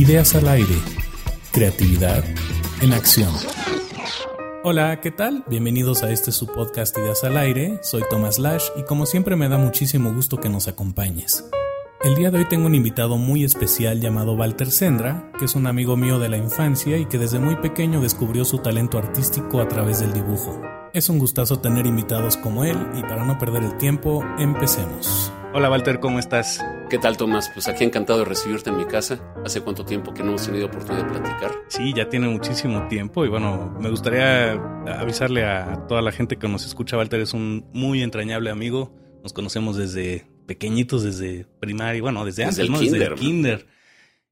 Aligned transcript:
Ideas 0.00 0.34
al 0.34 0.48
aire. 0.48 0.76
Creatividad 1.52 2.24
en 2.80 2.94
acción. 2.94 3.34
Hola, 4.64 4.98
¿qué 5.02 5.10
tal? 5.10 5.44
Bienvenidos 5.46 6.02
a 6.02 6.10
este 6.10 6.32
su 6.32 6.46
podcast 6.46 6.96
Ideas 6.96 7.22
al 7.22 7.36
aire. 7.36 7.78
Soy 7.82 8.02
Thomas 8.08 8.38
Lash 8.38 8.64
y 8.78 8.84
como 8.84 9.04
siempre 9.04 9.36
me 9.36 9.50
da 9.50 9.58
muchísimo 9.58 10.14
gusto 10.14 10.40
que 10.40 10.48
nos 10.48 10.68
acompañes. 10.68 11.44
El 12.02 12.14
día 12.14 12.30
de 12.30 12.38
hoy 12.38 12.44
tengo 12.46 12.64
un 12.64 12.74
invitado 12.74 13.18
muy 13.18 13.44
especial 13.44 14.00
llamado 14.00 14.32
Walter 14.32 14.70
Sendra, 14.70 15.30
que 15.38 15.44
es 15.44 15.54
un 15.54 15.66
amigo 15.66 15.98
mío 15.98 16.18
de 16.18 16.30
la 16.30 16.38
infancia 16.38 16.96
y 16.96 17.04
que 17.04 17.18
desde 17.18 17.38
muy 17.38 17.56
pequeño 17.56 18.00
descubrió 18.00 18.46
su 18.46 18.56
talento 18.60 18.96
artístico 18.96 19.60
a 19.60 19.68
través 19.68 20.00
del 20.00 20.14
dibujo. 20.14 20.62
Es 20.94 21.10
un 21.10 21.18
gustazo 21.18 21.60
tener 21.60 21.84
invitados 21.84 22.38
como 22.38 22.64
él 22.64 22.78
y 22.96 23.02
para 23.02 23.26
no 23.26 23.36
perder 23.36 23.64
el 23.64 23.76
tiempo, 23.76 24.24
empecemos. 24.38 25.30
Hola 25.52 25.70
Walter, 25.70 26.00
¿cómo 26.00 26.18
estás? 26.18 26.64
¿Qué 26.88 26.96
tal 26.96 27.18
Tomás? 27.18 27.50
Pues 27.52 27.68
aquí 27.68 27.84
encantado 27.84 28.20
de 28.20 28.24
recibirte 28.24 28.70
en 28.70 28.78
mi 28.78 28.86
casa. 28.86 29.20
¿Hace 29.44 29.60
cuánto 29.60 29.84
tiempo 29.84 30.14
que 30.14 30.22
no 30.22 30.30
hemos 30.30 30.46
tenido 30.46 30.68
oportunidad 30.68 31.04
de 31.04 31.10
platicar? 31.10 31.50
Sí, 31.68 31.92
ya 31.94 32.08
tiene 32.08 32.28
muchísimo 32.28 32.88
tiempo 32.88 33.26
y 33.26 33.28
bueno, 33.28 33.76
me 33.78 33.90
gustaría 33.90 34.52
avisarle 34.52 35.44
a 35.44 35.86
toda 35.86 36.00
la 36.00 36.12
gente 36.12 36.38
que 36.38 36.48
nos 36.48 36.64
escucha. 36.64 36.96
Walter 36.96 37.20
es 37.20 37.34
un 37.34 37.66
muy 37.74 38.02
entrañable 38.02 38.48
amigo. 38.48 38.90
Nos 39.22 39.34
conocemos 39.34 39.76
desde 39.76 40.29
pequeñitos, 40.50 41.04
desde 41.04 41.46
primaria, 41.60 42.02
bueno, 42.02 42.24
desde, 42.24 42.42
antes, 42.42 42.58
el 42.58 42.72
¿no? 42.72 42.80
kinder, 42.80 42.98
desde 42.98 43.14
el 43.14 43.20
kinder. 43.20 43.66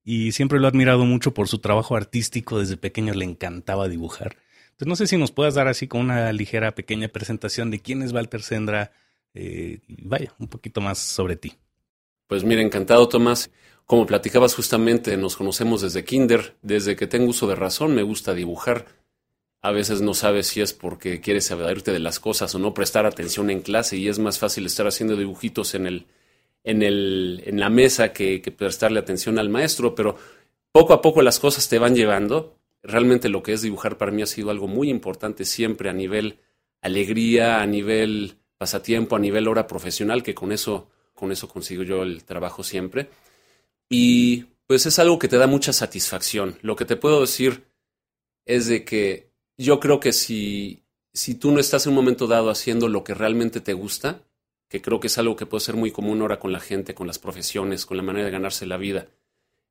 Y 0.02 0.32
siempre 0.32 0.58
lo 0.58 0.66
he 0.66 0.68
admirado 0.68 1.04
mucho 1.04 1.32
por 1.32 1.46
su 1.46 1.60
trabajo 1.60 1.94
artístico. 1.94 2.58
Desde 2.58 2.76
pequeño 2.76 3.14
le 3.14 3.24
encantaba 3.24 3.86
dibujar. 3.86 4.36
Entonces 4.70 4.88
no 4.88 4.96
sé 4.96 5.06
si 5.06 5.16
nos 5.16 5.30
puedas 5.30 5.54
dar 5.54 5.68
así 5.68 5.86
con 5.86 6.00
una 6.00 6.32
ligera 6.32 6.74
pequeña 6.74 7.06
presentación 7.06 7.70
de 7.70 7.78
quién 7.78 8.02
es 8.02 8.12
Walter 8.12 8.42
Sendra, 8.42 8.90
eh, 9.32 9.78
vaya, 9.86 10.34
un 10.40 10.48
poquito 10.48 10.80
más 10.80 10.98
sobre 10.98 11.36
ti. 11.36 11.54
Pues 12.26 12.42
mira, 12.42 12.62
encantado 12.62 13.08
Tomás. 13.08 13.52
Como 13.84 14.04
platicabas 14.04 14.56
justamente, 14.56 15.16
nos 15.16 15.36
conocemos 15.36 15.82
desde 15.82 16.02
kinder. 16.02 16.56
Desde 16.62 16.96
que 16.96 17.06
tengo 17.06 17.28
uso 17.28 17.46
de 17.46 17.54
razón 17.54 17.94
me 17.94 18.02
gusta 18.02 18.34
dibujar. 18.34 18.86
A 19.60 19.72
veces 19.72 20.00
no 20.00 20.14
sabes 20.14 20.46
si 20.46 20.60
es 20.60 20.72
porque 20.72 21.20
quieres 21.20 21.46
saberte 21.46 21.92
de 21.92 21.98
las 21.98 22.20
cosas 22.20 22.54
o 22.54 22.58
no 22.58 22.74
prestar 22.74 23.06
atención 23.06 23.50
en 23.50 23.60
clase 23.60 23.96
y 23.96 24.08
es 24.08 24.18
más 24.18 24.38
fácil 24.38 24.66
estar 24.66 24.86
haciendo 24.86 25.16
dibujitos 25.16 25.74
en, 25.74 25.86
el, 25.86 26.06
en, 26.62 26.82
el, 26.82 27.42
en 27.44 27.58
la 27.58 27.68
mesa 27.68 28.12
que, 28.12 28.40
que 28.40 28.52
prestarle 28.52 29.00
atención 29.00 29.38
al 29.38 29.48
maestro, 29.48 29.94
pero 29.94 30.16
poco 30.70 30.92
a 30.92 31.02
poco 31.02 31.22
las 31.22 31.40
cosas 31.40 31.68
te 31.68 31.78
van 31.78 31.94
llevando. 31.94 32.56
Realmente 32.82 33.28
lo 33.28 33.42
que 33.42 33.52
es 33.52 33.62
dibujar 33.62 33.98
para 33.98 34.12
mí 34.12 34.22
ha 34.22 34.26
sido 34.26 34.50
algo 34.50 34.68
muy 34.68 34.90
importante 34.90 35.44
siempre 35.44 35.90
a 35.90 35.92
nivel 35.92 36.38
alegría, 36.80 37.60
a 37.60 37.66
nivel 37.66 38.38
pasatiempo 38.58 39.16
a 39.16 39.20
nivel 39.20 39.48
hora 39.48 39.66
profesional, 39.66 40.22
que 40.22 40.34
con 40.34 40.52
eso, 40.52 40.90
con 41.14 41.32
eso 41.32 41.48
consigo 41.48 41.84
yo 41.84 42.02
el 42.02 42.24
trabajo 42.24 42.62
siempre. 42.62 43.08
Y 43.88 44.46
pues 44.66 44.84
es 44.84 44.98
algo 44.98 45.18
que 45.18 45.28
te 45.28 45.38
da 45.38 45.46
mucha 45.46 45.72
satisfacción. 45.72 46.58
Lo 46.60 46.76
que 46.76 46.84
te 46.84 46.96
puedo 46.96 47.20
decir 47.22 47.64
es 48.44 48.66
de 48.66 48.84
que 48.84 49.27
yo 49.58 49.80
creo 49.80 50.00
que 50.00 50.12
si, 50.12 50.84
si 51.12 51.34
tú 51.34 51.50
no 51.50 51.60
estás 51.60 51.86
en 51.86 51.90
un 51.90 51.96
momento 51.96 52.26
dado 52.26 52.48
haciendo 52.48 52.88
lo 52.88 53.04
que 53.04 53.14
realmente 53.14 53.60
te 53.60 53.74
gusta, 53.74 54.22
que 54.68 54.80
creo 54.80 55.00
que 55.00 55.08
es 55.08 55.18
algo 55.18 55.36
que 55.36 55.46
puede 55.46 55.64
ser 55.64 55.76
muy 55.76 55.90
común 55.90 56.20
ahora 56.22 56.38
con 56.38 56.52
la 56.52 56.60
gente, 56.60 56.94
con 56.94 57.06
las 57.06 57.18
profesiones, 57.18 57.84
con 57.84 57.96
la 57.96 58.02
manera 58.02 58.26
de 58.26 58.30
ganarse 58.30 58.66
la 58.66 58.76
vida, 58.76 59.08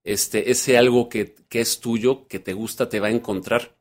este, 0.04 0.52
ese 0.52 0.78
algo 0.78 1.10
que, 1.10 1.36
que 1.50 1.62
es 1.62 1.80
tuyo, 1.80 2.28
que 2.28 2.40
te 2.40 2.54
gusta, 2.54 2.90
te 2.90 3.00
va 3.00 3.08
a 3.08 3.12
encontrar 3.12 3.78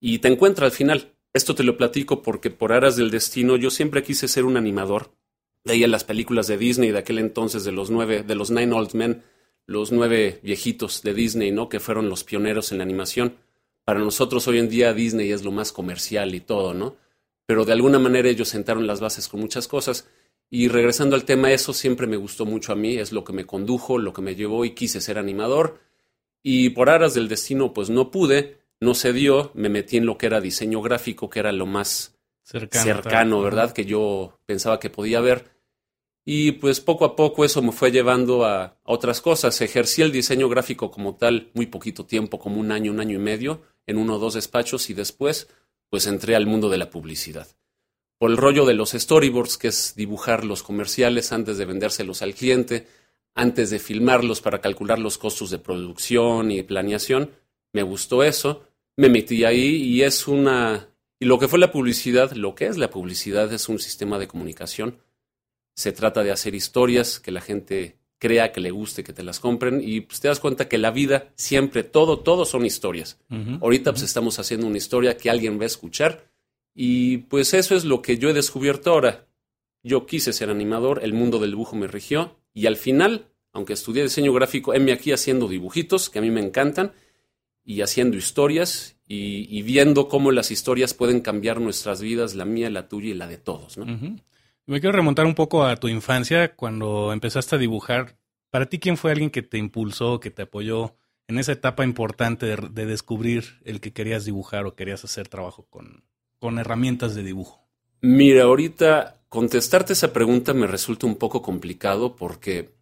y 0.00 0.18
te 0.18 0.28
encuentra 0.28 0.66
al 0.66 0.72
final. 0.72 1.14
Esto 1.32 1.54
te 1.54 1.64
lo 1.64 1.76
platico 1.76 2.22
porque 2.22 2.50
por 2.50 2.72
aras 2.72 2.96
del 2.96 3.10
destino 3.10 3.56
yo 3.56 3.70
siempre 3.70 4.02
quise 4.02 4.28
ser 4.28 4.44
un 4.44 4.56
animador. 4.56 5.14
Ahí 5.64 5.86
las 5.86 6.04
películas 6.04 6.46
de 6.46 6.58
Disney 6.58 6.90
de 6.90 6.98
aquel 6.98 7.18
entonces, 7.18 7.64
de 7.64 7.72
los 7.72 7.90
nueve, 7.90 8.22
de 8.22 8.34
los 8.34 8.50
Nine 8.50 8.72
Old 8.74 8.94
Men, 8.94 9.22
los 9.66 9.92
nueve 9.92 10.40
viejitos 10.42 11.02
de 11.02 11.14
Disney, 11.14 11.52
¿no? 11.52 11.68
Que 11.68 11.80
fueron 11.80 12.08
los 12.08 12.24
pioneros 12.24 12.72
en 12.72 12.78
la 12.78 12.84
animación. 12.84 13.36
Para 13.84 14.00
nosotros 14.00 14.46
hoy 14.48 14.58
en 14.58 14.68
día 14.68 14.94
Disney 14.94 15.32
es 15.32 15.44
lo 15.44 15.52
más 15.52 15.72
comercial 15.72 16.34
y 16.34 16.40
todo, 16.40 16.74
¿no? 16.74 16.96
Pero 17.46 17.64
de 17.64 17.72
alguna 17.72 17.98
manera 17.98 18.28
ellos 18.28 18.48
sentaron 18.48 18.86
las 18.86 19.00
bases 19.00 19.28
con 19.28 19.40
muchas 19.40 19.68
cosas. 19.68 20.08
Y 20.50 20.68
regresando 20.68 21.16
al 21.16 21.24
tema, 21.24 21.50
eso 21.52 21.72
siempre 21.72 22.06
me 22.06 22.16
gustó 22.16 22.44
mucho 22.44 22.72
a 22.72 22.76
mí, 22.76 22.96
es 22.96 23.12
lo 23.12 23.24
que 23.24 23.32
me 23.32 23.46
condujo, 23.46 23.98
lo 23.98 24.12
que 24.12 24.22
me 24.22 24.34
llevó 24.34 24.64
y 24.64 24.72
quise 24.72 25.00
ser 25.00 25.18
animador. 25.18 25.80
Y 26.42 26.70
por 26.70 26.90
aras 26.90 27.14
del 27.14 27.28
destino, 27.28 27.72
pues 27.72 27.88
no 27.90 28.10
pude 28.10 28.62
no 28.82 28.94
se 28.94 29.12
dio, 29.12 29.52
me 29.54 29.68
metí 29.68 29.96
en 29.96 30.06
lo 30.06 30.18
que 30.18 30.26
era 30.26 30.40
diseño 30.40 30.82
gráfico, 30.82 31.30
que 31.30 31.38
era 31.38 31.52
lo 31.52 31.66
más 31.66 32.18
cercano, 32.42 32.84
cercano 32.84 33.40
¿verdad? 33.40 33.72
Que 33.72 33.84
yo 33.84 34.40
pensaba 34.44 34.80
que 34.80 34.90
podía 34.90 35.18
haber. 35.18 35.51
Y 36.24 36.52
pues 36.52 36.80
poco 36.80 37.04
a 37.04 37.16
poco 37.16 37.44
eso 37.44 37.62
me 37.62 37.72
fue 37.72 37.90
llevando 37.90 38.44
a, 38.44 38.78
otras 38.84 39.20
cosas. 39.20 39.60
Ejercí 39.60 40.02
el 40.02 40.12
diseño 40.12 40.48
gráfico 40.48 40.90
como 40.90 41.16
tal 41.16 41.50
muy 41.54 41.66
poquito 41.66 42.06
tiempo, 42.06 42.38
como 42.38 42.60
un 42.60 42.70
año, 42.70 42.92
un 42.92 43.00
año 43.00 43.16
y 43.16 43.22
medio, 43.22 43.62
en 43.86 43.98
uno 43.98 44.16
o 44.16 44.18
dos 44.18 44.34
despachos 44.34 44.90
y 44.90 44.94
después 44.94 45.48
pues 45.90 46.06
entré 46.06 46.36
al 46.36 46.46
mundo 46.46 46.70
de 46.70 46.78
la 46.78 46.90
publicidad. 46.90 47.48
Por 48.18 48.30
el 48.30 48.36
rollo 48.36 48.64
de 48.64 48.74
los 48.74 48.92
storyboards, 48.92 49.58
que 49.58 49.68
es 49.68 49.94
dibujar 49.96 50.44
los 50.44 50.62
comerciales 50.62 51.32
antes 51.32 51.58
de 51.58 51.64
vendérselos 51.64 52.22
al 52.22 52.34
cliente, 52.34 52.86
antes 53.34 53.70
de 53.70 53.78
filmarlos 53.78 54.40
para 54.40 54.60
calcular 54.60 54.98
los 54.98 55.18
costos 55.18 55.50
de 55.50 55.58
producción 55.58 56.50
y 56.50 56.62
planeación, 56.62 57.32
me 57.72 57.82
gustó 57.82 58.22
eso 58.22 58.62
me 58.96 59.08
metí 59.08 59.44
ahí 59.44 59.76
y 59.76 60.02
es 60.02 60.28
una... 60.28 60.88
Y 61.18 61.24
lo 61.24 61.38
que 61.38 61.48
fue 61.48 61.58
la 61.58 61.70
publicidad, 61.70 62.32
lo 62.32 62.54
que 62.54 62.66
es 62.66 62.76
la 62.76 62.90
publicidad 62.90 63.52
es 63.52 63.68
un 63.68 63.78
sistema 63.78 64.18
de 64.18 64.26
comunicación. 64.26 64.98
Se 65.74 65.92
trata 65.92 66.22
de 66.22 66.30
hacer 66.30 66.54
historias 66.54 67.18
que 67.20 67.30
la 67.30 67.40
gente 67.40 67.96
crea, 68.22 68.52
que 68.52 68.60
le 68.60 68.70
guste, 68.70 69.02
que 69.02 69.12
te 69.12 69.24
las 69.24 69.40
compren 69.40 69.80
y 69.82 70.02
pues 70.02 70.20
te 70.20 70.28
das 70.28 70.38
cuenta 70.38 70.68
que 70.68 70.78
la 70.78 70.92
vida 70.92 71.32
siempre, 71.34 71.82
todo, 71.82 72.20
todo 72.20 72.44
son 72.44 72.64
historias. 72.64 73.18
Ahorita 73.60 73.90
pues 73.90 74.04
estamos 74.04 74.38
haciendo 74.38 74.68
una 74.68 74.78
historia 74.78 75.16
que 75.16 75.28
alguien 75.28 75.58
va 75.58 75.64
a 75.64 75.66
escuchar 75.66 76.30
y 76.72 77.18
pues 77.18 77.52
eso 77.52 77.74
es 77.74 77.84
lo 77.84 78.00
que 78.00 78.18
yo 78.18 78.30
he 78.30 78.32
descubierto 78.32 78.90
ahora. 78.90 79.26
Yo 79.82 80.06
quise 80.06 80.32
ser 80.32 80.50
animador, 80.50 81.00
el 81.02 81.14
mundo 81.14 81.40
del 81.40 81.50
dibujo 81.50 81.74
me 81.74 81.88
rigió 81.88 82.36
y 82.54 82.66
al 82.66 82.76
final, 82.76 83.26
aunque 83.52 83.72
estudié 83.72 84.04
diseño 84.04 84.32
gráfico, 84.32 84.72
heme 84.72 84.92
aquí 84.92 85.10
haciendo 85.10 85.48
dibujitos 85.48 86.08
que 86.08 86.20
a 86.20 86.22
mí 86.22 86.30
me 86.30 86.40
encantan 86.40 86.92
y 87.64 87.80
haciendo 87.80 88.16
historias 88.16 88.96
y, 89.08 89.62
viendo 89.62 90.08
cómo 90.08 90.30
las 90.30 90.50
historias 90.52 90.94
pueden 90.94 91.20
cambiar 91.20 91.60
nuestras 91.60 92.00
vidas, 92.00 92.34
la 92.34 92.44
mía, 92.44 92.70
la 92.70 92.88
tuya 92.88 93.10
y 93.10 93.14
la 93.14 93.26
de 93.26 93.38
todos. 93.38 93.76
¿no? 93.76 93.84
Me 94.66 94.80
quiero 94.80 94.96
remontar 94.96 95.26
un 95.26 95.34
poco 95.34 95.64
a 95.64 95.76
tu 95.76 95.88
infancia, 95.88 96.54
cuando 96.54 97.12
empezaste 97.12 97.56
a 97.56 97.58
dibujar. 97.58 98.16
Para 98.50 98.66
ti, 98.66 98.78
¿quién 98.78 98.96
fue 98.96 99.10
alguien 99.10 99.30
que 99.30 99.42
te 99.42 99.58
impulsó, 99.58 100.20
que 100.20 100.30
te 100.30 100.42
apoyó 100.42 100.94
en 101.26 101.38
esa 101.38 101.52
etapa 101.52 101.84
importante 101.84 102.46
de, 102.46 102.86
descubrir 102.86 103.60
el 103.64 103.80
que 103.80 103.92
querías 103.92 104.24
dibujar 104.24 104.66
o 104.66 104.74
querías 104.74 105.04
hacer 105.04 105.28
trabajo 105.28 105.66
con, 105.68 106.04
con 106.38 106.58
herramientas 106.58 107.14
de 107.14 107.22
dibujo? 107.22 107.66
Mira, 108.02 108.44
ahorita 108.44 109.22
contestarte 109.28 109.94
esa 109.94 110.12
pregunta 110.12 110.54
me 110.54 110.66
resulta 110.66 111.06
un 111.06 111.16
poco 111.16 111.40
complicado 111.42 112.14
porque 112.14 112.74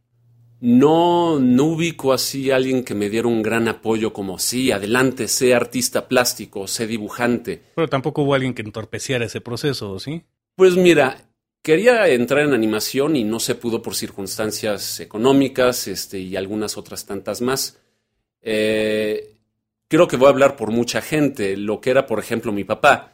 no, 0.61 1.39
no 1.39 1.65
ubico 1.65 2.13
así 2.13 2.51
a 2.51 2.57
alguien 2.57 2.85
que 2.85 2.95
me 2.95 3.09
diera 3.09 3.29
un 3.29 3.43
gran 3.43 3.69
apoyo 3.69 4.13
como, 4.13 4.39
sí, 4.39 4.73
adelante, 4.73 5.29
sé 5.29 5.55
artista 5.55 6.09
plástico, 6.09 6.67
sé 6.67 6.87
dibujante. 6.87 7.63
Pero 7.75 7.89
tampoco 7.89 8.23
hubo 8.23 8.35
alguien 8.35 8.53
que 8.53 8.63
entorpeciera 8.63 9.25
ese 9.25 9.41
proceso, 9.41 9.99
¿sí? 9.99 10.25
Pues 10.57 10.77
mira, 10.77 11.30
quería 11.63 12.09
entrar 12.09 12.45
en 12.45 12.53
animación 12.53 13.17
y 13.17 13.25
no 13.25 13.41
se 13.41 13.55
pudo 13.55 13.83
por 13.83 13.95
circunstancias 13.95 15.01
económicas 15.01 15.89
este, 15.89 16.19
y 16.19 16.37
algunas 16.37 16.77
otras 16.77 17.07
tantas 17.07 17.41
más. 17.41 17.79
Eh, 18.43 19.37
creo 19.89 20.09
que 20.09 20.17
voy 20.17 20.27
a 20.27 20.31
hablar 20.31 20.57
por 20.57 20.71
mucha 20.71 21.03
gente. 21.03 21.57
Lo 21.57 21.81
que 21.81 21.91
era, 21.91 22.07
por 22.07 22.19
ejemplo, 22.19 22.53
mi 22.53 22.65
papá. 22.65 23.13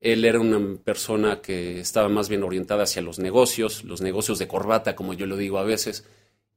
Él 0.00 0.24
era 0.24 0.38
una 0.38 0.76
persona 0.82 1.40
que 1.40 1.80
estaba 1.80 2.08
más 2.08 2.28
bien 2.28 2.44
orientada 2.44 2.84
hacia 2.84 3.02
los 3.02 3.18
negocios, 3.18 3.82
los 3.82 4.00
negocios 4.00 4.38
de 4.38 4.46
corbata, 4.46 4.94
como 4.94 5.12
yo 5.12 5.26
lo 5.26 5.36
digo 5.36 5.58
a 5.58 5.64
veces 5.64 6.04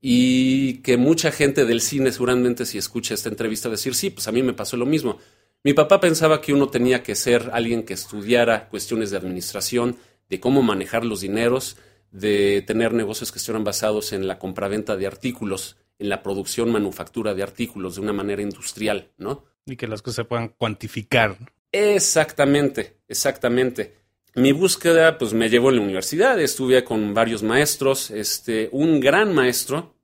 y 0.01 0.81
que 0.81 0.97
mucha 0.97 1.31
gente 1.31 1.65
del 1.65 1.79
cine 1.79 2.11
seguramente 2.11 2.65
si 2.65 2.79
escucha 2.79 3.13
esta 3.13 3.29
entrevista 3.29 3.69
decir, 3.69 3.93
sí, 3.93 4.09
pues 4.09 4.27
a 4.27 4.31
mí 4.31 4.41
me 4.41 4.53
pasó 4.53 4.75
lo 4.75 4.87
mismo. 4.87 5.19
Mi 5.63 5.73
papá 5.73 5.99
pensaba 5.99 6.41
que 6.41 6.53
uno 6.53 6.69
tenía 6.69 7.03
que 7.03 7.13
ser 7.13 7.51
alguien 7.53 7.83
que 7.83 7.93
estudiara 7.93 8.67
cuestiones 8.67 9.11
de 9.11 9.17
administración, 9.17 9.95
de 10.31 10.39
cómo 10.39 10.63
manejar 10.63 11.03
los 11.03 11.19
dineros, 11.19 11.75
de 12.09 12.63
tener 12.65 12.93
negocios 12.93 13.33
que 13.33 13.37
estuvieran 13.37 13.65
basados 13.65 14.13
en 14.13 14.27
la 14.27 14.39
compraventa 14.39 14.95
de 14.95 15.05
artículos, 15.05 15.75
en 15.99 16.07
la 16.07 16.23
producción, 16.23 16.71
manufactura 16.71 17.33
de 17.33 17.43
artículos 17.43 17.95
de 17.95 18.01
una 18.01 18.13
manera 18.13 18.41
industrial, 18.41 19.11
¿no? 19.17 19.43
Y 19.65 19.75
que 19.75 19.87
las 19.87 20.01
cosas 20.01 20.15
se 20.15 20.23
puedan 20.23 20.47
cuantificar. 20.47 21.37
Exactamente, 21.69 23.01
exactamente. 23.09 23.97
Mi 24.33 24.53
búsqueda 24.53 25.17
pues 25.17 25.33
me 25.33 25.49
llevó 25.49 25.67
a 25.67 25.73
la 25.73 25.81
universidad, 25.81 26.39
estuve 26.39 26.81
con 26.85 27.13
varios 27.13 27.43
maestros, 27.43 28.09
este, 28.09 28.69
un 28.71 29.01
gran 29.01 29.35
maestro, 29.35 29.95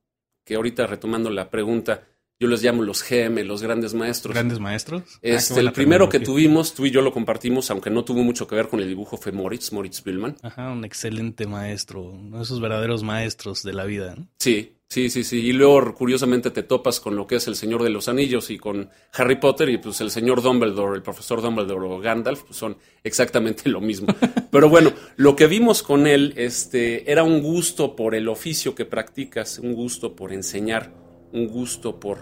que 0.44 0.56
ahorita 0.56 0.86
retomando 0.86 1.30
la 1.30 1.48
pregunta, 1.50 2.06
yo 2.40 2.48
les 2.48 2.62
llamo 2.62 2.82
los 2.82 3.02
GM, 3.08 3.44
los 3.44 3.62
grandes 3.62 3.94
maestros. 3.94 4.34
¿Grandes 4.34 4.60
maestros? 4.60 5.02
Ah, 5.06 5.18
este, 5.22 5.60
el 5.60 5.72
primero 5.72 6.08
que 6.08 6.20
tuvimos, 6.20 6.74
tú 6.74 6.86
y 6.86 6.90
yo 6.90 7.02
lo 7.02 7.12
compartimos, 7.12 7.70
aunque 7.70 7.90
no 7.90 8.04
tuvo 8.04 8.22
mucho 8.22 8.46
que 8.46 8.54
ver 8.54 8.68
con 8.68 8.80
el 8.80 8.88
dibujo, 8.88 9.16
fue 9.16 9.32
Moritz, 9.32 9.72
Moritz 9.72 10.02
Billman. 10.04 10.36
Ajá, 10.42 10.70
un 10.70 10.84
excelente 10.84 11.46
maestro, 11.46 12.02
uno 12.02 12.38
de 12.38 12.42
esos 12.44 12.60
verdaderos 12.60 13.02
maestros 13.02 13.62
de 13.62 13.72
la 13.72 13.84
vida. 13.84 14.14
¿no? 14.16 14.28
Sí, 14.38 14.74
Sí, 14.90 15.10
sí, 15.10 15.22
sí. 15.22 15.40
Y 15.40 15.52
luego, 15.52 15.94
curiosamente, 15.94 16.50
te 16.50 16.62
topas 16.62 16.98
con 16.98 17.14
lo 17.14 17.26
que 17.26 17.36
es 17.36 17.46
el 17.46 17.56
Señor 17.56 17.82
de 17.82 17.90
los 17.90 18.08
Anillos 18.08 18.48
y 18.48 18.56
con 18.56 18.88
Harry 19.12 19.36
Potter 19.36 19.68
y 19.68 19.76
pues 19.76 20.00
el 20.00 20.10
señor 20.10 20.40
Dumbledore, 20.40 20.96
el 20.96 21.02
profesor 21.02 21.42
Dumbledore 21.42 21.86
o 21.86 22.00
Gandalf, 22.00 22.44
pues 22.44 22.56
son 22.56 22.78
exactamente 23.04 23.68
lo 23.68 23.82
mismo. 23.82 24.06
Pero 24.50 24.70
bueno, 24.70 24.94
lo 25.16 25.36
que 25.36 25.46
vimos 25.46 25.82
con 25.82 26.06
él 26.06 26.32
este, 26.38 27.10
era 27.12 27.22
un 27.22 27.42
gusto 27.42 27.94
por 27.96 28.14
el 28.14 28.28
oficio 28.28 28.74
que 28.74 28.86
practicas, 28.86 29.58
un 29.58 29.74
gusto 29.74 30.16
por 30.16 30.32
enseñar, 30.32 30.90
un 31.32 31.48
gusto 31.48 31.98
por 31.98 32.18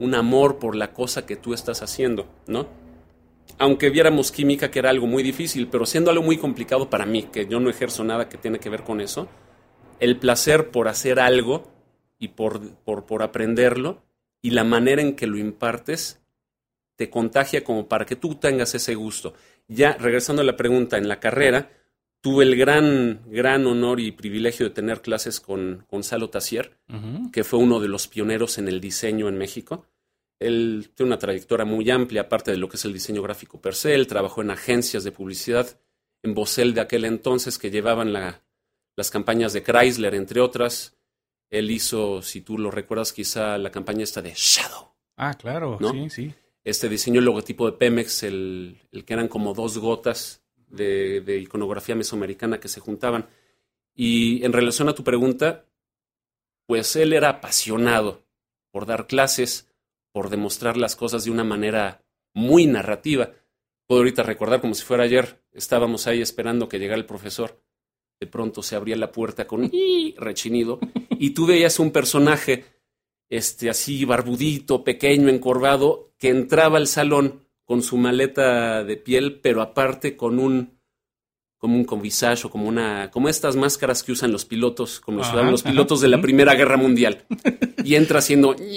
un 0.00 0.14
amor 0.14 0.58
por 0.58 0.74
la 0.74 0.92
cosa 0.92 1.26
que 1.26 1.36
tú 1.36 1.54
estás 1.54 1.82
haciendo, 1.82 2.26
¿no? 2.46 2.66
Aunque 3.58 3.90
viéramos 3.90 4.32
química 4.32 4.70
que 4.70 4.78
era 4.78 4.90
algo 4.90 5.06
muy 5.06 5.22
difícil, 5.22 5.68
pero 5.68 5.84
siendo 5.84 6.10
algo 6.10 6.22
muy 6.22 6.38
complicado 6.38 6.88
para 6.88 7.04
mí, 7.04 7.24
que 7.24 7.46
yo 7.46 7.60
no 7.60 7.68
ejerzo 7.68 8.02
nada 8.02 8.28
que 8.28 8.38
tiene 8.38 8.58
que 8.58 8.70
ver 8.70 8.82
con 8.82 9.00
eso, 9.02 9.28
el 9.98 10.18
placer 10.18 10.70
por 10.70 10.88
hacer 10.88 11.20
algo 11.20 11.70
y 12.18 12.28
por, 12.28 12.76
por, 12.84 13.22
aprenderlo 13.22 14.02
y 14.40 14.50
la 14.50 14.64
manera 14.64 15.02
en 15.02 15.14
que 15.14 15.26
lo 15.26 15.36
impartes 15.36 16.22
te 16.96 17.10
contagia 17.10 17.62
como 17.62 17.86
para 17.86 18.06
que 18.06 18.16
tú 18.16 18.36
tengas 18.36 18.74
ese 18.74 18.94
gusto. 18.94 19.34
Ya 19.68 19.92
regresando 19.92 20.40
a 20.40 20.46
la 20.46 20.56
pregunta, 20.56 20.96
en 20.96 21.08
la 21.08 21.20
carrera 21.20 21.70
tuve 22.20 22.44
el 22.44 22.56
gran, 22.56 23.22
gran 23.26 23.66
honor 23.66 24.00
y 24.00 24.12
privilegio 24.12 24.66
de 24.66 24.74
tener 24.74 25.00
clases 25.00 25.40
con 25.40 25.86
Gonzalo 25.90 26.30
Tassier, 26.30 26.76
que 27.32 27.44
fue 27.44 27.58
uno 27.58 27.80
de 27.80 27.88
los 27.88 28.08
pioneros 28.08 28.58
en 28.58 28.68
el 28.68 28.80
diseño 28.80 29.28
en 29.28 29.38
México. 29.38 29.86
Él 30.38 30.90
tiene 30.94 31.08
una 31.08 31.18
trayectoria 31.18 31.64
muy 31.64 31.90
amplia, 31.90 32.22
aparte 32.22 32.50
de 32.50 32.56
lo 32.56 32.68
que 32.68 32.76
es 32.76 32.84
el 32.84 32.92
diseño 32.92 33.22
gráfico 33.22 33.60
per 33.60 33.74
se. 33.74 33.94
Él 33.94 34.06
trabajó 34.06 34.42
en 34.42 34.50
agencias 34.50 35.04
de 35.04 35.12
publicidad, 35.12 35.78
en 36.22 36.34
Bosel 36.34 36.74
de 36.74 36.80
aquel 36.80 37.04
entonces, 37.04 37.58
que 37.58 37.70
llevaban 37.70 38.12
la, 38.12 38.42
las 38.96 39.10
campañas 39.10 39.52
de 39.52 39.62
Chrysler, 39.62 40.14
entre 40.14 40.40
otras. 40.40 40.96
Él 41.50 41.70
hizo, 41.70 42.22
si 42.22 42.42
tú 42.42 42.58
lo 42.58 42.70
recuerdas, 42.70 43.12
quizá 43.12 43.58
la 43.58 43.70
campaña 43.70 44.04
esta 44.04 44.22
de 44.22 44.32
Shadow. 44.34 44.92
Ah, 45.16 45.34
claro, 45.34 45.78
sí, 45.90 46.10
sí. 46.10 46.34
Este 46.64 46.88
diseño 46.88 47.18
el 47.18 47.24
logotipo 47.24 47.66
de 47.70 47.76
Pemex, 47.76 48.22
el, 48.22 48.78
que 49.04 49.12
eran 49.12 49.28
como 49.28 49.54
dos 49.54 49.78
gotas 49.78 50.42
de, 50.70 51.38
iconografía 51.42 51.94
mesoamericana 51.94 52.60
que 52.60 52.68
se 52.68 52.80
juntaban. 52.80 53.28
Y 53.94 54.44
en 54.44 54.52
relación 54.52 54.88
a 54.88 54.94
tu 54.94 55.04
pregunta, 55.04 55.66
pues 56.66 56.96
él 56.96 57.12
era 57.12 57.28
apasionado 57.28 58.24
por 58.70 58.86
dar 58.86 59.06
clases, 59.06 59.68
por 60.12 60.30
demostrar 60.30 60.76
las 60.76 60.96
cosas 60.96 61.24
de 61.24 61.30
una 61.30 61.44
manera 61.44 62.04
muy 62.32 62.66
narrativa. 62.66 63.32
Puedo 63.86 64.00
ahorita 64.00 64.22
recordar 64.22 64.60
como 64.60 64.74
si 64.74 64.84
fuera 64.84 65.04
ayer, 65.04 65.42
estábamos 65.52 66.06
ahí 66.06 66.20
esperando 66.20 66.68
que 66.68 66.78
llegara 66.78 66.98
el 66.98 67.06
profesor 67.06 67.60
de 68.20 68.26
pronto 68.26 68.62
se 68.62 68.76
abría 68.76 68.96
la 68.96 69.10
puerta 69.10 69.46
con 69.46 69.70
rechinido 70.18 70.78
y 71.10 71.30
tú 71.30 71.46
veías 71.46 71.78
un 71.80 71.90
personaje 71.90 72.64
este 73.30 73.70
así 73.70 74.04
barbudito, 74.04 74.84
pequeño, 74.84 75.28
encorvado, 75.28 76.12
que 76.18 76.28
entraba 76.28 76.76
al 76.76 76.86
salón 76.86 77.46
con 77.70 77.82
su 77.84 77.96
maleta 77.98 78.82
de 78.82 78.96
piel, 78.96 79.38
pero 79.40 79.62
aparte 79.62 80.16
con 80.16 80.40
un 80.40 80.80
como 81.56 81.76
un 81.76 81.84
convisage 81.84 82.48
o 82.48 82.50
como 82.50 82.66
una 82.66 83.12
como 83.12 83.28
estas 83.28 83.54
máscaras 83.54 84.02
que 84.02 84.10
usan 84.10 84.32
los 84.32 84.44
pilotos, 84.44 84.98
como 84.98 85.18
los, 85.18 85.32
los 85.32 85.62
pilotos 85.62 86.00
de 86.00 86.08
la 86.08 86.20
Primera 86.20 86.56
Guerra 86.56 86.76
Mundial. 86.76 87.24
Y 87.84 87.94
entra 87.94 88.18
haciendo 88.18 88.56
y 88.58 88.74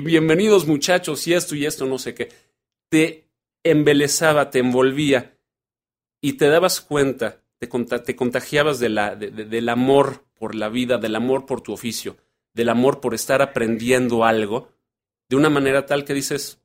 bienvenidos 0.00 0.66
muchachos 0.66 1.28
y 1.28 1.34
esto 1.34 1.54
y 1.54 1.64
esto 1.64 1.86
no 1.86 1.98
sé 1.98 2.12
qué. 2.12 2.28
Te 2.88 3.28
embelezaba, 3.62 4.50
te 4.50 4.58
envolvía 4.58 5.38
y 6.20 6.32
te 6.32 6.48
dabas 6.48 6.80
cuenta, 6.80 7.44
te, 7.58 7.68
te 7.68 8.16
contagiabas 8.16 8.80
de 8.80 8.88
la, 8.88 9.14
del 9.14 9.68
amor 9.68 10.24
por 10.34 10.56
la 10.56 10.68
vida, 10.70 10.98
del 10.98 11.14
amor 11.14 11.46
por 11.46 11.60
tu 11.60 11.72
oficio, 11.72 12.16
del 12.52 12.68
amor 12.68 13.00
por 13.00 13.14
estar 13.14 13.42
aprendiendo 13.42 14.24
algo, 14.24 14.74
de 15.28 15.36
una 15.36 15.50
manera 15.50 15.86
tal 15.86 16.04
que 16.04 16.14
dices, 16.14 16.60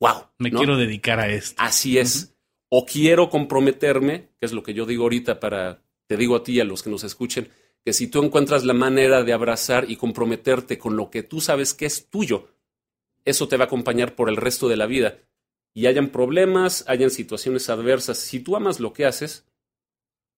wow. 0.00 0.28
Me 0.38 0.50
quiero 0.50 0.76
dedicar 0.76 1.20
a 1.20 1.28
esto. 1.28 1.54
Así 1.62 1.98
es. 1.98 2.34
O 2.68 2.86
quiero 2.86 3.30
comprometerme, 3.30 4.30
que 4.38 4.46
es 4.46 4.52
lo 4.52 4.62
que 4.62 4.74
yo 4.74 4.86
digo 4.86 5.04
ahorita 5.04 5.40
para, 5.40 5.82
te 6.06 6.16
digo 6.16 6.36
a 6.36 6.42
ti 6.42 6.54
y 6.54 6.60
a 6.60 6.64
los 6.64 6.82
que 6.82 6.90
nos 6.90 7.04
escuchen, 7.04 7.50
que 7.84 7.92
si 7.92 8.06
tú 8.06 8.22
encuentras 8.22 8.64
la 8.64 8.74
manera 8.74 9.24
de 9.24 9.32
abrazar 9.32 9.90
y 9.90 9.96
comprometerte 9.96 10.78
con 10.78 10.96
lo 10.96 11.10
que 11.10 11.22
tú 11.22 11.40
sabes 11.40 11.74
que 11.74 11.86
es 11.86 12.08
tuyo, 12.08 12.48
eso 13.24 13.48
te 13.48 13.56
va 13.56 13.64
a 13.64 13.66
acompañar 13.66 14.14
por 14.14 14.28
el 14.28 14.36
resto 14.36 14.68
de 14.68 14.76
la 14.76 14.86
vida 14.86 15.18
y 15.74 15.86
hayan 15.86 16.08
problemas, 16.08 16.84
hayan 16.86 17.10
situaciones 17.10 17.68
adversas, 17.70 18.18
si 18.18 18.40
tú 18.40 18.56
amas 18.56 18.80
lo 18.80 18.92
que 18.92 19.06
haces, 19.06 19.46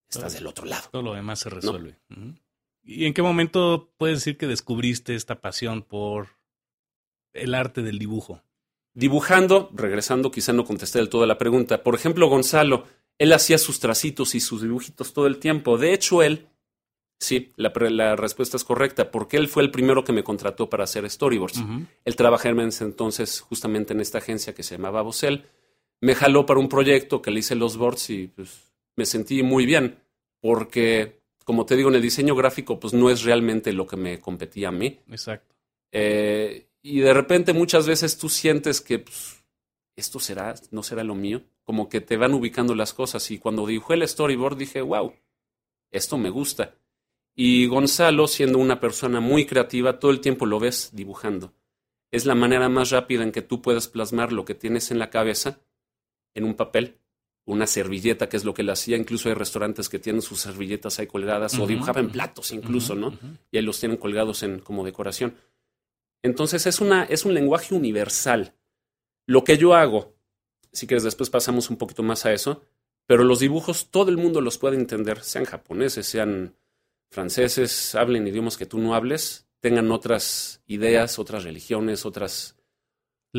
estás 0.08 0.34
del 0.34 0.46
otro 0.46 0.64
lado. 0.66 0.88
Todo 0.90 1.02
lo 1.02 1.14
demás 1.14 1.40
se 1.40 1.50
resuelve. 1.50 1.98
¿Y 2.82 3.06
en 3.06 3.14
qué 3.14 3.22
momento 3.22 3.92
puedes 3.96 4.18
decir 4.18 4.36
que 4.36 4.46
descubriste 4.46 5.14
esta 5.14 5.40
pasión 5.40 5.82
por 5.82 6.28
el 7.34 7.54
arte 7.54 7.82
del 7.82 7.98
dibujo? 7.98 8.42
Dibujando, 8.94 9.70
regresando, 9.74 10.30
quizá 10.30 10.52
no 10.52 10.64
contesté 10.64 10.98
del 10.98 11.08
todo 11.08 11.26
la 11.26 11.38
pregunta. 11.38 11.82
Por 11.82 11.94
ejemplo, 11.94 12.28
Gonzalo, 12.28 12.84
él 13.18 13.32
hacía 13.32 13.58
sus 13.58 13.80
tracitos 13.80 14.34
y 14.34 14.40
sus 14.40 14.62
dibujitos 14.62 15.12
todo 15.12 15.26
el 15.26 15.38
tiempo. 15.38 15.76
De 15.76 15.92
hecho, 15.92 16.22
él 16.22 16.48
Sí, 17.24 17.52
la, 17.56 17.72
la, 17.90 18.16
respuesta 18.16 18.56
es 18.56 18.64
correcta, 18.64 19.10
porque 19.10 19.36
él 19.36 19.48
fue 19.48 19.62
el 19.62 19.70
primero 19.70 20.04
que 20.04 20.12
me 20.12 20.24
contrató 20.24 20.68
para 20.68 20.84
hacer 20.84 21.08
storyboards. 21.08 21.64
Él 22.04 22.16
trabajaba 22.16 22.62
en 22.62 22.68
ese 22.68 22.84
entonces 22.84 23.40
justamente 23.40 23.94
en 23.94 24.00
esta 24.00 24.18
agencia 24.18 24.54
que 24.54 24.62
se 24.62 24.76
llamaba 24.76 25.00
Bosel. 25.02 25.44
Me 26.00 26.14
jaló 26.14 26.44
para 26.44 26.60
un 26.60 26.68
proyecto 26.68 27.22
que 27.22 27.30
le 27.30 27.40
hice 27.40 27.54
los 27.54 27.76
boards 27.78 28.10
y 28.10 28.26
pues, 28.28 28.74
me 28.96 29.06
sentí 29.06 29.42
muy 29.42 29.64
bien, 29.64 29.96
porque, 30.40 31.22
como 31.44 31.64
te 31.64 31.76
digo, 31.76 31.88
en 31.88 31.94
el 31.94 32.02
diseño 32.02 32.34
gráfico, 32.34 32.78
pues 32.78 32.92
no 32.92 33.08
es 33.08 33.22
realmente 33.22 33.72
lo 33.72 33.86
que 33.86 33.96
me 33.96 34.20
competía 34.20 34.68
a 34.68 34.72
mí. 34.72 35.00
Exacto. 35.08 35.54
Eh, 35.92 36.66
y 36.84 37.00
de 37.00 37.12
repente 37.12 37.52
muchas 37.52 37.88
veces 37.88 38.16
tú 38.16 38.28
sientes 38.28 38.80
que 38.80 39.00
pues, 39.00 39.44
esto 39.96 40.20
será, 40.20 40.54
no 40.70 40.84
será 40.84 41.02
lo 41.02 41.16
mío, 41.16 41.42
como 41.64 41.88
que 41.88 42.00
te 42.00 42.16
van 42.16 42.34
ubicando 42.34 42.76
las 42.76 42.92
cosas. 42.92 43.28
Y 43.32 43.38
cuando 43.38 43.66
dibujé 43.66 43.94
el 43.94 44.06
storyboard 44.06 44.56
dije, 44.56 44.82
wow, 44.82 45.12
esto 45.90 46.16
me 46.16 46.30
gusta 46.30 46.76
y 47.36 47.66
Gonzalo, 47.66 48.28
siendo 48.28 48.58
una 48.58 48.78
persona 48.78 49.20
muy 49.20 49.44
creativa, 49.44 49.98
todo 49.98 50.12
el 50.12 50.20
tiempo 50.20 50.46
lo 50.46 50.60
ves 50.60 50.90
dibujando. 50.92 51.52
es 52.12 52.26
la 52.26 52.36
manera 52.36 52.68
más 52.68 52.90
rápida 52.90 53.24
en 53.24 53.32
que 53.32 53.42
tú 53.42 53.60
puedes 53.60 53.88
plasmar 53.88 54.32
lo 54.32 54.44
que 54.44 54.54
tienes 54.54 54.92
en 54.92 55.00
la 55.00 55.10
cabeza 55.10 55.58
en 56.32 56.44
un 56.44 56.54
papel, 56.54 56.98
una 57.44 57.66
servilleta, 57.66 58.28
que 58.28 58.36
es 58.36 58.44
lo 58.44 58.54
que 58.54 58.62
le 58.62 58.70
hacía. 58.70 58.96
Incluso 58.96 59.28
hay 59.28 59.34
restaurantes 59.34 59.88
que 59.88 59.98
tienen 59.98 60.22
sus 60.22 60.40
servilletas 60.40 61.00
ahí 61.00 61.08
colgadas 61.08 61.58
o 61.58 61.66
dibujaban 61.66 62.10
platos 62.10 62.52
incluso, 62.52 62.94
¿no? 62.94 63.18
Y 63.50 63.56
ahí 63.56 63.64
los 63.64 63.80
tienen 63.80 63.98
colgados 63.98 64.44
en, 64.44 64.60
como 64.60 64.84
decoración. 64.84 65.34
Entonces 66.24 66.66
es, 66.66 66.80
una, 66.80 67.04
es 67.04 67.26
un 67.26 67.34
lenguaje 67.34 67.74
universal. 67.74 68.54
Lo 69.26 69.44
que 69.44 69.58
yo 69.58 69.74
hago, 69.74 70.16
si 70.72 70.86
quieres 70.86 71.04
después 71.04 71.28
pasamos 71.28 71.68
un 71.68 71.76
poquito 71.76 72.02
más 72.02 72.24
a 72.24 72.32
eso, 72.32 72.62
pero 73.06 73.24
los 73.24 73.40
dibujos 73.40 73.90
todo 73.90 74.10
el 74.10 74.16
mundo 74.16 74.40
los 74.40 74.56
puede 74.56 74.76
entender, 74.76 75.22
sean 75.22 75.44
japoneses, 75.44 76.06
sean 76.06 76.56
franceses, 77.10 77.94
hablen 77.94 78.26
idiomas 78.26 78.56
que 78.56 78.64
tú 78.64 78.78
no 78.78 78.94
hables, 78.94 79.46
tengan 79.60 79.92
otras 79.92 80.62
ideas, 80.66 81.18
otras 81.18 81.44
religiones, 81.44 82.06
otras 82.06 82.56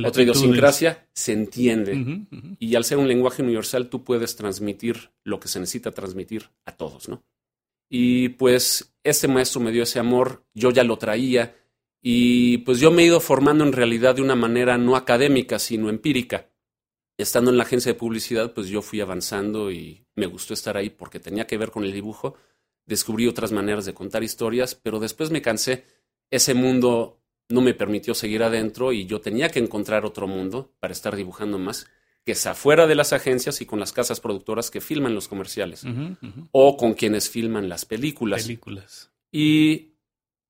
otra 0.05 0.21
idiosincrasia, 0.21 1.07
se 1.13 1.33
entiende. 1.33 2.27
Y 2.59 2.75
al 2.75 2.83
ser 2.83 2.99
un 2.99 3.07
lenguaje 3.07 3.41
universal, 3.41 3.89
tú 3.89 4.03
puedes 4.03 4.35
transmitir 4.35 5.09
lo 5.23 5.39
que 5.39 5.47
se 5.47 5.59
necesita 5.59 5.91
transmitir 5.91 6.51
a 6.65 6.75
todos, 6.75 7.09
¿no? 7.09 7.23
Y 7.89 8.29
pues 8.29 8.93
este 9.03 9.27
maestro 9.27 9.61
me 9.61 9.71
dio 9.71 9.83
ese 9.83 9.97
amor, 9.97 10.43
yo 10.53 10.69
ya 10.69 10.83
lo 10.83 10.97
traía, 10.97 11.55
y 12.07 12.59
pues 12.59 12.79
yo 12.79 12.91
me 12.91 13.01
he 13.01 13.07
ido 13.07 13.19
formando 13.19 13.63
en 13.63 13.73
realidad 13.73 14.13
de 14.13 14.21
una 14.21 14.35
manera 14.35 14.77
no 14.77 14.95
académica, 14.95 15.57
sino 15.57 15.89
empírica. 15.89 16.51
Estando 17.17 17.49
en 17.49 17.57
la 17.57 17.63
agencia 17.63 17.93
de 17.93 17.97
publicidad, 17.97 18.53
pues 18.53 18.67
yo 18.67 18.83
fui 18.83 19.01
avanzando 19.01 19.71
y 19.71 20.05
me 20.13 20.27
gustó 20.27 20.53
estar 20.53 20.77
ahí 20.77 20.91
porque 20.91 21.19
tenía 21.19 21.47
que 21.47 21.57
ver 21.57 21.71
con 21.71 21.83
el 21.83 21.91
dibujo. 21.91 22.35
Descubrí 22.85 23.25
otras 23.25 23.51
maneras 23.51 23.85
de 23.85 23.95
contar 23.95 24.23
historias, 24.23 24.75
pero 24.75 24.99
después 24.99 25.31
me 25.31 25.41
cansé. 25.41 25.83
Ese 26.29 26.53
mundo 26.53 27.23
no 27.49 27.61
me 27.61 27.73
permitió 27.73 28.13
seguir 28.13 28.43
adentro 28.43 28.93
y 28.93 29.07
yo 29.07 29.19
tenía 29.19 29.49
que 29.49 29.57
encontrar 29.57 30.05
otro 30.05 30.27
mundo 30.27 30.75
para 30.79 30.93
estar 30.93 31.15
dibujando 31.15 31.57
más, 31.57 31.87
que 32.23 32.33
es 32.33 32.45
afuera 32.45 32.85
de 32.85 32.93
las 32.93 33.13
agencias 33.13 33.61
y 33.61 33.65
con 33.65 33.79
las 33.79 33.93
casas 33.93 34.19
productoras 34.19 34.69
que 34.69 34.79
filman 34.79 35.15
los 35.15 35.27
comerciales 35.27 35.83
o 36.51 36.77
con 36.77 36.93
quienes 36.93 37.31
filman 37.31 37.67
las 37.67 37.83
películas. 37.85 38.43
Películas. 38.43 39.11
Y 39.31 39.94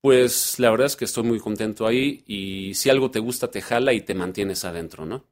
pues 0.05 0.59
la 0.59 0.69
verdad 0.69 0.85
es 0.85 0.95
que 0.95 1.05
estoy 1.05 1.23
muy 1.23 1.39
contento 1.39 1.87
ahí 1.87 2.23
y 2.27 2.75
si 2.75 2.91
algo 2.91 3.09
te 3.09 3.17
gusta 3.17 3.49
te 3.49 3.59
jala 3.59 3.91
y 3.91 4.01
te 4.01 4.13
mantienes 4.13 4.63
adentro, 4.63 5.07
¿no? 5.07 5.25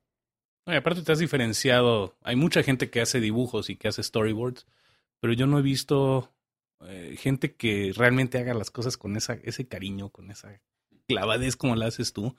aparte 0.66 1.04
te 1.04 1.12
has 1.12 1.20
diferenciado, 1.20 2.18
hay 2.24 2.36
mucha 2.36 2.64
gente 2.64 2.90
que 2.90 3.00
hace 3.00 3.20
dibujos 3.20 3.70
y 3.70 3.76
que 3.76 3.88
hace 3.88 4.02
storyboards, 4.02 4.66
pero 5.20 5.34
yo 5.34 5.46
no 5.46 5.60
he 5.60 5.62
visto 5.62 6.34
eh, 6.88 7.16
gente 7.20 7.54
que 7.54 7.94
realmente 7.96 8.40
haga 8.40 8.56
las 8.56 8.72
cosas 8.72 8.98
con 8.98 9.16
esa, 9.16 9.36
ese 9.44 9.68
cariño, 9.68 10.10
con 10.10 10.32
esa 10.32 10.60
clavadez 11.08 11.56
como 11.56 11.76
la 11.76 11.86
haces 11.86 12.12
tú. 12.12 12.36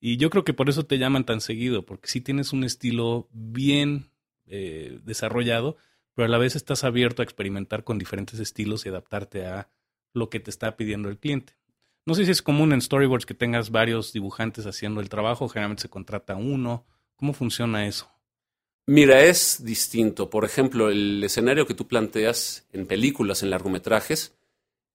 Y 0.00 0.18
yo 0.18 0.28
creo 0.28 0.44
que 0.44 0.52
por 0.52 0.68
eso 0.68 0.84
te 0.84 0.98
llaman 0.98 1.24
tan 1.24 1.40
seguido, 1.40 1.86
porque 1.86 2.08
sí 2.08 2.20
tienes 2.20 2.52
un 2.52 2.62
estilo 2.62 3.26
bien 3.32 4.10
eh, 4.44 5.00
desarrollado, 5.04 5.78
pero 6.12 6.26
a 6.26 6.30
la 6.30 6.36
vez 6.36 6.56
estás 6.56 6.84
abierto 6.84 7.22
a 7.22 7.24
experimentar 7.24 7.84
con 7.84 7.96
diferentes 7.96 8.38
estilos 8.38 8.84
y 8.84 8.90
adaptarte 8.90 9.46
a 9.46 9.70
lo 10.12 10.28
que 10.28 10.40
te 10.40 10.50
está 10.50 10.76
pidiendo 10.76 11.08
el 11.08 11.16
cliente. 11.16 11.54
No 12.06 12.14
sé 12.14 12.24
si 12.24 12.30
es 12.30 12.42
común 12.42 12.72
en 12.72 12.80
storyboards 12.80 13.26
que 13.26 13.34
tengas 13.34 13.70
varios 13.70 14.12
dibujantes 14.12 14.66
haciendo 14.66 15.00
el 15.00 15.08
trabajo, 15.08 15.48
generalmente 15.48 15.82
se 15.82 15.90
contrata 15.90 16.36
uno. 16.36 16.86
¿Cómo 17.16 17.32
funciona 17.34 17.86
eso? 17.86 18.10
Mira, 18.86 19.22
es 19.22 19.62
distinto. 19.64 20.30
Por 20.30 20.44
ejemplo, 20.44 20.90
el 20.90 21.22
escenario 21.22 21.66
que 21.66 21.74
tú 21.74 21.86
planteas 21.86 22.66
en 22.72 22.86
películas, 22.86 23.42
en 23.42 23.50
largometrajes, 23.50 24.34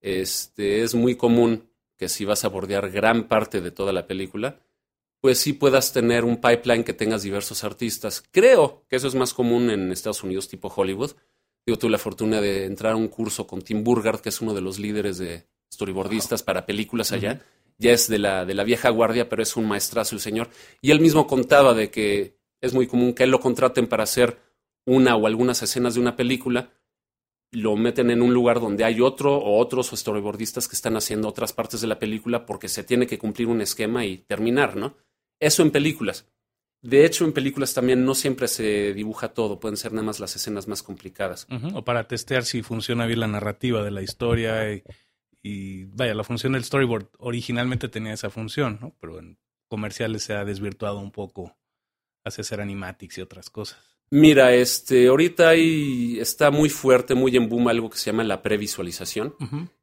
este, 0.01 0.81
es 0.81 0.95
muy 0.95 1.15
común 1.15 1.69
que 1.95 2.09
si 2.09 2.25
vas 2.25 2.43
a 2.43 2.49
bordear 2.49 2.91
gran 2.91 3.27
parte 3.27 3.61
de 3.61 3.71
toda 3.71 3.93
la 3.93 4.07
película, 4.07 4.59
pues 5.21 5.37
sí 5.39 5.53
puedas 5.53 5.93
tener 5.93 6.25
un 6.25 6.37
pipeline 6.37 6.83
que 6.83 6.93
tengas 6.93 7.23
diversos 7.23 7.63
artistas. 7.63 8.23
Creo 8.31 8.83
que 8.89 8.97
eso 8.97 9.07
es 9.07 9.15
más 9.15 9.33
común 9.33 9.69
en 9.69 9.91
Estados 9.91 10.23
Unidos, 10.23 10.47
tipo 10.47 10.67
Hollywood. 10.67 11.13
Yo 11.65 11.77
tuve 11.77 11.91
la 11.91 11.97
fortuna 11.97 12.41
de 12.41 12.65
entrar 12.65 12.93
a 12.93 12.97
un 12.97 13.07
curso 13.07 13.47
con 13.47 13.61
Tim 13.61 13.83
Burgard, 13.83 14.19
que 14.19 14.29
es 14.29 14.41
uno 14.41 14.53
de 14.53 14.61
los 14.61 14.77
líderes 14.77 15.17
de 15.17 15.47
storyboardistas 15.73 16.43
para 16.43 16.65
películas 16.65 17.11
allá. 17.11 17.41
Ya 17.77 17.91
es 17.91 18.07
de 18.07 18.19
la, 18.19 18.45
de 18.45 18.53
la 18.53 18.63
vieja 18.63 18.89
guardia, 18.89 19.27
pero 19.27 19.43
es 19.43 19.55
un 19.57 19.67
maestrazo 19.67 20.15
el 20.15 20.21
señor. 20.21 20.49
Y 20.81 20.91
él 20.91 21.01
mismo 21.01 21.27
contaba 21.27 21.73
de 21.73 21.91
que 21.91 22.37
es 22.61 22.73
muy 22.73 22.87
común 22.87 23.13
que 23.13 23.23
él 23.23 23.31
lo 23.31 23.39
contraten 23.39 23.87
para 23.87 24.03
hacer 24.03 24.39
una 24.85 25.15
o 25.15 25.27
algunas 25.27 25.61
escenas 25.61 25.95
de 25.95 25.99
una 25.99 26.15
película, 26.15 26.71
lo 27.51 27.75
meten 27.75 28.11
en 28.11 28.21
un 28.21 28.33
lugar 28.33 28.59
donde 28.59 28.83
hay 28.83 29.01
otro 29.01 29.35
o 29.35 29.59
otros 29.59 29.91
storyboardistas 29.91 30.67
que 30.67 30.75
están 30.75 30.95
haciendo 30.95 31.27
otras 31.27 31.53
partes 31.53 31.81
de 31.81 31.87
la 31.87 31.99
película 31.99 32.45
porque 32.45 32.67
se 32.67 32.83
tiene 32.83 33.07
que 33.07 33.17
cumplir 33.17 33.47
un 33.47 33.61
esquema 33.61 34.05
y 34.05 34.17
terminar, 34.17 34.75
¿no? 34.75 34.95
Eso 35.39 35.63
en 35.63 35.71
películas. 35.71 36.27
De 36.81 37.03
hecho, 37.03 37.25
en 37.25 37.33
películas 37.33 37.73
también 37.73 38.05
no 38.05 38.13
siempre 38.13 38.47
se 38.47 38.93
dibuja 38.93 39.29
todo, 39.29 39.59
pueden 39.59 39.77
ser 39.77 39.91
nada 39.91 40.05
más 40.05 40.19
las 40.19 40.35
escenas 40.35 40.67
más 40.67 40.83
complicadas. 40.83 41.47
O 41.73 41.83
para 41.83 42.07
testear 42.07 42.45
si 42.45 42.61
funciona 42.61 43.07
bien 43.07 43.21
la 43.21 43.27
narrativa 43.27 43.83
de 43.83 43.91
la 43.91 44.03
historia 44.03 44.71
y, 44.71 44.83
y, 45.47 45.85
vaya, 45.85 46.15
la 46.15 46.23
función 46.23 46.53
del 46.53 46.63
storyboard 46.63 47.05
originalmente 47.19 47.87
tenía 47.87 48.13
esa 48.13 48.31
función, 48.31 48.79
¿no? 48.81 48.95
Pero 48.99 49.19
en 49.19 49.37
comerciales 49.67 50.23
se 50.23 50.33
ha 50.33 50.43
desvirtuado 50.43 50.97
un 50.97 51.11
poco 51.11 51.55
hacia 52.23 52.41
hacer 52.41 52.61
animatics 52.61 53.19
y 53.19 53.21
otras 53.21 53.51
cosas. 53.51 53.77
Mira, 54.09 54.55
este, 54.55 55.05
ahorita 55.05 55.49
ahí 55.49 56.17
está 56.19 56.49
muy 56.49 56.69
fuerte, 56.69 57.13
muy 57.13 57.37
en 57.37 57.47
boom 57.47 57.67
algo 57.67 57.91
que 57.91 57.99
se 57.99 58.07
llama 58.07 58.23
la 58.23 58.41
previsualización, 58.41 59.35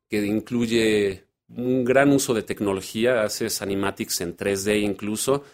que 0.09 0.27
incluye 0.27 1.29
un 1.47 1.85
gran 1.85 2.11
uso 2.11 2.35
de 2.35 2.43
tecnología, 2.43 3.23
haces 3.23 3.63
animatics 3.63 4.21
en 4.21 4.37
3D 4.37 4.83
incluso, 4.83 5.45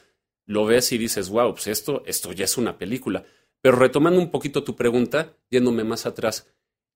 lo 0.46 0.64
ves 0.64 0.90
y 0.92 0.96
dices, 0.96 1.28
wow, 1.28 1.52
pues 1.52 1.66
esto, 1.66 2.02
esto 2.06 2.32
ya 2.32 2.46
es 2.46 2.56
una 2.56 2.78
película. 2.78 3.26
Pero 3.60 3.76
retomando 3.76 4.18
un 4.18 4.30
poquito 4.30 4.64
tu 4.64 4.74
pregunta, 4.74 5.36
yéndome 5.50 5.84
más 5.84 6.06
atrás, 6.06 6.48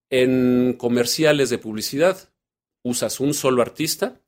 en 0.08 0.76
comerciales 0.78 1.50
de 1.50 1.58
publicidad 1.58 2.31
usas 2.82 3.20
un 3.20 3.34
solo 3.34 3.62
artista 3.62 4.20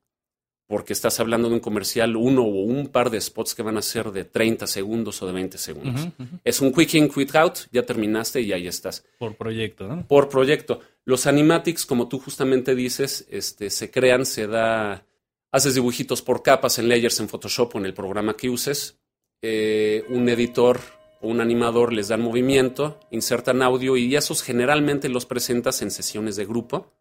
porque 0.67 0.93
estás 0.93 1.19
hablando 1.19 1.47
de 1.47 1.55
un 1.55 1.59
comercial, 1.59 2.15
uno 2.15 2.41
o 2.41 2.63
un 2.63 2.87
par 2.87 3.11
de 3.11 3.21
spots 3.21 3.53
que 3.53 3.61
van 3.61 3.77
a 3.77 3.81
ser 3.81 4.11
de 4.11 4.25
30 4.25 4.65
segundos 4.65 5.21
o 5.21 5.27
de 5.27 5.33
20 5.33 5.57
segundos. 5.57 6.07
Es 6.43 6.59
un 6.59 6.73
quick 6.73 6.95
in, 6.95 7.09
quick 7.09 7.35
out, 7.35 7.59
ya 7.71 7.83
terminaste 7.83 8.41
y 8.41 8.51
ahí 8.51 8.67
estás. 8.67 9.05
Por 9.19 9.35
proyecto, 9.35 9.87
¿no? 9.87 10.07
Por 10.07 10.27
proyecto. 10.27 10.79
Los 11.03 11.27
animatics, 11.27 11.85
como 11.85 12.07
tú 12.07 12.19
justamente 12.19 12.73
dices, 12.73 13.27
este, 13.29 13.69
se 13.69 13.91
crean, 13.91 14.25
se 14.25 14.47
da, 14.47 15.05
haces 15.51 15.75
dibujitos 15.75 16.23
por 16.23 16.41
capas 16.41 16.79
en 16.79 16.89
layers 16.89 17.19
en 17.19 17.29
Photoshop 17.29 17.75
o 17.75 17.77
en 17.77 17.85
el 17.85 17.93
programa 17.93 18.35
que 18.35 18.49
uses. 18.49 18.97
Eh, 19.43 20.03
un 20.09 20.27
editor 20.29 20.79
o 21.21 21.27
un 21.27 21.41
animador 21.41 21.93
les 21.93 22.07
dan 22.07 22.21
movimiento, 22.21 22.99
insertan 23.11 23.61
audio 23.61 23.97
y 23.97 24.15
esos 24.15 24.41
generalmente 24.41 25.09
los 25.09 25.27
presentas 25.27 25.83
en 25.83 25.91
sesiones 25.91 26.37
de 26.37 26.45
grupo 26.45 26.91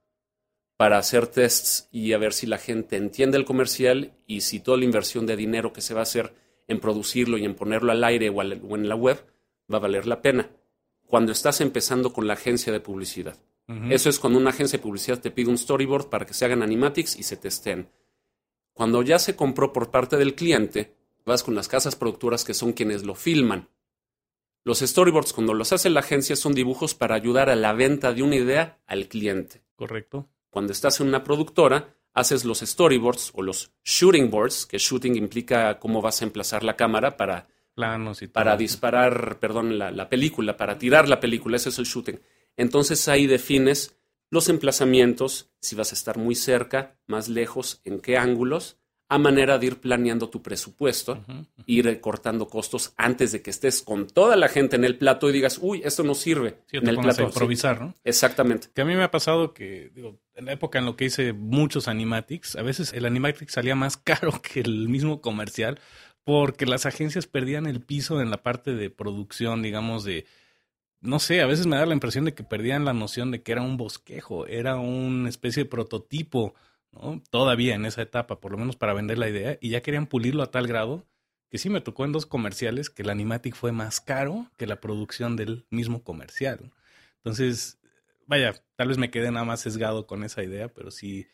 para 0.76 0.98
hacer 0.98 1.26
tests 1.26 1.88
y 1.92 2.12
a 2.12 2.18
ver 2.18 2.32
si 2.32 2.46
la 2.46 2.58
gente 2.58 2.96
entiende 2.96 3.38
el 3.38 3.44
comercial 3.44 4.12
y 4.26 4.40
si 4.40 4.60
toda 4.60 4.78
la 4.78 4.84
inversión 4.84 5.26
de 5.26 5.36
dinero 5.36 5.72
que 5.72 5.80
se 5.80 5.94
va 5.94 6.00
a 6.00 6.04
hacer 6.04 6.34
en 6.66 6.80
producirlo 6.80 7.38
y 7.38 7.44
en 7.44 7.54
ponerlo 7.54 7.92
al 7.92 8.02
aire 8.02 8.30
o, 8.30 8.42
en 8.42 8.88
la 8.88 8.96
web 8.96 9.24
va 9.72 9.78
a 9.78 9.80
valer 9.80 10.06
la 10.06 10.22
pena. 10.22 10.50
Cuando 11.06 11.32
estás 11.32 11.60
empezando 11.60 12.12
con 12.12 12.26
la 12.26 12.34
agencia 12.34 12.72
de 12.72 12.80
publicidad. 12.80 13.38
Eso 13.88 14.10
es 14.10 14.18
cuando 14.18 14.38
una 14.38 14.50
agencia 14.50 14.76
de 14.76 14.82
publicidad 14.82 15.20
te 15.20 15.30
pide 15.30 15.48
un 15.48 15.56
storyboard 15.56 16.10
para 16.10 16.26
que 16.26 16.34
se 16.34 16.44
hagan 16.44 16.62
animatics 16.62 17.16
y 17.16 17.22
se 17.22 17.38
testen. 17.38 17.88
Cuando 18.74 19.00
ya 19.00 19.18
se 19.18 19.36
compró 19.36 19.72
por 19.72 19.90
parte 19.90 20.18
del 20.18 20.34
cliente, 20.34 20.94
vas 21.24 21.42
con 21.42 21.54
las 21.54 21.68
casas 21.68 21.96
productoras 21.96 22.44
que 22.44 22.52
son 22.52 22.74
quienes 22.74 23.04
lo 23.04 23.14
filman. 23.14 23.70
Los 24.64 24.80
storyboards, 24.80 25.32
cuando 25.32 25.54
los 25.54 25.72
hace 25.72 25.88
la 25.88 26.00
agencia, 26.00 26.36
son 26.36 26.54
dibujos 26.54 26.94
para 26.94 27.14
ayudar 27.14 27.48
a 27.48 27.56
la 27.56 27.72
venta 27.72 28.12
de 28.12 28.22
una 28.22 28.36
idea 28.36 28.80
al 28.86 29.08
cliente. 29.08 29.62
Correcto. 29.76 30.28
Cuando 30.54 30.72
estás 30.72 31.00
en 31.00 31.08
una 31.08 31.24
productora, 31.24 31.96
haces 32.12 32.44
los 32.44 32.60
storyboards 32.60 33.32
o 33.34 33.42
los 33.42 33.72
shooting 33.82 34.30
boards, 34.30 34.66
que 34.66 34.78
shooting 34.78 35.16
implica 35.16 35.80
cómo 35.80 36.00
vas 36.00 36.22
a 36.22 36.26
emplazar 36.26 36.62
la 36.62 36.76
cámara 36.76 37.16
para, 37.16 37.48
Planos 37.74 38.22
y 38.22 38.28
para 38.28 38.56
disparar, 38.56 39.40
perdón, 39.40 39.80
la, 39.80 39.90
la 39.90 40.08
película, 40.08 40.56
para 40.56 40.78
tirar 40.78 41.08
la 41.08 41.18
película, 41.18 41.56
ese 41.56 41.70
es 41.70 41.78
el 41.80 41.86
shooting. 41.86 42.20
Entonces 42.56 43.08
ahí 43.08 43.26
defines 43.26 43.96
los 44.30 44.48
emplazamientos, 44.48 45.50
si 45.60 45.74
vas 45.74 45.90
a 45.90 45.96
estar 45.96 46.18
muy 46.18 46.36
cerca, 46.36 47.00
más 47.08 47.28
lejos, 47.28 47.80
en 47.82 47.98
qué 47.98 48.16
ángulos, 48.16 48.78
a 49.08 49.18
manera 49.18 49.58
de 49.58 49.66
ir 49.66 49.80
planeando 49.80 50.28
tu 50.28 50.42
presupuesto, 50.42 51.22
ir 51.66 51.84
recortando 51.84 52.48
costos 52.48 52.94
antes 52.96 53.32
de 53.32 53.42
que 53.42 53.50
estés 53.50 53.82
con 53.82 54.06
toda 54.06 54.36
la 54.36 54.48
gente 54.48 54.76
en 54.76 54.84
el 54.84 54.96
plato 54.96 55.28
y 55.28 55.32
digas, 55.32 55.58
uy, 55.60 55.82
esto 55.84 56.02
no 56.02 56.14
sirve. 56.14 56.58
en 56.72 56.88
el 56.88 56.98
plato. 56.98 57.22
A 57.22 57.26
improvisar, 57.26 57.80
¿no? 57.80 57.94
Exactamente. 58.02 58.68
Que 58.74 58.82
a 58.82 58.84
mí 58.84 58.94
me 58.94 59.04
ha 59.04 59.10
pasado 59.10 59.52
que, 59.52 59.90
digo, 59.94 60.18
en 60.34 60.46
la 60.46 60.52
época 60.52 60.78
en 60.78 60.86
lo 60.86 60.96
que 60.96 61.04
hice 61.04 61.32
muchos 61.32 61.86
animatics, 61.86 62.56
a 62.56 62.62
veces 62.62 62.92
el 62.92 63.04
animatic 63.04 63.48
salía 63.50 63.74
más 63.74 63.96
caro 64.04 64.40
que 64.40 64.60
el 64.60 64.88
mismo 64.88 65.20
comercial, 65.20 65.78
porque 66.24 66.64
las 66.64 66.86
agencias 66.86 67.26
perdían 67.26 67.66
el 67.66 67.82
piso 67.82 68.22
en 68.22 68.30
la 68.30 68.42
parte 68.42 68.74
de 68.74 68.88
producción, 68.88 69.62
digamos, 69.62 70.04
de 70.04 70.24
no 71.04 71.18
sé, 71.18 71.42
a 71.42 71.46
veces 71.46 71.66
me 71.66 71.76
da 71.76 71.84
la 71.84 71.92
impresión 71.92 72.24
de 72.24 72.32
que 72.32 72.44
perdían 72.44 72.86
la 72.86 72.94
noción 72.94 73.30
de 73.30 73.42
que 73.42 73.52
era 73.52 73.60
un 73.60 73.76
bosquejo, 73.76 74.46
era 74.46 74.76
una 74.76 75.28
especie 75.28 75.64
de 75.64 75.68
prototipo 75.68 76.54
todavía 77.30 77.74
en 77.74 77.84
esa 77.84 78.02
etapa, 78.02 78.40
por 78.40 78.52
lo 78.52 78.58
menos 78.58 78.76
para 78.76 78.94
vender 78.94 79.18
la 79.18 79.28
idea, 79.28 79.58
y 79.60 79.70
ya 79.70 79.82
querían 79.82 80.06
pulirlo 80.06 80.42
a 80.42 80.50
tal 80.50 80.66
grado 80.66 81.06
que 81.50 81.58
sí 81.58 81.70
me 81.70 81.80
tocó 81.80 82.04
en 82.04 82.12
dos 82.12 82.26
comerciales 82.26 82.90
que 82.90 83.02
el 83.02 83.10
animatic 83.10 83.54
fue 83.54 83.70
más 83.70 84.00
caro 84.00 84.50
que 84.56 84.66
la 84.66 84.80
producción 84.80 85.36
del 85.36 85.66
mismo 85.70 86.02
comercial. 86.02 86.72
Entonces, 87.18 87.78
vaya, 88.26 88.54
tal 88.76 88.88
vez 88.88 88.98
me 88.98 89.10
quedé 89.10 89.30
nada 89.30 89.44
más 89.44 89.60
sesgado 89.60 90.06
con 90.06 90.24
esa 90.24 90.42
idea, 90.42 90.68
pero 90.68 90.90
sí, 90.90 91.28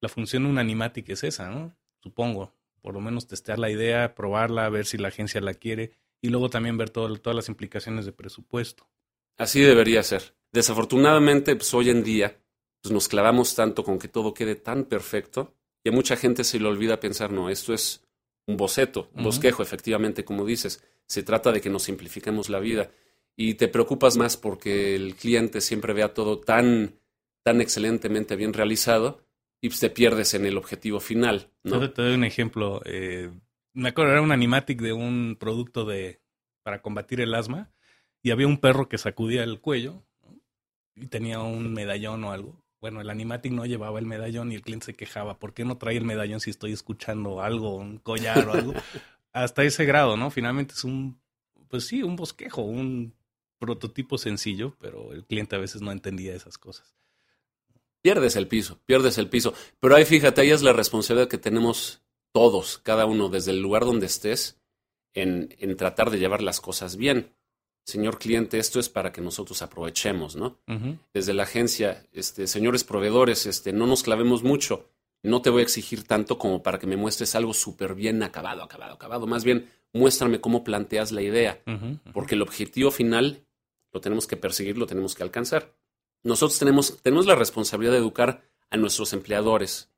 la 0.00 0.08
función 0.08 0.44
de 0.44 0.50
un 0.50 0.58
animatic 0.58 1.08
es 1.08 1.24
esa, 1.24 1.50
¿no? 1.50 1.76
Supongo, 2.00 2.54
por 2.80 2.94
lo 2.94 3.00
menos 3.00 3.26
testear 3.26 3.58
la 3.58 3.70
idea, 3.70 4.14
probarla, 4.14 4.68
ver 4.68 4.86
si 4.86 4.98
la 4.98 5.08
agencia 5.08 5.40
la 5.40 5.54
quiere 5.54 5.90
y 6.20 6.28
luego 6.28 6.48
también 6.48 6.78
ver 6.78 6.90
todas 6.90 7.34
las 7.34 7.48
implicaciones 7.48 8.06
de 8.06 8.12
presupuesto. 8.12 8.88
Así 9.36 9.60
debería 9.60 10.02
ser. 10.04 10.34
Desafortunadamente, 10.52 11.56
pues 11.56 11.74
hoy 11.74 11.90
en 11.90 12.04
día 12.04 12.38
pues, 12.82 12.92
nos 12.92 13.08
clavamos 13.08 13.54
tanto 13.54 13.84
con 13.84 13.98
que 13.98 14.08
todo 14.08 14.34
quede 14.34 14.54
tan 14.56 14.84
perfecto 14.84 15.54
y 15.84 15.88
a 15.88 15.92
mucha 15.92 16.16
gente 16.16 16.44
se 16.44 16.58
le 16.58 16.66
olvida 16.66 17.00
pensar, 17.00 17.30
no, 17.32 17.48
esto 17.48 17.72
es 17.72 18.04
un 18.46 18.56
boceto, 18.56 19.10
un 19.14 19.24
bosquejo, 19.24 19.62
efectivamente, 19.62 20.24
como 20.24 20.44
dices. 20.44 20.82
Se 21.06 21.22
trata 21.22 21.52
de 21.52 21.60
que 21.60 21.70
nos 21.70 21.84
simplifiquemos 21.84 22.48
la 22.48 22.58
vida 22.58 22.90
y 23.36 23.54
te 23.54 23.68
preocupas 23.68 24.16
más 24.16 24.36
porque 24.36 24.94
el 24.94 25.14
cliente 25.14 25.60
siempre 25.60 25.92
vea 25.92 26.14
todo 26.14 26.40
tan, 26.40 26.98
tan 27.42 27.60
excelentemente 27.60 28.34
bien 28.34 28.52
realizado 28.52 29.24
y 29.60 29.68
pues, 29.68 29.80
te 29.80 29.90
pierdes 29.90 30.34
en 30.34 30.46
el 30.46 30.56
objetivo 30.56 31.00
final. 31.00 31.50
¿no? 31.62 31.90
Te, 31.92 32.02
doy 32.02 32.14
un 32.14 32.24
ejemplo. 32.24 32.82
Eh, 32.84 33.30
me 33.72 33.90
acuerdo, 33.90 34.12
era 34.12 34.22
un 34.22 34.32
animatic 34.32 34.80
de 34.80 34.92
un 34.92 35.36
producto 35.38 35.84
de 35.84 36.20
para 36.62 36.82
combatir 36.82 37.20
el 37.20 37.34
asma 37.34 37.70
y 38.22 38.32
había 38.32 38.48
un 38.48 38.58
perro 38.58 38.88
que 38.88 38.98
sacudía 38.98 39.44
el 39.44 39.60
cuello 39.60 40.02
y 40.96 41.06
tenía 41.06 41.40
un 41.40 41.72
medallón 41.72 42.24
o 42.24 42.32
algo. 42.32 42.65
Bueno, 42.86 43.00
el 43.00 43.10
animatic 43.10 43.50
no 43.50 43.66
llevaba 43.66 43.98
el 43.98 44.06
medallón 44.06 44.52
y 44.52 44.54
el 44.54 44.62
cliente 44.62 44.86
se 44.86 44.94
quejaba. 44.94 45.40
¿Por 45.40 45.54
qué 45.54 45.64
no 45.64 45.76
trae 45.76 45.96
el 45.96 46.04
medallón 46.04 46.38
si 46.38 46.50
estoy 46.50 46.72
escuchando 46.72 47.42
algo, 47.42 47.74
un 47.74 47.98
collar 47.98 48.46
o 48.46 48.52
algo? 48.52 48.74
Hasta 49.32 49.64
ese 49.64 49.84
grado, 49.86 50.16
¿no? 50.16 50.30
Finalmente 50.30 50.74
es 50.74 50.84
un, 50.84 51.20
pues 51.66 51.84
sí, 51.88 52.04
un 52.04 52.14
bosquejo, 52.14 52.62
un 52.62 53.12
prototipo 53.58 54.18
sencillo, 54.18 54.76
pero 54.78 55.12
el 55.12 55.24
cliente 55.24 55.56
a 55.56 55.58
veces 55.58 55.82
no 55.82 55.90
entendía 55.90 56.32
esas 56.32 56.58
cosas. 56.58 56.94
Pierdes 58.02 58.36
el 58.36 58.46
piso, 58.46 58.78
pierdes 58.86 59.18
el 59.18 59.28
piso. 59.28 59.52
Pero 59.80 59.96
ahí 59.96 60.04
fíjate, 60.04 60.42
ahí 60.42 60.52
es 60.52 60.62
la 60.62 60.72
responsabilidad 60.72 61.28
que 61.28 61.38
tenemos 61.38 62.04
todos, 62.30 62.78
cada 62.84 63.04
uno, 63.04 63.30
desde 63.30 63.50
el 63.50 63.60
lugar 63.60 63.84
donde 63.84 64.06
estés, 64.06 64.60
en, 65.12 65.56
en 65.58 65.76
tratar 65.76 66.10
de 66.10 66.20
llevar 66.20 66.40
las 66.40 66.60
cosas 66.60 66.94
bien. 66.94 67.34
Señor 67.86 68.18
cliente, 68.18 68.58
esto 68.58 68.80
es 68.80 68.88
para 68.88 69.12
que 69.12 69.20
nosotros 69.20 69.62
aprovechemos, 69.62 70.34
¿no? 70.34 70.58
Desde 71.14 71.32
la 71.32 71.44
agencia, 71.44 72.04
este, 72.12 72.48
señores 72.48 72.82
proveedores, 72.82 73.46
este, 73.46 73.72
no 73.72 73.86
nos 73.86 74.02
clavemos 74.02 74.42
mucho. 74.42 74.90
No 75.22 75.40
te 75.40 75.50
voy 75.50 75.60
a 75.60 75.62
exigir 75.62 76.02
tanto 76.02 76.36
como 76.36 76.64
para 76.64 76.80
que 76.80 76.88
me 76.88 76.96
muestres 76.96 77.36
algo 77.36 77.54
súper 77.54 77.94
bien 77.94 78.24
acabado, 78.24 78.64
acabado, 78.64 78.94
acabado. 78.94 79.28
Más 79.28 79.44
bien, 79.44 79.70
muéstrame 79.92 80.40
cómo 80.40 80.64
planteas 80.64 81.12
la 81.12 81.22
idea, 81.22 81.62
porque 82.12 82.34
el 82.34 82.42
objetivo 82.42 82.90
final 82.90 83.46
lo 83.92 84.00
tenemos 84.00 84.26
que 84.26 84.36
perseguir, 84.36 84.76
lo 84.78 84.86
tenemos 84.86 85.14
que 85.14 85.22
alcanzar. 85.22 85.72
Nosotros 86.24 86.58
tenemos, 86.58 87.00
tenemos 87.02 87.26
la 87.26 87.36
responsabilidad 87.36 87.92
de 87.92 87.98
educar 87.98 88.42
a 88.68 88.76
nuestros 88.76 89.12
empleadores, 89.12 89.92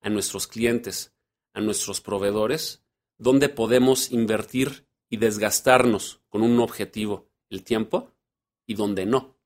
a 0.00 0.08
nuestros 0.08 0.46
clientes, 0.46 1.14
a 1.52 1.60
nuestros 1.60 2.00
proveedores, 2.00 2.82
donde 3.18 3.50
podemos 3.50 4.12
invertir 4.12 4.86
y 5.10 5.18
desgastarnos 5.18 6.22
con 6.30 6.40
un 6.40 6.58
objetivo, 6.58 7.28
el 7.54 7.64
tiempo, 7.64 8.12
y 8.66 8.74
donde 8.74 9.06
no. 9.06 9.36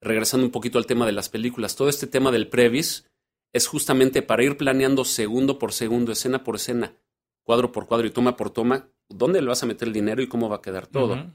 Regresando 0.00 0.44
un 0.44 0.52
poquito 0.52 0.78
al 0.78 0.86
tema 0.86 1.06
de 1.06 1.12
las 1.12 1.28
películas, 1.28 1.76
todo 1.76 1.88
este 1.88 2.06
tema 2.06 2.30
del 2.30 2.48
previs 2.48 3.08
es 3.52 3.66
justamente 3.66 4.20
para 4.20 4.44
ir 4.44 4.56
planeando 4.56 5.04
segundo 5.04 5.58
por 5.58 5.72
segundo, 5.72 6.12
escena 6.12 6.44
por 6.44 6.56
escena, 6.56 6.96
cuadro 7.42 7.72
por 7.72 7.86
cuadro 7.86 8.06
y 8.06 8.10
toma 8.10 8.36
por 8.36 8.50
toma, 8.50 8.90
dónde 9.08 9.40
le 9.40 9.48
vas 9.48 9.62
a 9.62 9.66
meter 9.66 9.88
el 9.88 9.94
dinero 9.94 10.22
y 10.22 10.28
cómo 10.28 10.48
va 10.48 10.56
a 10.56 10.62
quedar 10.62 10.86
todo. 10.86 11.32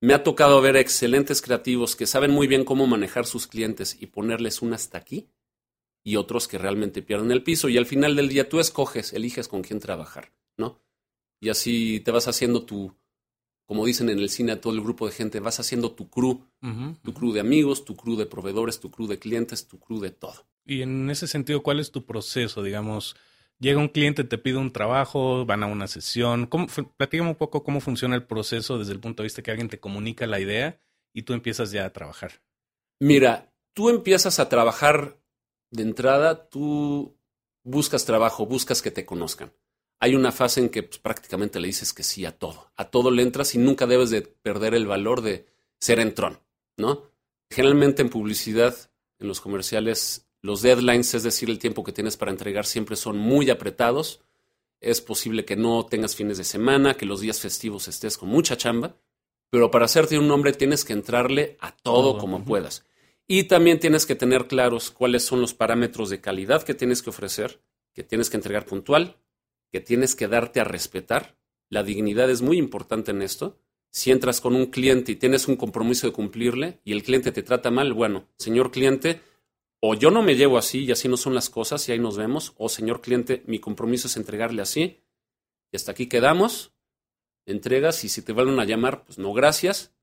Me 0.00 0.12
ha 0.12 0.22
tocado 0.22 0.60
ver 0.60 0.76
excelentes 0.76 1.40
creativos 1.40 1.96
que 1.96 2.06
saben 2.06 2.30
muy 2.30 2.46
bien 2.46 2.64
cómo 2.64 2.86
manejar 2.86 3.24
sus 3.24 3.46
clientes 3.46 3.96
y 4.00 4.06
ponerles 4.06 4.60
un 4.60 4.74
hasta 4.74 4.98
aquí 4.98 5.30
y 6.04 6.16
otros 6.16 6.48
que 6.48 6.58
realmente 6.58 7.02
pierden 7.02 7.32
el 7.32 7.42
piso 7.42 7.68
y 7.68 7.78
al 7.78 7.86
final 7.86 8.14
del 8.14 8.28
día 8.28 8.48
tú 8.48 8.60
escoges, 8.60 9.12
eliges 9.12 9.48
con 9.48 9.62
quién 9.62 9.80
trabajar, 9.80 10.32
¿no? 10.56 10.80
Y 11.40 11.48
así 11.48 12.00
te 12.00 12.10
vas 12.10 12.28
haciendo 12.28 12.64
tu, 12.64 12.94
como 13.66 13.84
dicen 13.84 14.08
en 14.08 14.18
el 14.18 14.30
cine 14.30 14.52
a 14.52 14.60
todo 14.60 14.72
el 14.72 14.80
grupo 14.80 15.06
de 15.06 15.12
gente, 15.12 15.40
vas 15.40 15.60
haciendo 15.60 15.92
tu 15.92 16.08
crew, 16.08 16.40
tu 17.02 17.12
crew 17.12 17.32
de 17.32 17.40
amigos, 17.40 17.84
tu 17.84 17.96
crew 17.96 18.16
de 18.16 18.26
proveedores, 18.26 18.80
tu 18.80 18.90
crew 18.90 19.06
de 19.06 19.18
clientes, 19.18 19.66
tu 19.68 19.78
crew 19.78 20.00
de 20.00 20.10
todo. 20.10 20.46
Y 20.64 20.82
en 20.82 21.10
ese 21.10 21.26
sentido, 21.26 21.62
¿cuál 21.62 21.80
es 21.80 21.90
tu 21.90 22.06
proceso, 22.06 22.62
digamos? 22.62 23.16
Llega 23.58 23.78
un 23.78 23.88
cliente, 23.88 24.24
te 24.24 24.38
pide 24.38 24.56
un 24.56 24.72
trabajo, 24.72 25.44
van 25.46 25.62
a 25.62 25.66
una 25.66 25.86
sesión. 25.86 26.46
¿Cómo, 26.46 26.66
platícame 26.96 27.30
un 27.30 27.36
poco 27.36 27.62
cómo 27.62 27.80
funciona 27.80 28.14
el 28.14 28.24
proceso 28.24 28.78
desde 28.78 28.92
el 28.92 29.00
punto 29.00 29.22
de 29.22 29.26
vista 29.26 29.42
que 29.42 29.50
alguien 29.50 29.68
te 29.68 29.80
comunica 29.80 30.26
la 30.26 30.40
idea 30.40 30.80
y 31.16 31.22
tú 31.22 31.32
empiezas 31.32 31.72
ya 31.72 31.86
a 31.86 31.92
trabajar. 31.94 32.42
Mira, 33.00 33.50
tú 33.72 33.88
empiezas 33.88 34.38
a 34.38 34.50
trabajar 34.50 35.18
de 35.70 35.82
entrada, 35.82 36.50
tú 36.50 37.18
buscas 37.64 38.04
trabajo, 38.04 38.44
buscas 38.44 38.82
que 38.82 38.90
te 38.90 39.06
conozcan. 39.06 39.50
Hay 39.98 40.14
una 40.14 40.32
fase 40.32 40.60
en 40.60 40.68
que 40.68 40.82
pues, 40.82 40.98
prácticamente 40.98 41.60
le 41.60 41.68
dices 41.68 41.92
que 41.92 42.02
sí 42.02 42.24
a 42.26 42.36
todo. 42.36 42.70
A 42.76 42.90
todo 42.90 43.10
le 43.10 43.22
entras 43.22 43.54
y 43.54 43.58
nunca 43.58 43.86
debes 43.86 44.10
de 44.10 44.22
perder 44.22 44.74
el 44.74 44.86
valor 44.86 45.22
de 45.22 45.46
ser 45.78 46.00
entrón, 46.00 46.40
¿no? 46.76 47.02
Generalmente 47.50 48.02
en 48.02 48.10
publicidad, 48.10 48.74
en 49.18 49.28
los 49.28 49.40
comerciales, 49.40 50.26
los 50.42 50.62
deadlines, 50.62 51.14
es 51.14 51.22
decir, 51.22 51.48
el 51.48 51.58
tiempo 51.58 51.84
que 51.84 51.92
tienes 51.92 52.16
para 52.16 52.30
entregar, 52.30 52.66
siempre 52.66 52.96
son 52.96 53.18
muy 53.18 53.50
apretados. 53.50 54.20
Es 54.80 55.00
posible 55.00 55.44
que 55.44 55.56
no 55.56 55.86
tengas 55.86 56.14
fines 56.14 56.38
de 56.38 56.44
semana, 56.44 56.94
que 56.94 57.06
los 57.06 57.20
días 57.20 57.40
festivos 57.40 57.88
estés 57.88 58.18
con 58.18 58.28
mucha 58.28 58.56
chamba, 58.56 58.96
pero 59.50 59.70
para 59.70 59.86
hacerte 59.86 60.18
un 60.18 60.28
nombre 60.28 60.52
tienes 60.52 60.84
que 60.84 60.92
entrarle 60.92 61.56
a 61.60 61.74
todo 61.74 62.18
como 62.18 62.44
puedas. 62.44 62.84
Y 63.26 63.44
también 63.44 63.80
tienes 63.80 64.06
que 64.06 64.14
tener 64.14 64.46
claros 64.46 64.90
cuáles 64.90 65.24
son 65.24 65.40
los 65.40 65.54
parámetros 65.54 66.10
de 66.10 66.20
calidad 66.20 66.62
que 66.62 66.74
tienes 66.74 67.02
que 67.02 67.10
ofrecer, 67.10 67.60
que 67.92 68.04
tienes 68.04 68.30
que 68.30 68.36
entregar 68.36 68.66
puntual, 68.66 69.16
que 69.76 69.80
tienes 69.82 70.14
que 70.14 70.26
darte 70.26 70.58
a 70.58 70.64
respetar. 70.64 71.36
La 71.68 71.82
dignidad 71.82 72.30
es 72.30 72.40
muy 72.40 72.56
importante 72.56 73.10
en 73.10 73.20
esto. 73.20 73.60
Si 73.90 74.10
entras 74.10 74.40
con 74.40 74.56
un 74.56 74.68
cliente 74.70 75.12
y 75.12 75.16
tienes 75.16 75.48
un 75.48 75.56
compromiso 75.56 76.06
de 76.06 76.14
cumplirle 76.14 76.80
y 76.82 76.92
el 76.92 77.02
cliente 77.02 77.30
te 77.30 77.42
trata 77.42 77.70
mal, 77.70 77.92
bueno, 77.92 78.26
señor 78.38 78.70
cliente, 78.70 79.20
o 79.80 79.94
yo 79.94 80.10
no 80.10 80.22
me 80.22 80.34
llevo 80.34 80.56
así 80.56 80.84
y 80.84 80.92
así 80.92 81.08
no 81.08 81.18
son 81.18 81.34
las 81.34 81.50
cosas 81.50 81.86
y 81.86 81.92
ahí 81.92 81.98
nos 81.98 82.16
vemos, 82.16 82.54
o 82.56 82.70
señor 82.70 83.02
cliente, 83.02 83.42
mi 83.46 83.58
compromiso 83.58 84.08
es 84.08 84.16
entregarle 84.16 84.62
así 84.62 85.02
y 85.70 85.76
hasta 85.76 85.92
aquí 85.92 86.06
quedamos, 86.06 86.72
entregas 87.44 88.02
y 88.02 88.08
si 88.08 88.22
te 88.22 88.32
vuelven 88.32 88.58
a 88.58 88.64
llamar, 88.64 89.04
pues 89.04 89.18
no 89.18 89.34
gracias 89.34 89.94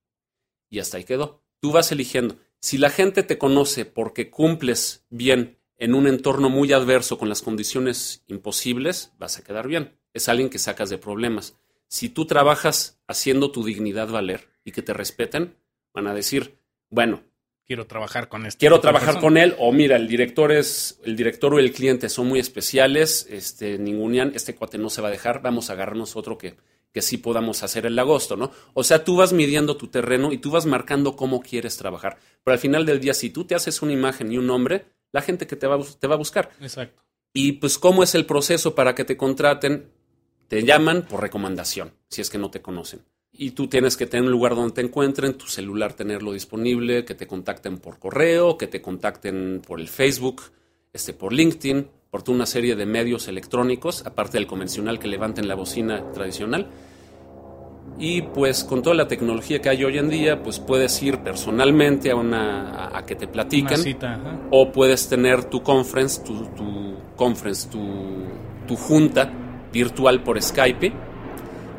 y 0.69 0.77
hasta 0.77 0.97
ahí 0.97 1.03
quedó. 1.03 1.41
Tú 1.61 1.71
vas 1.71 1.91
eligiendo. 1.91 2.37
Si 2.59 2.77
la 2.77 2.91
gente 2.91 3.23
te 3.23 3.39
conoce 3.39 3.85
porque 3.85 4.29
cumples 4.29 5.03
bien 5.09 5.57
en 5.77 5.95
un 5.95 6.07
entorno 6.07 6.49
muy 6.49 6.71
adverso 6.73 7.17
con 7.17 7.29
las 7.29 7.41
condiciones 7.41 8.23
imposibles, 8.27 9.11
vas 9.17 9.37
a 9.37 9.43
quedar 9.43 9.67
bien. 9.67 9.97
Es 10.13 10.29
alguien 10.29 10.49
que 10.49 10.59
sacas 10.59 10.89
de 10.89 10.97
problemas. 10.97 11.57
Si 11.87 12.09
tú 12.09 12.25
trabajas 12.25 12.99
haciendo 13.07 13.51
tu 13.51 13.63
dignidad 13.63 14.07
valer 14.07 14.49
y 14.63 14.71
que 14.71 14.81
te 14.81 14.93
respeten, 14.93 15.55
van 15.93 16.07
a 16.07 16.13
decir, 16.13 16.57
bueno, 16.89 17.23
quiero 17.65 17.87
trabajar 17.87 18.29
con 18.29 18.45
este. 18.45 18.59
Quiero 18.59 18.79
trabajar 18.79 19.19
con 19.19 19.37
él, 19.37 19.55
o 19.59 19.71
mira, 19.71 19.95
el 19.95 20.07
director 20.07 20.51
es, 20.51 20.99
el 21.03 21.15
director 21.15 21.53
o 21.53 21.59
el 21.59 21.71
cliente 21.71 22.09
son 22.09 22.27
muy 22.27 22.39
especiales, 22.39 23.27
este, 23.29 23.77
ningunian, 23.77 24.31
este 24.35 24.55
cuate 24.55 24.77
no 24.77 24.89
se 24.89 25.01
va 25.01 25.07
a 25.07 25.11
dejar, 25.11 25.41
vamos 25.41 25.69
a 25.69 25.73
agarrarnos 25.73 26.15
otro 26.15 26.37
que, 26.37 26.55
que 26.91 27.01
sí 27.01 27.17
podamos 27.17 27.63
hacer 27.63 27.85
el 27.85 27.97
agosto, 27.97 28.37
¿no? 28.37 28.51
O 28.73 28.83
sea, 28.83 29.03
tú 29.03 29.17
vas 29.17 29.33
midiendo 29.33 29.77
tu 29.77 29.87
terreno 29.87 30.31
y 30.31 30.37
tú 30.37 30.51
vas 30.51 30.65
marcando 30.65 31.15
cómo 31.15 31.41
quieres 31.41 31.77
trabajar. 31.77 32.17
Pero 32.43 32.53
al 32.53 32.59
final 32.59 32.85
del 32.85 32.99
día, 32.99 33.13
si 33.13 33.31
tú 33.31 33.45
te 33.45 33.55
haces 33.55 33.81
una 33.81 33.93
imagen 33.93 34.31
y 34.31 34.37
un 34.37 34.47
nombre, 34.47 34.85
la 35.13 35.21
gente 35.21 35.47
que 35.47 35.55
te 35.55 35.67
va, 35.67 35.79
te 35.97 36.07
va 36.07 36.15
a 36.15 36.17
buscar. 36.17 36.51
Exacto. 36.59 37.01
Y 37.31 37.53
pues, 37.53 37.77
¿cómo 37.77 38.03
es 38.03 38.13
el 38.13 38.25
proceso 38.25 38.75
para 38.75 38.93
que 38.93 39.05
te 39.05 39.15
contraten? 39.15 39.89
Te 40.49 40.63
llaman 40.63 41.03
por 41.03 41.21
recomendación, 41.21 41.93
si 42.09 42.19
es 42.19 42.29
que 42.29 42.37
no 42.37 42.51
te 42.51 42.61
conocen 42.61 43.01
y 43.35 43.51
tú 43.51 43.67
tienes 43.67 43.97
que 43.97 44.05
tener 44.05 44.25
un 44.25 44.31
lugar 44.31 44.55
donde 44.55 44.75
te 44.75 44.81
encuentren, 44.81 45.33
tu 45.33 45.47
celular 45.47 45.93
tenerlo 45.93 46.33
disponible, 46.33 47.03
que 47.03 47.15
te 47.15 47.25
contacten 47.25 47.79
por 47.79 47.97
correo, 47.97 48.57
que 48.57 48.67
te 48.67 48.81
contacten 48.81 49.61
por 49.65 49.81
el 49.81 49.87
Facebook, 49.87 50.43
este, 50.93 51.13
por 51.13 51.33
LinkedIn, 51.33 51.87
por 52.11 52.21
toda 52.21 52.35
una 52.35 52.45
serie 52.45 52.75
de 52.75 52.85
medios 52.85 53.27
electrónicos, 53.27 54.05
aparte 54.05 54.37
del 54.37 54.45
convencional 54.45 54.99
que 54.99 55.07
levanten 55.07 55.47
la 55.47 55.55
bocina 55.55 56.11
tradicional. 56.11 56.69
Y 57.99 58.23
pues 58.23 58.63
con 58.63 58.81
toda 58.81 58.95
la 58.95 59.07
tecnología 59.07 59.61
que 59.61 59.69
hay 59.69 59.83
hoy 59.83 59.97
en 59.97 60.09
día, 60.09 60.41
pues 60.41 60.59
puedes 60.59 61.01
ir 61.03 61.19
personalmente 61.19 62.11
a 62.11 62.15
una 62.15 62.97
a, 62.97 63.05
que 63.05 63.15
te 63.15 63.27
platican 63.27 63.79
o 64.51 64.71
puedes 64.71 65.07
tener 65.07 65.45
tu 65.45 65.61
conference, 65.61 66.21
tu, 66.23 66.45
tu 66.55 66.95
conference, 67.15 67.69
tu, 67.69 68.25
tu 68.67 68.75
junta 68.75 69.31
virtual 69.71 70.23
por 70.23 70.41
Skype. 70.41 70.93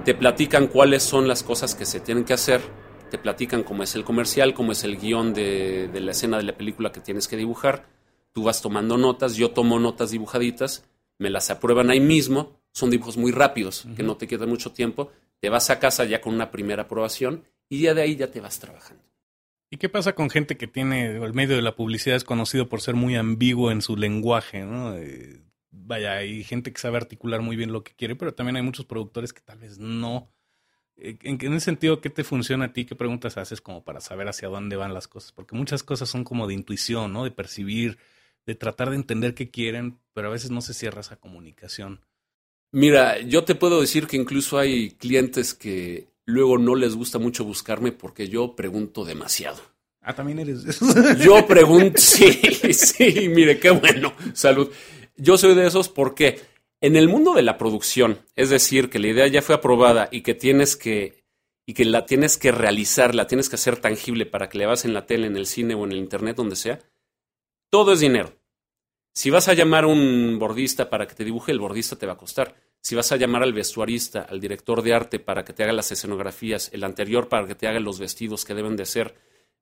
Te 0.05 0.15
platican 0.15 0.67
cuáles 0.67 1.03
son 1.03 1.27
las 1.27 1.43
cosas 1.43 1.75
que 1.75 1.87
se 1.87 2.01
tienen 2.01 2.25
que 2.25 2.35
hacer, 2.35 2.61
te 3.11 3.19
platican 3.19 3.63
cómo 3.63 3.83
es 3.83 3.95
el 3.95 4.05
comercial, 4.05 4.53
cómo 4.55 4.73
es 4.73 4.85
el 4.85 4.99
guion 4.99 5.33
de, 5.33 5.89
la 5.95 6.11
escena 6.11 6.37
de 6.37 6.43
la 6.43 6.57
película 6.57 6.93
que 6.93 7.01
tienes 7.01 7.27
que 7.27 7.37
dibujar, 7.37 7.87
tú 8.33 8.43
vas 8.43 8.61
tomando 8.61 8.99
notas, 8.99 9.37
yo 9.37 9.53
tomo 9.53 9.79
notas 9.79 10.11
dibujaditas, 10.11 10.85
me 11.19 11.31
las 11.31 11.49
aprueban 11.49 11.91
ahí 11.91 12.01
mismo, 12.01 12.61
son 12.75 12.91
dibujos 12.91 13.17
muy 13.17 13.31
rápidos, 13.31 13.87
que 13.97 14.03
no 14.03 14.17
te 14.17 14.27
quedan 14.27 14.49
mucho 14.49 14.73
tiempo, 14.73 15.13
te 15.41 15.49
vas 15.49 15.71
a 15.71 15.79
casa 15.79 16.05
ya 16.05 16.21
con 16.21 16.35
una 16.35 16.51
primera 16.51 16.83
aprobación 16.83 17.45
y 17.69 17.83
ya 17.83 17.95
de 17.95 18.03
ahí 18.03 18.17
ya 18.17 18.31
te 18.31 18.41
vas 18.41 18.59
trabajando. 18.59 19.03
¿Y 19.71 19.77
qué 19.77 19.89
pasa 19.89 20.15
con 20.15 20.29
gente 20.29 20.57
que 20.57 20.67
tiene, 20.67 21.17
el 21.17 21.35
medio 21.35 21.57
de 21.57 21.63
la 21.63 21.77
publicidad 21.77 22.17
es 22.17 22.25
conocido 22.25 22.69
por 22.69 22.81
ser 22.81 22.95
muy 22.95 23.17
ambiguo 23.17 23.71
en 23.71 23.81
su 23.81 23.97
lenguaje, 23.97 24.65
¿no? 24.65 24.97
Eh, 24.97 25.41
vaya, 25.71 26.15
hay 26.15 26.45
gente 26.45 26.73
que 26.73 26.81
sabe 26.81 26.97
articular 26.97 27.43
muy 27.43 27.57
bien 27.57 27.73
lo 27.73 27.85
que 27.85 27.95
quiere, 27.95 28.17
pero 28.17 28.35
también 28.35 28.57
hay 28.57 28.63
muchos 28.63 28.87
productores 28.87 29.33
que 29.33 29.41
tal 29.41 29.59
vez 29.59 29.79
no. 29.79 30.33
Eh, 30.97 31.17
en, 31.23 31.39
en 31.41 31.53
ese 31.55 31.67
sentido, 31.67 32.01
¿qué 32.01 32.11
te 32.11 32.25
funciona 32.25 32.67
a 32.67 32.73
ti? 32.73 32.85
¿Qué 32.85 32.97
preguntas 32.97 33.37
haces 33.37 33.61
como 33.61 33.85
para 33.85 34.01
saber 34.01 34.29
hacia 34.29 34.49
dónde 34.49 34.77
van 34.77 34.95
las 34.95 35.09
cosas? 35.09 35.33
Porque 35.33 35.57
muchas 35.57 35.83
cosas 35.83 36.09
son 36.09 36.25
como 36.25 36.47
de 36.47 36.55
intuición, 36.55 37.13
¿no? 37.13 37.25
De 37.25 37.31
percibir, 37.31 37.99
de 38.47 38.55
tratar 38.55 38.91
de 38.91 38.97
entender 38.97 39.35
qué 39.35 39.51
quieren, 39.51 39.99
pero 40.13 40.29
a 40.29 40.33
veces 40.33 40.51
no 40.51 40.61
se 40.61 40.75
cierra 40.75 41.01
esa 41.01 41.17
comunicación. 41.17 42.01
Mira, 42.75 43.21
yo 43.21 43.45
te 43.45 43.55
puedo 43.55 43.81
decir 43.81 44.09
que 44.09 44.17
incluso 44.17 44.59
hay 44.59 44.91
clientes 44.91 45.55
que 45.55 46.09
luego 46.25 46.59
no 46.59 46.75
les 46.75 46.97
gusta 46.97 47.21
mucho 47.21 47.45
buscarme 47.45 47.93
porque 47.93 48.29
yo 48.29 48.57
pregunto 48.57 49.05
demasiado. 49.05 49.63
Ah, 50.01 50.13
también 50.13 50.41
eres. 50.41 50.81
yo 51.25 51.47
pregunto, 51.47 52.01
sí, 52.01 52.33
sí, 52.73 53.29
mire, 53.29 53.61
qué 53.61 53.71
bueno, 53.71 54.13
salud. 54.33 54.73
Yo 55.17 55.39
soy 55.39 55.55
de 55.55 55.69
esos 55.69 55.89
porque 55.89 56.41
en 56.81 56.97
el 56.97 57.09
mundo 57.09 57.35
de 57.35 57.43
la 57.43 57.59
producción, 57.59 58.19
es 58.35 58.51
decir, 58.51 58.91
que 58.91 58.99
la 58.99 59.07
idea 59.07 59.29
ya 59.29 59.41
fue 59.41 59.55
aprobada 59.55 60.09
y 60.11 60.23
que 60.23 60.35
tienes 60.35 60.75
que 60.75 61.23
y 61.67 61.75
que 61.75 61.85
la 61.85 62.07
tienes 62.07 62.39
que 62.39 62.51
realizar, 62.51 63.15
la 63.15 63.29
tienes 63.29 63.49
que 63.49 63.55
hacer 63.55 63.77
tangible 63.77 64.27
para 64.27 64.49
que 64.49 64.59
le 64.59 64.67
vas 64.67 64.85
en 64.85 64.95
la 64.95 65.07
tele, 65.07 65.29
en 65.29 65.37
el 65.37 65.47
cine 65.47 65.77
o 65.77 65.85
en 65.85 65.93
el 65.93 65.99
internet, 65.99 66.37
donde 66.37 66.57
sea, 66.57 66.81
todo 67.71 67.93
es 67.93 68.01
dinero. 68.01 68.37
Si 69.15 69.31
vas 69.31 69.47
a 69.47 69.55
llamar 69.55 69.85
a 69.85 69.87
un 69.87 70.41
bordista 70.41 70.91
para 70.91 71.07
que 71.07 71.15
te 71.15 71.25
dibuje, 71.25 71.53
el 71.53 71.61
bordista 71.61 71.97
te 71.97 72.07
va 72.07 72.15
a 72.15 72.19
costar. 72.19 72.57
Si 72.85 72.95
vas 72.95 73.11
a 73.13 73.17
llamar 73.17 73.43
al 73.43 73.55
vestuarista, 73.55 74.27
al 74.29 74.41
director 74.41 74.83
de 74.83 74.93
arte 74.93 75.19
para 75.19 75.43
que 75.43 75.55
te 75.55 75.65
haga 75.65 75.73
las 75.73 75.91
escenografías, 75.91 76.69
el 76.75 76.85
anterior 76.85 77.31
para 77.31 77.47
que 77.47 77.55
te 77.55 77.67
haga 77.67 77.81
los 77.81 77.99
vestidos 77.99 78.45
que 78.45 78.53
deben 78.53 78.77
de 78.77 78.85
ser 78.85 79.15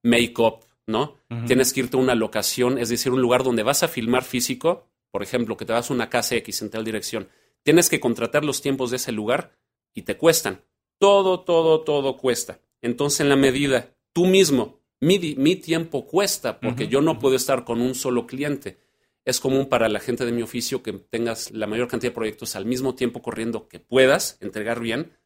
make-up, 0.03 0.65
¿no? 0.87 1.15
Tienes 1.47 1.71
que 1.71 1.79
irte 1.79 1.95
a 1.95 2.01
una 2.01 2.15
locación, 2.15 2.77
es 2.77 2.89
decir, 2.89 3.13
un 3.13 3.21
lugar 3.21 3.43
donde 3.43 3.63
vas 3.63 3.81
a 3.81 3.87
filmar 3.87 4.25
físico, 4.25 4.89
por 5.09 5.23
ejemplo, 5.23 5.55
que 5.55 5.63
te 5.63 5.71
vas 5.71 5.89
a 5.89 5.93
una 5.93 6.09
casa 6.09 6.35
X 6.35 6.63
en 6.63 6.69
tal 6.69 6.83
dirección. 6.83 7.29
Tienes 7.63 7.87
que 7.87 8.01
contratar 8.01 8.43
los 8.43 8.61
tiempos 8.61 8.91
de 8.91 8.97
ese 8.97 9.13
lugar 9.13 9.53
y 9.93 10.01
te 10.01 10.17
cuestan. 10.17 10.59
Todo, 10.97 11.45
todo, 11.45 11.85
todo 11.85 12.17
cuesta. 12.17 12.59
Entonces, 12.81 13.21
en 13.21 13.29
la 13.29 13.37
medida, 13.37 13.95
tú 14.11 14.25
mismo, 14.25 14.81
mi, 14.99 15.17
mi 15.37 15.55
tiempo 15.55 16.07
cuesta, 16.07 16.59
porque 16.59 16.89
yo 16.89 16.99
no 16.99 17.19
puedo 17.19 17.37
estar 17.37 17.63
con 17.63 17.79
un 17.79 17.95
solo 17.95 18.27
cliente 18.27 18.82
es 19.25 19.39
común 19.39 19.67
para 19.67 19.89
la 19.89 19.99
gente 19.99 20.25
de 20.25 20.31
mi 20.31 20.41
oficio 20.41 20.83
que 20.83 20.93
tengas 20.93 21.51
la 21.51 21.67
mayor 21.67 21.87
cantidad 21.87 22.11
de 22.11 22.15
proyectos 22.15 22.55
al 22.55 22.65
mismo 22.65 22.95
tiempo 22.95 23.21
corriendo 23.21 23.67
que 23.67 23.79
puedas 23.79 24.37
entregar 24.41 24.79
bien, 24.79 25.17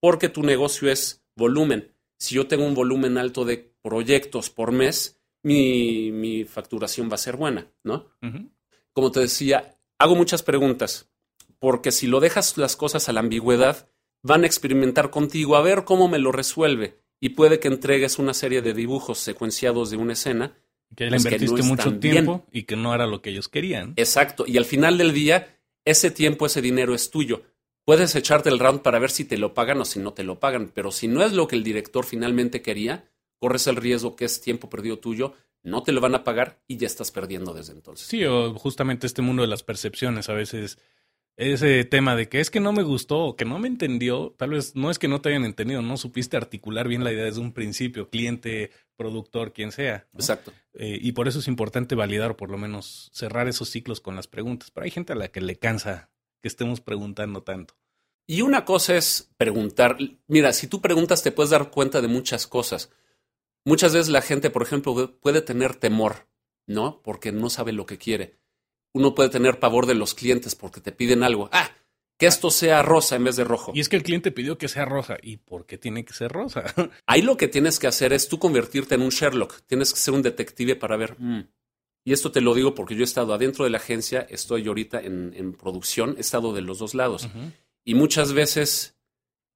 porque 0.00 0.28
tu 0.28 0.42
negocio 0.42 0.90
es 0.90 1.24
volumen. 1.36 1.94
Si 2.18 2.34
yo 2.34 2.46
tengo 2.46 2.64
un 2.66 2.74
volumen 2.74 3.18
alto 3.18 3.44
de 3.44 3.74
proyectos 3.82 4.50
por 4.50 4.72
mes, 4.72 5.20
mi, 5.42 6.12
mi 6.12 6.44
facturación 6.44 7.10
va 7.10 7.14
a 7.14 7.18
ser 7.18 7.36
buena, 7.36 7.72
¿no? 7.82 8.06
Como 8.92 9.10
te 9.10 9.20
decía, 9.20 9.78
hago 9.98 10.14
muchas 10.14 10.42
preguntas, 10.42 11.10
porque 11.58 11.92
si 11.92 12.06
lo 12.06 12.20
dejas 12.20 12.56
las 12.56 12.76
cosas 12.76 13.08
a 13.08 13.12
la 13.12 13.20
ambigüedad, 13.20 13.88
van 14.22 14.44
a 14.44 14.46
experimentar 14.46 15.10
contigo 15.10 15.56
a 15.56 15.62
ver 15.62 15.84
cómo 15.84 16.08
me 16.08 16.18
lo 16.18 16.30
resuelve 16.32 17.00
y 17.20 17.30
puede 17.30 17.58
que 17.60 17.68
entregues 17.68 18.18
una 18.18 18.34
serie 18.34 18.62
de 18.62 18.74
dibujos 18.74 19.18
secuenciados 19.18 19.90
de 19.90 19.96
una 19.96 20.14
escena 20.14 20.56
que 20.96 21.10
le 21.10 21.16
invertiste 21.16 21.62
mucho 21.62 21.98
tiempo 21.98 22.46
y 22.52 22.64
que 22.64 22.76
no 22.76 22.94
era 22.94 23.06
lo 23.06 23.22
que 23.22 23.30
ellos 23.30 23.48
querían. 23.48 23.94
Exacto. 23.96 24.44
Y 24.46 24.56
al 24.58 24.64
final 24.64 24.98
del 24.98 25.12
día, 25.12 25.56
ese 25.84 26.10
tiempo, 26.10 26.46
ese 26.46 26.62
dinero 26.62 26.94
es 26.94 27.10
tuyo. 27.10 27.42
Puedes 27.84 28.14
echarte 28.14 28.50
el 28.50 28.58
round 28.58 28.82
para 28.82 28.98
ver 28.98 29.10
si 29.10 29.24
te 29.24 29.38
lo 29.38 29.54
pagan 29.54 29.80
o 29.80 29.84
si 29.84 29.98
no 29.98 30.12
te 30.12 30.22
lo 30.22 30.38
pagan, 30.38 30.70
pero 30.74 30.90
si 30.92 31.08
no 31.08 31.22
es 31.24 31.32
lo 31.32 31.48
que 31.48 31.56
el 31.56 31.64
director 31.64 32.04
finalmente 32.04 32.62
quería, 32.62 33.08
corres 33.38 33.66
el 33.66 33.76
riesgo 33.76 34.16
que 34.16 34.26
es 34.26 34.40
tiempo 34.40 34.68
perdido 34.68 34.98
tuyo, 34.98 35.34
no 35.62 35.82
te 35.82 35.92
lo 35.92 36.00
van 36.00 36.14
a 36.14 36.24
pagar 36.24 36.60
y 36.66 36.76
ya 36.76 36.86
estás 36.86 37.10
perdiendo 37.10 37.52
desde 37.54 37.72
entonces. 37.72 38.06
Sí, 38.06 38.24
o 38.24 38.54
justamente 38.54 39.06
este 39.06 39.22
mundo 39.22 39.42
de 39.42 39.48
las 39.48 39.62
percepciones 39.62 40.28
a 40.28 40.34
veces 40.34 40.78
ese 41.40 41.84
tema 41.84 42.14
de 42.16 42.28
que 42.28 42.38
es 42.40 42.50
que 42.50 42.60
no 42.60 42.72
me 42.72 42.82
gustó 42.82 43.20
o 43.20 43.36
que 43.36 43.46
no 43.46 43.58
me 43.58 43.66
entendió, 43.66 44.34
tal 44.36 44.50
vez 44.50 44.76
no 44.76 44.90
es 44.90 44.98
que 44.98 45.08
no 45.08 45.22
te 45.22 45.30
hayan 45.30 45.46
entendido, 45.46 45.80
no 45.80 45.96
supiste 45.96 46.36
articular 46.36 46.86
bien 46.86 47.02
la 47.02 47.12
idea 47.12 47.24
desde 47.24 47.40
un 47.40 47.52
principio, 47.52 48.10
cliente, 48.10 48.70
productor, 48.94 49.54
quien 49.54 49.72
sea. 49.72 50.06
Exacto. 50.12 50.52
Eh, 50.74 50.98
y 51.00 51.12
por 51.12 51.28
eso 51.28 51.38
es 51.38 51.48
importante 51.48 51.94
validar 51.94 52.32
o 52.32 52.36
por 52.36 52.50
lo 52.50 52.58
menos 52.58 53.10
cerrar 53.14 53.48
esos 53.48 53.70
ciclos 53.70 54.02
con 54.02 54.16
las 54.16 54.26
preguntas. 54.26 54.70
Pero 54.70 54.84
hay 54.84 54.90
gente 54.90 55.14
a 55.14 55.16
la 55.16 55.28
que 55.28 55.40
le 55.40 55.56
cansa 55.56 56.10
que 56.42 56.48
estemos 56.48 56.82
preguntando 56.82 57.42
tanto. 57.42 57.74
Y 58.26 58.42
una 58.42 58.66
cosa 58.66 58.96
es 58.96 59.32
preguntar, 59.38 59.96
mira, 60.26 60.52
si 60.52 60.66
tú 60.66 60.82
preguntas 60.82 61.22
te 61.22 61.32
puedes 61.32 61.50
dar 61.50 61.70
cuenta 61.70 62.02
de 62.02 62.08
muchas 62.08 62.46
cosas. 62.46 62.90
Muchas 63.64 63.94
veces 63.94 64.10
la 64.10 64.20
gente, 64.20 64.50
por 64.50 64.62
ejemplo, 64.62 65.18
puede 65.20 65.40
tener 65.40 65.74
temor, 65.74 66.28
¿no? 66.66 67.00
Porque 67.02 67.32
no 67.32 67.48
sabe 67.48 67.72
lo 67.72 67.86
que 67.86 67.96
quiere 67.96 68.39
uno 68.92 69.14
puede 69.14 69.28
tener 69.28 69.58
pavor 69.58 69.86
de 69.86 69.94
los 69.94 70.14
clientes 70.14 70.54
porque 70.54 70.80
te 70.80 70.92
piden 70.92 71.22
algo. 71.22 71.48
Ah, 71.52 71.70
que 72.20 72.26
esto 72.26 72.50
sea 72.50 72.82
rosa 72.82 73.16
en 73.16 73.24
vez 73.24 73.36
de 73.36 73.44
rojo. 73.44 73.72
Y 73.74 73.80
es 73.80 73.88
que 73.88 73.96
el 73.96 74.02
cliente 74.02 74.30
pidió 74.30 74.58
que 74.58 74.68
sea 74.68 74.84
rosa. 74.84 75.16
¿Y 75.22 75.38
por 75.38 75.64
qué 75.64 75.78
tiene 75.78 76.04
que 76.04 76.12
ser 76.12 76.30
rosa? 76.30 76.64
Ahí 77.06 77.22
lo 77.22 77.38
que 77.38 77.48
tienes 77.48 77.78
que 77.78 77.86
hacer 77.86 78.12
es 78.12 78.28
tú 78.28 78.38
convertirte 78.38 78.94
en 78.94 79.00
un 79.02 79.08
Sherlock. 79.08 79.62
Tienes 79.66 79.94
que 79.94 80.00
ser 80.00 80.12
un 80.12 80.20
detective 80.20 80.76
para 80.76 80.98
ver. 80.98 81.16
Mm". 81.18 81.48
Y 82.04 82.12
esto 82.12 82.30
te 82.30 82.42
lo 82.42 82.54
digo 82.54 82.74
porque 82.74 82.94
yo 82.94 83.00
he 83.00 83.04
estado 83.04 83.32
adentro 83.32 83.64
de 83.64 83.70
la 83.70 83.78
agencia, 83.78 84.26
estoy 84.28 84.66
ahorita 84.66 85.00
en, 85.00 85.52
producción, 85.52 86.14
he 86.16 86.20
estado 86.20 86.52
de 86.52 86.62
los 86.62 86.78
dos 86.78 86.94
lados. 86.94 87.28
Y 87.84 87.94
muchas 87.94 88.32
veces 88.32 88.98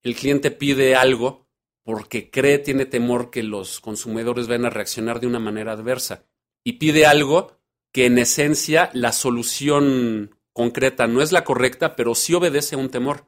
el 0.03 0.15
cliente 0.15 0.51
pide 0.51 0.95
algo 0.95 1.47
porque 1.83 2.31
cree, 2.31 2.59
tiene 2.59 2.87
temor 2.87 3.31
que 3.31 3.43
los 3.43 3.81
consumidores 3.81 4.47
van 4.47 4.65
a 4.65 4.71
reaccionar 4.71 5.21
de 5.21 5.27
una 5.27 5.39
manera 5.39 5.73
adversa. 5.73 6.25
Y 6.63 6.75
pide 6.75 7.07
algo 7.07 7.59
que 7.95 8.07
en 8.07 8.19
esencia 8.19 8.91
la 8.93 9.13
solución 9.13 10.37
concreta 10.53 11.07
no 11.07 11.23
es 11.23 11.31
la 11.31 11.45
correcta, 11.45 11.95
pero 11.95 12.17
sí 12.17 12.35
obedece 12.35 12.75
a 12.75 12.79
un 12.79 12.91
temor. 12.91 13.27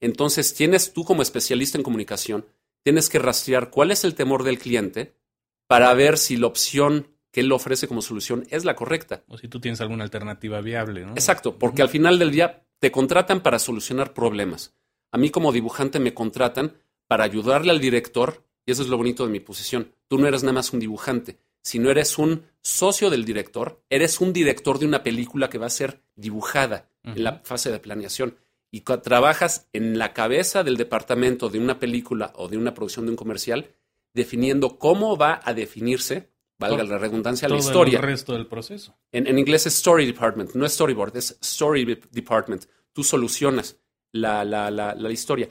Entonces, 0.00 0.52
tienes 0.52 0.92
tú 0.92 1.04
como 1.04 1.22
especialista 1.22 1.78
en 1.78 1.82
comunicación, 1.82 2.44
tienes 2.84 3.08
que 3.08 3.18
rastrear 3.18 3.70
cuál 3.70 3.90
es 3.90 4.04
el 4.04 4.14
temor 4.14 4.44
del 4.44 4.58
cliente 4.58 5.16
para 5.66 5.92
ver 5.94 6.18
si 6.18 6.36
la 6.36 6.46
opción 6.46 7.08
que 7.32 7.40
él 7.40 7.50
ofrece 7.52 7.88
como 7.88 8.02
solución 8.02 8.46
es 8.50 8.66
la 8.66 8.76
correcta. 8.76 9.24
O 9.28 9.38
si 9.38 9.48
tú 9.48 9.60
tienes 9.60 9.80
alguna 9.80 10.04
alternativa 10.04 10.60
viable, 10.60 11.06
¿no? 11.06 11.12
Exacto, 11.12 11.58
porque 11.58 11.80
al 11.80 11.88
final 11.88 12.18
del 12.18 12.32
día 12.32 12.66
te 12.80 12.92
contratan 12.92 13.42
para 13.42 13.58
solucionar 13.58 14.12
problemas. 14.12 14.74
A 15.10 15.16
mí 15.16 15.30
como 15.30 15.52
dibujante 15.52 16.00
me 16.00 16.12
contratan 16.12 16.76
para 17.08 17.24
ayudarle 17.24 17.70
al 17.70 17.80
director, 17.80 18.44
y 18.66 18.72
eso 18.72 18.82
es 18.82 18.88
lo 18.88 18.98
bonito 18.98 19.24
de 19.24 19.32
mi 19.32 19.40
posición. 19.40 19.90
Tú 20.08 20.18
no 20.18 20.28
eres 20.28 20.42
nada 20.42 20.52
más 20.52 20.74
un 20.74 20.80
dibujante, 20.80 21.38
si 21.62 21.78
no 21.78 21.90
eres 21.90 22.18
un 22.18 22.51
socio 22.62 23.10
del 23.10 23.24
director, 23.24 23.82
eres 23.90 24.20
un 24.20 24.32
director 24.32 24.78
de 24.78 24.86
una 24.86 25.02
película 25.02 25.50
que 25.50 25.58
va 25.58 25.66
a 25.66 25.70
ser 25.70 26.02
dibujada 26.14 26.88
en 27.02 27.24
la 27.24 27.40
fase 27.44 27.70
de 27.70 27.80
planeación. 27.80 28.36
Y 28.70 28.80
trabajas 28.80 29.68
en 29.72 29.98
la 29.98 30.14
cabeza 30.14 30.62
del 30.62 30.76
departamento 30.76 31.50
de 31.50 31.58
una 31.58 31.78
película 31.78 32.32
o 32.36 32.48
de 32.48 32.56
una 32.56 32.72
producción 32.72 33.04
de 33.04 33.10
un 33.10 33.16
comercial, 33.16 33.68
definiendo 34.14 34.78
cómo 34.78 35.16
va 35.16 35.40
a 35.44 35.52
definirse, 35.52 36.30
valga 36.58 36.84
la 36.84 36.96
redundancia, 36.96 37.48
la 37.48 37.58
historia. 37.58 37.98
El 37.98 38.04
resto 38.04 38.32
del 38.32 38.46
proceso. 38.46 38.96
En, 39.10 39.38
inglés 39.38 39.66
es 39.66 39.74
Story 39.76 40.06
Department, 40.06 40.54
no 40.54 40.64
es 40.64 40.72
Storyboard, 40.72 41.16
es 41.16 41.36
Story 41.42 42.00
Department. 42.10 42.64
Tú 42.92 43.04
solucionas 43.04 43.76
la, 44.12 44.44
la, 44.44 44.70
la, 44.70 44.94
la 44.94 45.10
historia. 45.10 45.48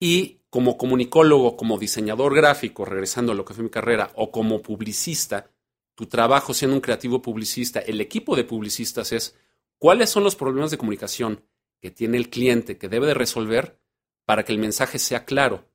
Y 0.00 0.40
como 0.48 0.78
comunicólogo, 0.78 1.56
como 1.56 1.78
diseñador 1.78 2.34
gráfico, 2.34 2.84
regresando 2.84 3.32
a 3.32 3.34
lo 3.34 3.44
que 3.44 3.54
fue 3.54 3.64
mi 3.64 3.70
carrera, 3.70 4.12
o 4.14 4.30
como 4.30 4.62
publicista, 4.62 5.50
tu 5.94 6.06
trabajo 6.06 6.54
siendo 6.54 6.74
un 6.74 6.80
creativo 6.80 7.22
publicista, 7.22 7.80
el 7.80 8.00
equipo 8.00 8.36
de 8.36 8.44
publicistas 8.44 9.12
es 9.12 9.36
cuáles 9.78 10.10
son 10.10 10.24
los 10.24 10.36
problemas 10.36 10.70
de 10.70 10.78
comunicación 10.78 11.44
que 11.80 11.90
tiene 11.90 12.16
el 12.16 12.30
cliente 12.30 12.78
que 12.78 12.88
debe 12.88 13.06
de 13.06 13.14
resolver 13.14 13.80
para 14.24 14.44
que 14.44 14.52
el 14.52 14.58
mensaje 14.58 14.98
sea 14.98 15.24
claro. 15.24 15.68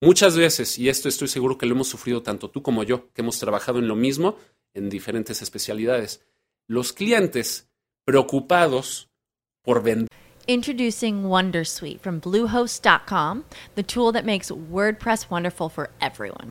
Muchas 0.00 0.36
veces, 0.36 0.78
y 0.78 0.88
esto 0.88 1.08
estoy 1.08 1.28
seguro 1.28 1.58
que 1.58 1.66
lo 1.66 1.74
hemos 1.74 1.88
sufrido 1.88 2.22
tanto 2.22 2.50
tú 2.50 2.62
como 2.62 2.82
yo, 2.82 3.12
que 3.12 3.22
hemos 3.22 3.38
trabajado 3.38 3.78
en 3.78 3.86
lo 3.86 3.94
mismo 3.94 4.36
en 4.74 4.90
diferentes 4.90 5.42
especialidades, 5.42 6.24
los 6.66 6.92
clientes 6.92 7.70
preocupados 8.04 9.10
por 9.62 9.82
vender 9.82 10.08
Introducing 10.48 11.22
Wondersuite 11.24 12.00
from 12.00 12.18
Bluehost.com, 12.18 13.44
the 13.76 13.82
tool 13.82 14.10
that 14.12 14.24
makes 14.24 14.50
WordPress 14.50 15.30
wonderful 15.30 15.68
for 15.68 15.90
everyone. 16.00 16.50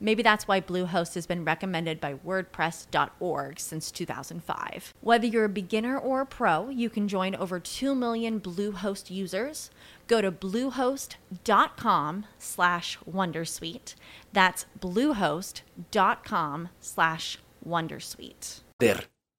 Maybe 0.00 0.22
that's 0.22 0.46
why 0.46 0.60
Bluehost 0.60 1.14
has 1.14 1.26
been 1.26 1.44
recommended 1.44 2.00
by 2.00 2.14
WordPress.org 2.14 3.58
since 3.58 3.90
2005. 3.90 4.94
Whether 5.00 5.26
you're 5.26 5.44
a 5.44 5.48
beginner 5.48 5.98
or 5.98 6.20
a 6.20 6.26
pro, 6.26 6.68
you 6.68 6.88
can 6.88 7.08
join 7.08 7.34
over 7.34 7.58
2 7.58 7.94
million 7.94 8.40
Bluehost 8.40 9.10
users. 9.10 9.70
Go 10.06 10.20
to 10.20 10.30
bluehost.com 10.30 12.26
slash 12.38 12.98
Wondersuite. 13.10 13.94
That's 14.32 14.66
bluehost.com 14.80 16.68
slash 16.80 17.38
Wondersuite. 17.66 18.60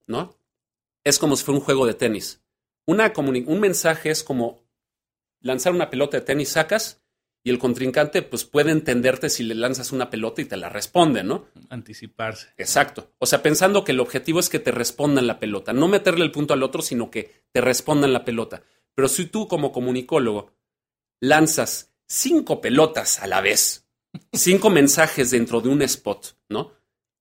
¿No? 0.08 0.36
Es 1.06 1.17
como 1.17 1.36
si 1.36 1.45
fuera 1.45 1.60
un 1.60 1.65
juego 1.65 1.86
de 1.86 1.93
tenis. 1.93 2.41
Una 2.86 3.12
un 3.15 3.60
mensaje 3.60 4.10
es 4.10 4.24
como 4.24 4.60
lanzar 5.41 5.74
una 5.74 5.89
pelota 5.89 6.17
de 6.17 6.26
tenis 6.26 6.50
sacas 6.50 6.98
y 7.43 7.49
el 7.49 7.60
contrincante 7.60 8.21
pues 8.21 8.43
puede 8.43 8.71
entenderte 8.71 9.30
si 9.30 9.43
le 9.43 9.56
lanzas 9.56 9.91
una 9.91 10.10
pelota 10.10 10.41
y 10.41 10.45
te 10.45 10.58
la 10.58 10.69
responde, 10.69 11.23
¿no? 11.23 11.47
Anticiparse. 11.69 12.49
Exacto. 12.58 13.13
O 13.17 13.25
sea, 13.25 13.41
pensando 13.41 13.84
que 13.84 13.93
el 13.93 13.99
objetivo 13.99 14.39
es 14.39 14.49
que 14.49 14.60
te 14.60 14.71
respondan 14.71 15.28
la 15.28 15.39
pelota, 15.39 15.73
no 15.73 15.88
meterle 15.88 16.25
el 16.25 16.32
punto 16.32 16.54
al 16.54 16.63
otro, 16.63 16.82
sino 16.82 17.10
que 17.10 17.43
te 17.52 17.62
respondan 17.62 18.13
la 18.13 18.25
pelota. 18.25 18.63
Pero 18.93 19.08
si 19.08 19.28
tú 19.28 19.47
como 19.47 19.71
comunicólogo 19.71 20.52
lanzas 21.21 21.93
cinco 22.06 22.60
pelotas 22.60 23.19
a 23.19 23.28
la 23.28 23.41
vez, 23.41 23.88
cinco 24.34 24.69
mensajes 24.69 25.32
dentro 25.32 25.62
de 25.62 25.69
un 25.69 25.82
spot, 25.82 26.36
¿no? 26.49 26.73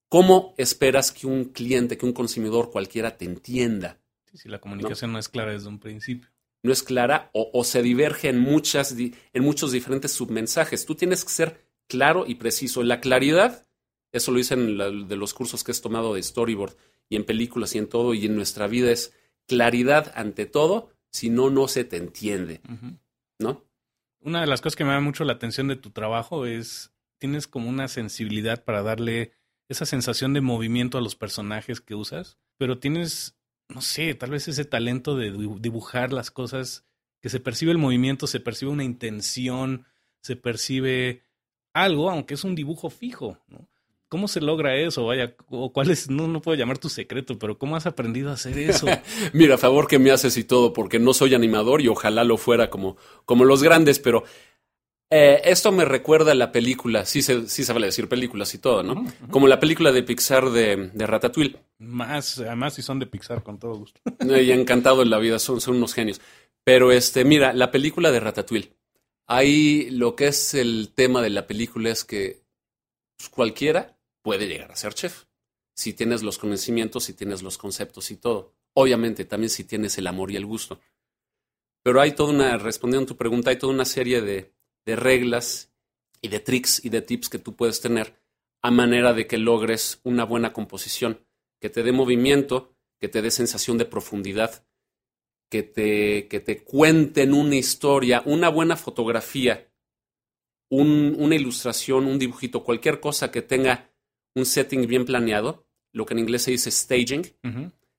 ¿Cómo 0.09 0.55
esperas 0.57 1.13
que 1.13 1.27
un 1.27 1.45
cliente, 1.47 1.99
que 1.99 2.07
un 2.07 2.15
consumidor 2.15 2.71
cualquiera 2.71 3.17
te 3.17 3.25
entienda? 3.25 4.01
si 4.35 4.49
la 4.49 4.61
comunicación 4.61 5.13
no 5.13 5.19
es 5.19 5.29
clara 5.29 5.53
desde 5.53 5.69
un 5.69 5.81
principio 5.81 6.31
no 6.63 6.73
es 6.73 6.83
clara 6.83 7.31
o, 7.33 7.65
se 7.65 7.83
diverge 7.83 8.29
en, 8.29 8.39
muchas, 8.39 8.95
en 8.97 9.43
muchos 9.43 9.73
diferentes 9.73 10.13
submensajes. 10.13 10.87
Tú 10.87 10.95
tienes 10.95 11.25
que 11.25 11.31
ser 11.31 11.69
claro 11.87 12.25
y 12.27 12.35
preciso. 12.35 12.83
La 12.83 13.01
claridad, 13.01 13.67
eso 14.13 14.33
lo 14.33 14.39
dicen 14.39 14.77
de 14.77 15.17
los 15.17 15.35
cursos 15.35 15.65
que 15.65 15.71
has 15.71 15.81
tomado 15.81 16.15
de 16.15 16.23
storyboard 16.23 16.77
y 17.09 17.17
en 17.17 17.25
películas 17.25 17.75
y 17.75 17.79
en 17.79 17.89
todo 17.89 18.15
y 18.15 18.27
en 18.27 18.37
nuestra 18.37 18.67
vida 18.67 18.91
es 18.91 19.15
claridad 19.47 20.13
ante 20.15 20.47
todo, 20.47 20.91
si 21.11 21.31
no, 21.31 21.49
no 21.51 21.69
se 21.69 21.85
te 21.85 21.97
entiende. 21.97 22.61
¿No? 23.39 23.65
Una 24.21 24.41
de 24.41 24.47
las 24.47 24.61
cosas 24.61 24.77
que 24.77 24.85
me 24.85 24.93
da 24.93 25.01
mucho 25.01 25.25
la 25.25 25.35
atención 25.35 25.69
de 25.69 25.77
tu 25.77 25.91
trabajo 25.91 26.45
es, 26.45 26.93
tienes 27.19 27.47
como 27.47 27.69
una 27.69 27.89
sensibilidad 27.89 28.65
para 28.65 28.83
darle 28.83 29.33
esa 29.69 29.87
sensación 29.87 30.33
de 30.33 30.41
movimiento 30.41 30.99
a 30.99 31.01
los 31.01 31.15
personajes 31.15 31.81
que 31.81 31.95
usas, 31.95 32.39
pero 32.57 32.79
tienes 32.79 33.38
no 33.69 33.83
sé, 33.83 34.15
tal 34.15 34.31
vez 34.31 34.49
ese 34.49 34.65
talento 34.65 35.17
de 35.17 35.31
dibujar 35.61 36.13
las 36.13 36.31
cosas, 36.31 36.85
que 37.21 37.29
se 37.29 37.41
percibe 37.41 37.73
el 37.73 37.79
movimiento, 37.79 38.27
se 38.27 38.41
percibe 38.41 38.71
una 38.71 38.85
intención, 38.85 39.87
se 40.21 40.37
percibe 40.37 41.23
algo, 41.73 42.11
aunque 42.11 42.35
es 42.35 42.45
un 42.45 42.55
dibujo 42.55 42.91
fijo, 42.91 43.39
¿no? 43.49 43.69
¿Cómo 44.09 44.27
se 44.27 44.41
logra 44.41 44.75
eso? 44.75 45.05
Vaya, 45.05 45.37
o 45.51 45.71
cuál 45.71 45.91
es, 45.91 46.09
no, 46.09 46.29
no 46.29 46.41
puedo 46.41 46.57
llamar 46.57 46.79
tu 46.79 46.89
secreto, 46.89 47.39
pero 47.39 47.59
¿cómo 47.59 47.77
has 47.77 47.85
aprendido 47.85 48.31
a 48.31 48.35
hacer 48.35 48.59
eso? 48.59 48.87
Mira, 49.35 49.59
favor 49.59 49.87
que 49.87 49.99
me 49.99 50.11
haces 50.11 50.39
y 50.39 50.45
todo, 50.45 50.73
porque 50.73 50.99
no 50.99 51.13
soy 51.13 51.35
animador 51.35 51.83
y 51.83 51.89
ojalá 51.89 52.25
lo 52.25 52.39
fuera 52.39 52.71
como, 52.71 52.97
como 53.27 53.45
los 53.45 53.63
grandes, 53.63 53.99
pero 53.99 54.25
eh, 55.11 55.41
esto 55.45 55.73
me 55.73 55.87
recuerda 55.87 56.33
a 56.33 56.35
la 56.35 56.53
película, 56.53 57.07
sí 57.07 57.23
se, 57.23 57.49
sí 57.49 57.65
vale 57.73 57.87
decir 57.87 58.09
películas 58.09 58.53
y 58.55 58.59
todo, 58.59 58.83
¿no? 58.83 59.07
Como 59.31 59.49
la 59.49 59.59
película 59.59 59.91
de 59.91 60.03
Pixar 60.03 60.51
de, 60.51 60.91
de, 60.93 61.07
Ratatouille. 61.07 61.57
Más, 61.79 62.39
además 62.41 62.75
si 62.75 62.83
son 62.83 62.99
de 62.99 63.07
Pixar, 63.07 63.43
con 63.43 63.59
todo 63.59 63.75
gusto. 63.77 64.01
y 64.21 64.53
encantado 64.53 65.03
en 65.03 65.09
la 65.09 65.19
vida, 65.19 65.39
son, 65.39 65.63
son 65.63 65.77
unos 65.77 65.95
genios. 65.95 66.21
Pero 66.63 66.93
este, 66.93 67.25
mira, 67.25 67.55
la 67.55 67.71
película 67.71 68.11
de 68.11 68.21
Ratatouille. 68.21 68.75
Ahí 69.27 69.89
lo 69.91 70.15
que 70.15 70.27
es 70.27 70.53
el 70.53 70.93
tema 70.95 71.23
de 71.23 71.31
la 71.31 71.47
película 71.47 71.91
es 71.91 72.05
que 72.05 72.43
pues, 73.17 73.31
cualquiera 73.31 73.99
puede 74.21 74.47
llegar 74.47 74.73
a 74.73 74.77
ser 74.77 74.93
chef. 74.93 75.25
Si 75.75 75.95
tienes 75.95 76.23
los 76.23 76.37
conocimientos, 76.37 77.05
si 77.05 77.15
tienes 77.15 77.43
los 77.43 77.57
conceptos 77.57 78.11
y 78.11 78.17
todo. 78.17 78.53
Obviamente, 78.75 79.25
también 79.25 79.49
si 79.49 79.65
tienes 79.65 79.97
el 79.97 80.07
amor 80.07 80.31
y 80.31 80.37
el 80.37 80.45
gusto. 80.45 80.81
Pero 81.83 82.03
hay 82.03 82.13
toda 82.13 82.35
una, 82.35 82.59
respondiendo 82.59 83.05
a 83.05 83.09
tu 83.09 83.17
pregunta, 83.17 83.49
hay 83.51 83.57
toda 83.57 83.73
una 83.73 83.87
serie 83.87 84.21
de, 84.21 84.53
de 84.89 84.97
reglas 84.97 85.71
y 86.23 86.29
de 86.29 86.41
tricks 86.41 86.83
y 86.83 86.89
de 86.89 87.03
tips 87.03 87.29
que 87.29 87.39
tú 87.39 87.55
puedes 87.55 87.83
tener 87.83 88.19
a 88.63 88.71
manera 88.71 89.13
de 89.13 89.27
que 89.27 89.37
logres 89.37 90.01
una 90.03 90.25
buena 90.25 90.55
composición, 90.55 91.27
que 91.61 91.69
te 91.69 91.83
dé 91.83 91.93
movimiento, 91.93 92.75
que 92.99 93.09
te 93.09 93.21
dé 93.21 93.31
sensación 93.31 93.77
de 93.77 93.85
profundidad, 93.85 94.67
que 95.51 95.63
te, 95.63 96.27
que 96.29 96.41
te 96.41 96.65
cuenten 96.65 97.35
una 97.35 97.57
historia, 97.57 98.23
una 98.25 98.49
buena 98.49 98.77
fotografía, 98.77 99.71
una 100.71 101.35
ilustración, 101.35 102.07
un 102.07 102.19
dibujito, 102.19 102.65
cualquier 102.65 102.99
cosa 102.99 103.31
que 103.31 103.43
tenga 103.43 103.91
un 104.35 104.47
setting 104.47 104.87
bien 104.87 105.05
planeado, 105.05 105.67
lo 105.93 106.07
que 106.07 106.15
en 106.15 106.21
inglés 106.21 106.45
se 106.45 106.53
dice 106.53 106.71
staging, 106.71 107.27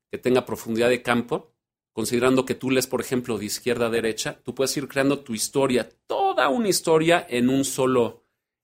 que 0.10 0.18
tenga 0.18 0.44
profundidad 0.44 0.90
de 0.90 1.04
campo, 1.04 1.54
considerando 2.00 2.46
que 2.46 2.56
tú 2.56 2.72
lees, 2.72 2.88
por 2.88 3.02
ejemplo, 3.02 3.38
de 3.38 3.44
izquierda 3.44 3.88
a 3.88 3.90
derecha, 3.90 4.40
tú 4.46 4.56
puedes 4.56 4.78
ir 4.78 4.88
creando 4.88 5.20
tu 5.20 5.34
historia, 5.34 5.90
toda 6.08 6.48
una 6.48 6.70
historia 6.70 7.28
en 7.30 7.50
un 7.50 7.66
solo, 7.66 8.24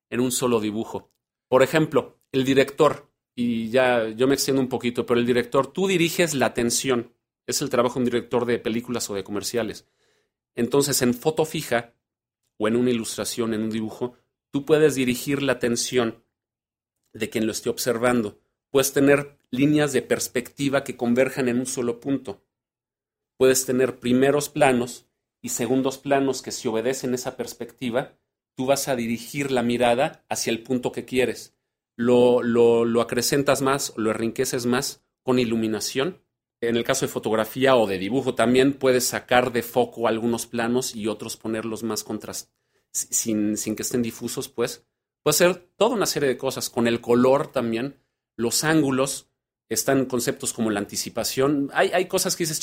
en 0.09 0.21
un 0.21 0.31
solo 0.31 0.61
dibujo. 0.61 1.11
Por 1.49 1.61
ejemplo, 1.61 2.17
el 2.31 2.45
director, 2.45 3.11
y 3.35 3.67
ya 3.71 4.07
yo 4.07 4.25
me 4.27 4.35
extiendo 4.35 4.61
un 4.61 4.69
poquito, 4.69 5.05
pero 5.05 5.19
el 5.19 5.25
director, 5.25 5.67
tú 5.67 5.85
diriges 5.85 6.33
la 6.33 6.45
atención. 6.45 7.11
Es 7.45 7.61
el 7.61 7.69
trabajo 7.69 7.95
de 7.95 7.99
un 7.99 8.05
director 8.05 8.45
de 8.45 8.57
películas 8.57 9.09
o 9.09 9.15
de 9.15 9.25
comerciales. 9.25 9.85
Entonces, 10.55 11.01
en 11.01 11.13
foto 11.13 11.43
fija 11.43 11.93
o 12.57 12.69
en 12.69 12.77
una 12.77 12.91
ilustración, 12.91 13.53
en 13.53 13.63
un 13.63 13.69
dibujo, 13.69 14.13
tú 14.49 14.63
puedes 14.63 14.95
dirigir 14.95 15.43
la 15.43 15.51
atención 15.51 16.23
de 17.11 17.29
quien 17.29 17.45
lo 17.45 17.51
esté 17.51 17.69
observando. 17.69 18.39
Puedes 18.69 18.93
tener 18.93 19.37
líneas 19.51 19.91
de 19.91 20.03
perspectiva 20.03 20.85
que 20.85 20.95
converjan 20.95 21.49
en 21.49 21.59
un 21.59 21.65
solo 21.65 21.99
punto 21.99 22.44
puedes 23.37 23.65
tener 23.65 23.99
primeros 23.99 24.49
planos 24.49 25.07
y 25.41 25.49
segundos 25.49 25.97
planos 25.97 26.41
que 26.41 26.51
si 26.51 26.67
obedecen 26.67 27.13
esa 27.13 27.37
perspectiva, 27.37 28.17
tú 28.55 28.65
vas 28.65 28.87
a 28.87 28.95
dirigir 28.95 29.51
la 29.51 29.63
mirada 29.63 30.25
hacia 30.29 30.51
el 30.51 30.63
punto 30.63 30.91
que 30.91 31.05
quieres. 31.05 31.55
Lo, 31.95 32.41
lo, 32.41 32.85
lo 32.85 33.01
acrecentas 33.01 33.61
más, 33.61 33.93
lo 33.95 34.11
enriqueces 34.11 34.65
más 34.65 35.03
con 35.23 35.39
iluminación. 35.39 36.21
En 36.61 36.77
el 36.77 36.83
caso 36.83 37.05
de 37.05 37.11
fotografía 37.11 37.75
o 37.75 37.85
de 37.85 37.97
dibujo 37.97 38.33
también 38.35 38.73
puedes 38.73 39.05
sacar 39.05 39.51
de 39.51 39.61
foco 39.61 40.07
algunos 40.07 40.45
planos 40.45 40.95
y 40.95 41.07
otros 41.07 41.37
ponerlos 41.37 41.83
más 41.83 42.03
contrast 42.03 42.49
sin, 42.95 43.57
sin 43.57 43.75
que 43.75 43.83
estén 43.83 44.01
difusos, 44.01 44.49
pues. 44.49 44.85
Puede 45.21 45.37
ser 45.37 45.55
toda 45.75 45.95
una 45.95 46.05
serie 46.05 46.29
de 46.29 46.37
cosas. 46.37 46.69
Con 46.69 46.87
el 46.87 47.01
color 47.01 47.51
también, 47.51 47.99
los 48.37 48.63
ángulos, 48.63 49.29
están 49.69 50.05
conceptos 50.05 50.53
como 50.53 50.69
la 50.69 50.79
anticipación. 50.79 51.69
Hay, 51.73 51.89
hay 51.93 52.05
cosas 52.05 52.35
que 52.35 52.45
dices, 52.45 52.59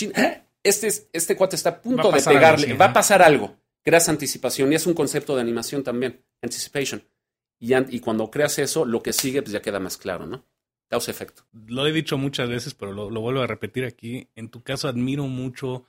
este, 0.62 0.88
este 1.12 1.36
cuate 1.36 1.56
está 1.56 1.70
a 1.70 1.82
punto 1.82 2.10
de 2.10 2.22
pegarle, 2.22 2.74
va 2.74 2.86
a 2.86 2.92
pasar 2.92 3.22
algo. 3.22 3.56
Creas 3.82 4.08
anticipación 4.08 4.72
y 4.72 4.76
es 4.76 4.86
un 4.86 4.94
concepto 4.94 5.34
de 5.34 5.40
animación 5.40 5.82
también, 5.82 6.24
anticipation. 6.40 7.02
Y, 7.58 7.74
y 7.74 8.00
cuando 8.00 8.30
creas 8.30 8.58
eso, 8.58 8.84
lo 8.84 9.02
que 9.02 9.12
sigue 9.12 9.42
pues 9.42 9.52
ya 9.52 9.62
queda 9.62 9.80
más 9.80 9.96
claro, 9.96 10.26
¿no? 10.26 10.44
Causa 10.88 11.10
efecto. 11.10 11.44
Lo 11.66 11.86
he 11.86 11.92
dicho 11.92 12.18
muchas 12.18 12.48
veces, 12.48 12.74
pero 12.74 12.92
lo, 12.92 13.10
lo 13.10 13.20
vuelvo 13.20 13.40
a 13.40 13.46
repetir 13.46 13.84
aquí. 13.84 14.28
En 14.34 14.50
tu 14.50 14.62
caso 14.62 14.88
admiro 14.88 15.26
mucho 15.26 15.86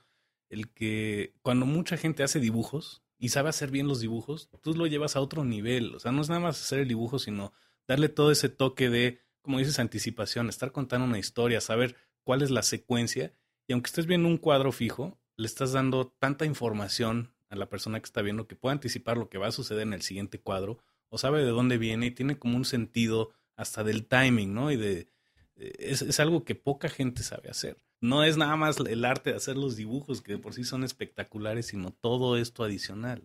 el 0.48 0.70
que 0.70 1.34
cuando 1.42 1.66
mucha 1.66 1.96
gente 1.96 2.22
hace 2.22 2.40
dibujos 2.40 3.02
y 3.18 3.28
sabe 3.28 3.48
hacer 3.50 3.70
bien 3.70 3.86
los 3.86 4.00
dibujos, 4.00 4.48
tú 4.62 4.74
lo 4.74 4.86
llevas 4.86 5.14
a 5.16 5.20
otro 5.20 5.44
nivel. 5.44 5.94
O 5.94 6.00
sea, 6.00 6.10
no 6.10 6.22
es 6.22 6.28
nada 6.28 6.40
más 6.40 6.60
hacer 6.60 6.80
el 6.80 6.88
dibujo, 6.88 7.18
sino 7.18 7.52
darle 7.86 8.08
todo 8.08 8.30
ese 8.30 8.48
toque 8.48 8.88
de, 8.88 9.20
como 9.42 9.58
dices, 9.58 9.78
anticipación, 9.78 10.48
estar 10.48 10.72
contando 10.72 11.06
una 11.06 11.18
historia, 11.18 11.60
saber 11.60 11.96
cuál 12.22 12.42
es 12.42 12.50
la 12.50 12.62
secuencia 12.62 13.32
y 13.66 13.72
aunque 13.72 13.88
estés 13.88 14.06
viendo 14.06 14.28
un 14.28 14.38
cuadro 14.38 14.72
fijo, 14.72 15.18
le 15.36 15.46
estás 15.46 15.72
dando 15.72 16.08
tanta 16.18 16.44
información 16.44 17.32
a 17.48 17.56
la 17.56 17.68
persona 17.68 17.98
que 18.00 18.06
está 18.06 18.22
viendo 18.22 18.46
que 18.46 18.56
puede 18.56 18.74
anticipar 18.74 19.16
lo 19.16 19.28
que 19.28 19.38
va 19.38 19.48
a 19.48 19.52
suceder 19.52 19.82
en 19.82 19.92
el 19.92 20.02
siguiente 20.02 20.40
cuadro 20.40 20.78
o 21.08 21.18
sabe 21.18 21.44
de 21.44 21.50
dónde 21.50 21.78
viene 21.78 22.06
y 22.06 22.10
tiene 22.10 22.38
como 22.38 22.56
un 22.56 22.64
sentido 22.64 23.32
hasta 23.56 23.84
del 23.84 24.06
timing, 24.06 24.52
¿no? 24.52 24.70
Y 24.70 24.76
de 24.76 25.08
es, 25.56 26.02
es 26.02 26.20
algo 26.20 26.44
que 26.44 26.54
poca 26.54 26.88
gente 26.88 27.22
sabe 27.22 27.48
hacer. 27.48 27.78
No 28.00 28.24
es 28.24 28.36
nada 28.36 28.56
más 28.56 28.78
el 28.80 29.04
arte 29.04 29.30
de 29.30 29.36
hacer 29.36 29.56
los 29.56 29.76
dibujos 29.76 30.20
que 30.20 30.32
de 30.32 30.38
por 30.38 30.52
sí 30.52 30.64
son 30.64 30.84
espectaculares, 30.84 31.66
sino 31.66 31.92
todo 31.92 32.36
esto 32.36 32.64
adicional. 32.64 33.22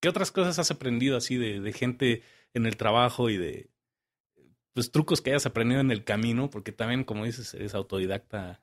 ¿Qué 0.00 0.08
otras 0.08 0.30
cosas 0.30 0.58
has 0.58 0.70
aprendido 0.70 1.16
así 1.16 1.36
de, 1.36 1.60
de 1.60 1.72
gente 1.72 2.22
en 2.54 2.66
el 2.66 2.76
trabajo 2.76 3.30
y 3.30 3.36
de 3.36 3.70
pues, 4.74 4.90
trucos 4.90 5.20
que 5.20 5.30
hayas 5.30 5.46
aprendido 5.46 5.80
en 5.80 5.90
el 5.90 6.04
camino, 6.04 6.50
porque 6.50 6.72
también, 6.72 7.04
como 7.04 7.24
dices, 7.24 7.54
eres 7.54 7.74
autodidacta. 7.74 8.60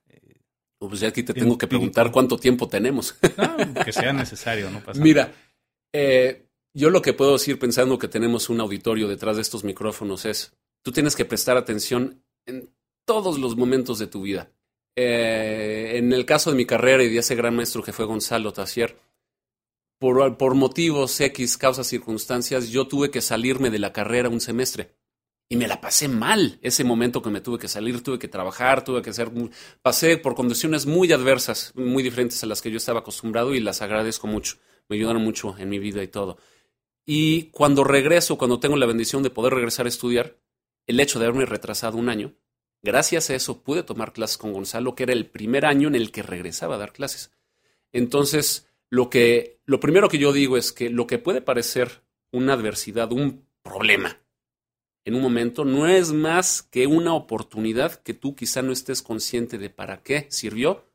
Pues 0.88 1.00
ya 1.00 1.10
aquí 1.10 1.22
te 1.22 1.36
tengo 1.36 1.60
que 1.60 1.67
preguntar 1.67 2.12
cuánto 2.12 2.38
tiempo 2.38 2.67
tenemos. 2.67 3.15
No, 3.38 3.84
que 3.86 3.94
sea 3.94 4.13
necesario, 4.13 4.72
no 4.72 4.80
pasa 4.80 5.00
Mira, 5.04 5.32
eh, 5.94 6.48
yo 6.74 6.89
lo 6.89 7.04
que 7.04 7.13
puedo 7.13 7.34
decir 7.34 7.60
pensando 7.60 8.00
que 8.00 8.08
tenemos 8.08 8.50
un 8.50 8.60
auditorio 8.60 9.08
detrás 9.08 9.36
de 9.36 9.44
estos 9.44 9.63
micrófonos 9.63 10.26
es, 10.26 10.54
tú 10.82 10.91
tienes 10.91 11.15
que 11.15 11.26
prestar 11.26 11.56
atención 11.56 12.24
en 12.48 12.74
todos 13.06 13.38
los 13.38 13.56
momentos 13.56 14.00
de 14.00 14.08
tu 14.08 14.24
vida. 14.24 14.52
Eh, 14.96 15.98
en 15.98 16.12
el 16.13 16.26
caso 16.26 16.50
de 16.50 16.58
mi 16.58 16.65
carrera 16.65 17.04
y 17.04 17.10
de 17.10 17.20
ese 17.20 17.36
gran 17.36 17.56
maestro 17.56 17.84
que 17.84 17.94
fue 17.94 18.06
Gonzalo 18.06 18.52
Tassier, 18.52 18.98
por, 20.00 20.36
por 20.36 20.56
motivos 20.56 21.22
X, 21.22 21.58
causas, 21.58 21.86
circunstancias, 21.86 22.70
yo 22.70 22.88
tuve 22.88 23.12
que 23.12 23.22
salirme 23.22 23.70
de 23.70 23.78
la 23.78 23.94
carrera 23.94 24.30
un 24.30 24.41
semestre. 24.41 24.96
Y 25.52 25.58
me 25.58 25.68
la 25.68 25.82
pasé 25.82 26.08
mal 26.08 26.60
ese 26.62 26.86
momento 26.86 27.22
que 27.22 27.30
me 27.30 27.42
tuve 27.42 27.60
que 27.60 27.68
salir, 27.68 28.02
tuve 28.02 28.18
que 28.18 28.30
trabajar, 28.30 28.86
tuve 28.86 29.02
que 29.02 29.10
hacer... 29.10 29.30
Pasé 29.82 30.16
por 30.16 30.34
condiciones 30.34 30.86
muy 30.86 31.12
adversas, 31.12 31.74
muy 31.76 32.04
diferentes 32.04 32.42
a 32.42 32.46
las 32.46 32.62
que 32.62 32.72
yo 32.72 32.78
estaba 32.78 33.02
acostumbrado 33.02 33.54
y 33.54 33.60
las 33.60 33.82
agradezco 33.82 34.28
mucho. 34.28 34.60
Me 34.88 34.96
ayudaron 34.96 35.22
mucho 35.22 35.58
en 35.58 35.68
mi 35.68 35.78
vida 35.78 36.02
y 36.02 36.08
todo. 36.08 36.38
Y 37.06 37.50
cuando 37.52 37.84
regreso, 37.84 38.38
cuando 38.38 38.62
tengo 38.62 38.78
la 38.78 38.86
bendición 38.86 39.24
de 39.24 39.30
poder 39.30 39.54
regresar 39.54 39.88
a 39.88 39.90
estudiar, 39.90 40.38
el 40.88 41.02
hecho 41.02 41.20
de 41.20 41.26
haberme 41.26 41.46
retrasado 41.46 41.98
un 41.98 42.08
año, 42.08 42.34
gracias 42.82 43.30
a 43.30 43.36
eso 43.36 43.62
pude 43.62 43.84
tomar 43.84 44.14
clases 44.14 44.38
con 44.38 44.54
Gonzalo, 44.54 44.96
que 44.96 45.04
era 45.04 45.12
el 45.12 45.26
primer 45.26 45.66
año 45.66 45.90
en 45.90 45.96
el 45.96 46.14
que 46.14 46.24
regresaba 46.24 46.76
a 46.76 46.80
dar 46.80 46.94
clases. 46.94 47.34
Entonces, 47.92 48.70
lo 48.90 49.10
que 49.10 49.60
lo 49.66 49.82
primero 49.82 50.08
que 50.08 50.18
yo 50.18 50.32
digo 50.32 50.56
es 50.56 50.72
que 50.72 50.90
lo 50.90 51.08
que 51.08 51.20
puede 51.20 51.42
parecer 51.42 52.04
una 52.32 52.54
adversidad, 52.54 53.12
un 53.12 53.46
problema 53.64 54.21
en 55.06 55.16
un 55.16 55.22
momento, 55.22 55.66
no 55.66 55.88
es 55.88 56.12
más 56.12 56.62
que 56.62 56.88
una 56.88 57.14
oportunidad 57.14 57.96
que 57.96 58.14
tú 58.14 58.36
quizá 58.36 58.62
no 58.62 58.72
estés 58.72 59.02
consciente 59.02 59.58
de 59.58 59.70
para 59.70 60.04
qué 60.04 60.28
sirvió 60.30 60.86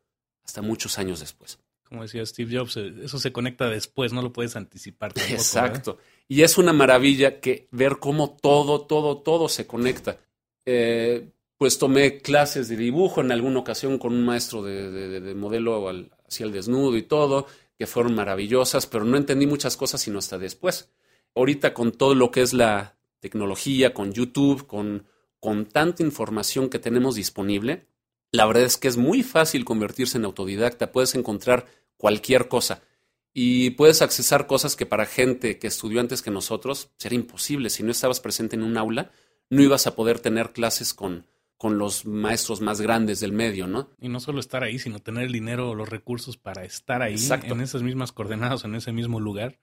hasta 0.44 0.62
muchos 0.62 0.98
años 0.98 1.20
después 1.20 1.58
como 1.88 2.02
decía 2.02 2.24
Steve 2.26 2.56
Jobs, 2.56 2.76
eh, 2.76 2.92
eso 3.02 3.18
se 3.18 3.32
conecta 3.32 3.68
después, 3.68 4.12
no 4.12 4.22
lo 4.22 4.32
puedes 4.32 4.56
anticipar. 4.56 5.12
Tampoco, 5.12 5.34
Exacto. 5.34 5.98
Y 6.28 6.42
es 6.42 6.58
una 6.58 6.72
maravilla 6.72 7.40
que 7.40 7.68
ver 7.70 7.98
cómo 7.98 8.36
todo, 8.40 8.82
todo, 8.82 9.18
todo 9.18 9.48
se 9.48 9.66
conecta. 9.66 10.18
Eh, 10.64 11.28
pues 11.56 11.78
tomé 11.78 12.18
clases 12.18 12.68
de 12.68 12.76
dibujo 12.76 13.20
en 13.20 13.32
alguna 13.32 13.60
ocasión 13.60 13.98
con 13.98 14.12
un 14.12 14.24
maestro 14.24 14.62
de, 14.62 15.34
modelo 15.34 15.88
hacia 16.28 16.44
el 16.44 16.52
desnudo 16.52 16.96
y 16.96 17.02
todo, 17.02 17.46
que 17.78 17.86
fueron 17.86 18.14
maravillosas, 18.14 18.86
pero 18.86 19.04
no 19.04 19.16
entendí 19.16 19.46
muchas 19.46 19.76
cosas 19.76 20.00
sino 20.00 20.18
hasta 20.18 20.38
después. 20.38 20.90
Ahorita 21.34 21.72
con 21.72 21.92
todo 21.92 22.14
lo 22.14 22.30
que 22.30 22.42
es 22.42 22.52
la 22.52 22.95
tecnología, 23.28 23.94
con 23.94 24.12
YouTube, 24.12 24.66
con, 24.66 25.06
con 25.40 25.66
tanta 25.66 26.02
información 26.02 26.68
que 26.68 26.78
tenemos 26.78 27.14
disponible, 27.14 27.86
la 28.32 28.46
verdad 28.46 28.64
es 28.64 28.76
que 28.76 28.88
es 28.88 28.96
muy 28.96 29.22
fácil 29.22 29.64
convertirse 29.64 30.18
en 30.18 30.24
autodidacta, 30.24 30.92
puedes 30.92 31.14
encontrar 31.14 31.66
cualquier 31.96 32.48
cosa 32.48 32.82
y 33.32 33.70
puedes 33.70 34.02
accesar 34.02 34.46
cosas 34.46 34.76
que 34.76 34.86
para 34.86 35.06
gente 35.06 35.58
que 35.58 35.66
estudió 35.66 36.00
antes 36.00 36.22
que 36.22 36.30
nosotros 36.30 36.90
sería 36.96 37.18
imposible. 37.18 37.70
Si 37.70 37.82
no 37.82 37.90
estabas 37.90 38.20
presente 38.20 38.56
en 38.56 38.62
un 38.62 38.76
aula, 38.76 39.10
no 39.50 39.62
ibas 39.62 39.86
a 39.86 39.94
poder 39.94 40.20
tener 40.20 40.52
clases 40.52 40.94
con, 40.94 41.26
con 41.56 41.78
los 41.78 42.06
maestros 42.06 42.60
más 42.60 42.80
grandes 42.80 43.20
del 43.20 43.32
medio, 43.32 43.66
¿no? 43.66 43.90
Y 44.00 44.08
no 44.08 44.20
solo 44.20 44.40
estar 44.40 44.62
ahí, 44.62 44.78
sino 44.78 45.00
tener 45.00 45.24
el 45.24 45.32
dinero 45.32 45.70
o 45.70 45.74
los 45.74 45.88
recursos 45.88 46.36
para 46.36 46.64
estar 46.64 47.02
ahí 47.02 47.16
en 47.44 47.60
esas 47.60 47.82
mismas 47.82 48.12
coordenadas, 48.12 48.64
en 48.64 48.74
ese 48.74 48.92
mismo 48.92 49.20
lugar. 49.20 49.60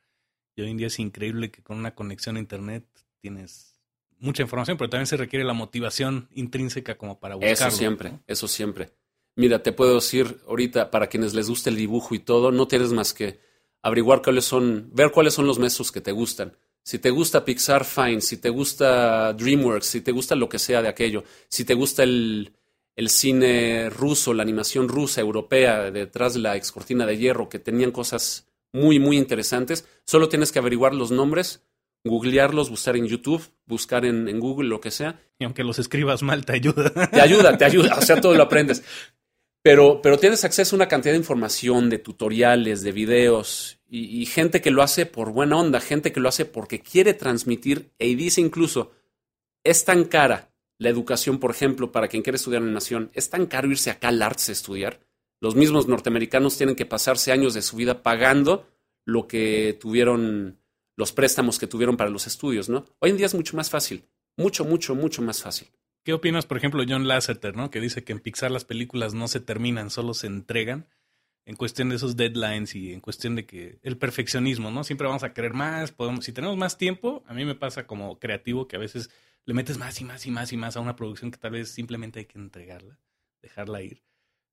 Y 0.55 0.61
hoy 0.61 0.71
en 0.71 0.77
día 0.77 0.87
es 0.87 0.99
increíble 0.99 1.51
que 1.51 1.63
con 1.63 1.77
una 1.77 1.95
conexión 1.95 2.37
a 2.37 2.39
internet 2.39 2.85
tienes 3.23 3.79
mucha 4.19 4.43
información, 4.43 4.77
pero 4.77 4.89
también 4.89 5.07
se 5.07 5.15
requiere 5.15 5.45
la 5.45 5.53
motivación 5.53 6.27
intrínseca 6.33 6.97
como 6.97 7.21
para 7.21 7.35
buscarlo. 7.35 7.67
Eso 7.67 7.77
siempre, 7.77 8.19
eso 8.27 8.47
siempre. 8.49 8.91
Mira, 9.37 9.63
te 9.63 9.71
puedo 9.71 9.95
decir 9.95 10.41
ahorita, 10.45 10.91
para 10.91 11.07
quienes 11.07 11.33
les 11.33 11.47
guste 11.47 11.69
el 11.69 11.77
dibujo 11.77 12.13
y 12.15 12.19
todo, 12.19 12.51
no 12.51 12.67
tienes 12.67 12.91
más 12.91 13.13
que 13.13 13.39
averiguar 13.81 14.21
cuáles 14.21 14.43
son, 14.43 14.89
ver 14.93 15.11
cuáles 15.11 15.33
son 15.33 15.47
los 15.47 15.57
maestros 15.57 15.91
que 15.93 16.01
te 16.01 16.11
gustan. 16.11 16.57
Si 16.83 16.99
te 16.99 17.11
gusta 17.11 17.45
Pixar, 17.45 17.85
fine. 17.85 18.19
Si 18.19 18.37
te 18.37 18.49
gusta 18.49 19.31
DreamWorks, 19.31 19.85
si 19.85 20.01
te 20.01 20.11
gusta 20.11 20.35
lo 20.35 20.49
que 20.49 20.59
sea 20.59 20.81
de 20.81 20.89
aquello. 20.89 21.23
Si 21.47 21.63
te 21.63 21.75
gusta 21.75 22.03
el, 22.03 22.51
el 22.97 23.09
cine 23.09 23.89
ruso, 23.89 24.33
la 24.33 24.43
animación 24.43 24.89
rusa, 24.89 25.21
europea, 25.21 25.91
detrás 25.91 26.33
de 26.33 26.41
la 26.41 26.57
excortina 26.57 27.05
de 27.05 27.17
hierro, 27.17 27.47
que 27.47 27.59
tenían 27.59 27.91
cosas 27.91 28.47
muy, 28.73 28.99
muy 28.99 29.17
interesantes, 29.17 29.87
solo 30.05 30.27
tienes 30.27 30.51
que 30.51 30.59
averiguar 30.59 30.93
los 30.93 31.11
nombres 31.11 31.63
googlearlos, 32.03 32.69
buscar 32.69 32.95
en 32.97 33.07
YouTube, 33.07 33.43
buscar 33.65 34.05
en, 34.05 34.39
Google, 34.39 34.69
lo 34.69 34.81
que 34.81 34.91
sea. 34.91 35.19
Y 35.39 35.45
aunque 35.45 35.63
los 35.63 35.79
escribas 35.79 36.21
mal, 36.21 36.45
te 36.45 36.53
ayuda. 36.53 36.91
Te 37.09 37.21
ayuda, 37.21 37.57
te 37.57 37.65
ayuda, 37.65 37.95
o 37.97 38.01
sea, 38.01 38.19
todo 38.19 38.33
lo 38.35 38.43
aprendes. 38.43 38.83
Pero, 39.61 40.01
pero 40.01 40.17
tienes 40.17 40.43
acceso 40.43 40.75
a 40.75 40.77
una 40.77 40.87
cantidad 40.89 41.13
de 41.13 41.19
información, 41.19 41.89
de 41.89 41.99
tutoriales, 41.99 42.81
de 42.81 42.91
videos, 42.91 43.79
y, 43.95 44.25
gente 44.25 44.59
que 44.59 44.71
lo 44.71 44.81
hace 44.81 45.05
por 45.05 45.31
buena 45.31 45.55
onda, 45.55 45.79
gente 45.79 46.11
que 46.11 46.19
lo 46.19 46.27
hace 46.27 46.45
porque 46.45 46.79
quiere 46.79 47.13
transmitir, 47.13 47.91
y 47.99 48.15
dice 48.15 48.41
incluso, 48.41 48.91
es 49.63 49.85
tan 49.85 50.05
cara 50.05 50.51
la 50.79 50.89
educación, 50.89 51.37
por 51.37 51.51
ejemplo, 51.51 51.91
para 51.91 52.07
quien 52.07 52.23
quiere 52.23 52.37
estudiar 52.37 52.63
animación, 52.63 53.11
es 53.13 53.29
tan 53.29 53.45
caro 53.45 53.69
irse 53.69 53.91
acá 53.91 54.07
al 54.07 54.21
Arts 54.21 54.49
a 54.49 54.51
estudiar. 54.51 54.99
Los 55.39 55.55
mismos 55.55 55.87
norteamericanos 55.87 56.57
tienen 56.57 56.75
que 56.75 56.87
pasarse 56.87 57.31
años 57.31 57.53
de 57.53 57.61
su 57.61 57.77
vida 57.77 58.01
pagando 58.01 58.67
lo 59.05 59.27
que 59.27 59.77
tuvieron 59.79 60.57
los 60.95 61.11
préstamos 61.11 61.59
que 61.59 61.67
tuvieron 61.67 61.97
para 61.97 62.09
los 62.09 62.27
estudios, 62.27 62.69
¿no? 62.69 62.85
Hoy 62.99 63.11
en 63.11 63.17
día 63.17 63.25
es 63.25 63.33
mucho 63.35 63.55
más 63.57 63.69
fácil, 63.69 64.07
mucho, 64.37 64.65
mucho, 64.65 64.95
mucho 64.95 65.21
más 65.21 65.41
fácil. 65.41 65.69
¿Qué 66.03 66.13
opinas, 66.13 66.45
por 66.45 66.57
ejemplo, 66.57 66.83
John 66.87 67.07
Lasseter, 67.07 67.55
¿no? 67.55 67.71
Que 67.71 67.79
dice 67.79 68.03
que 68.03 68.11
en 68.11 68.19
Pixar 68.19 68.51
las 68.51 68.65
películas 68.65 69.13
no 69.13 69.27
se 69.27 69.39
terminan, 69.39 69.89
solo 69.89 70.13
se 70.13 70.27
entregan 70.27 70.87
en 71.45 71.55
cuestión 71.55 71.89
de 71.89 71.95
esos 71.95 72.15
deadlines 72.15 72.75
y 72.75 72.93
en 72.93 72.99
cuestión 72.99 73.35
de 73.35 73.45
que 73.45 73.79
el 73.81 73.97
perfeccionismo, 73.97 74.71
¿no? 74.71 74.83
Siempre 74.83 75.07
vamos 75.07 75.23
a 75.23 75.33
querer 75.33 75.53
más, 75.53 75.91
podemos, 75.91 76.25
si 76.25 76.31
tenemos 76.31 76.57
más 76.57 76.77
tiempo, 76.77 77.23
a 77.27 77.33
mí 77.33 77.45
me 77.45 77.55
pasa 77.55 77.85
como 77.87 78.19
creativo 78.19 78.67
que 78.67 78.75
a 78.75 78.79
veces 78.79 79.09
le 79.45 79.53
metes 79.53 79.77
más 79.77 79.99
y 79.99 80.05
más 80.05 80.25
y 80.25 80.31
más 80.31 80.53
y 80.53 80.57
más 80.57 80.77
a 80.77 80.79
una 80.79 80.95
producción 80.95 81.31
que 81.31 81.37
tal 81.37 81.51
vez 81.51 81.69
simplemente 81.69 82.19
hay 82.19 82.25
que 82.25 82.39
entregarla, 82.39 82.99
dejarla 83.41 83.81
ir. 83.81 84.03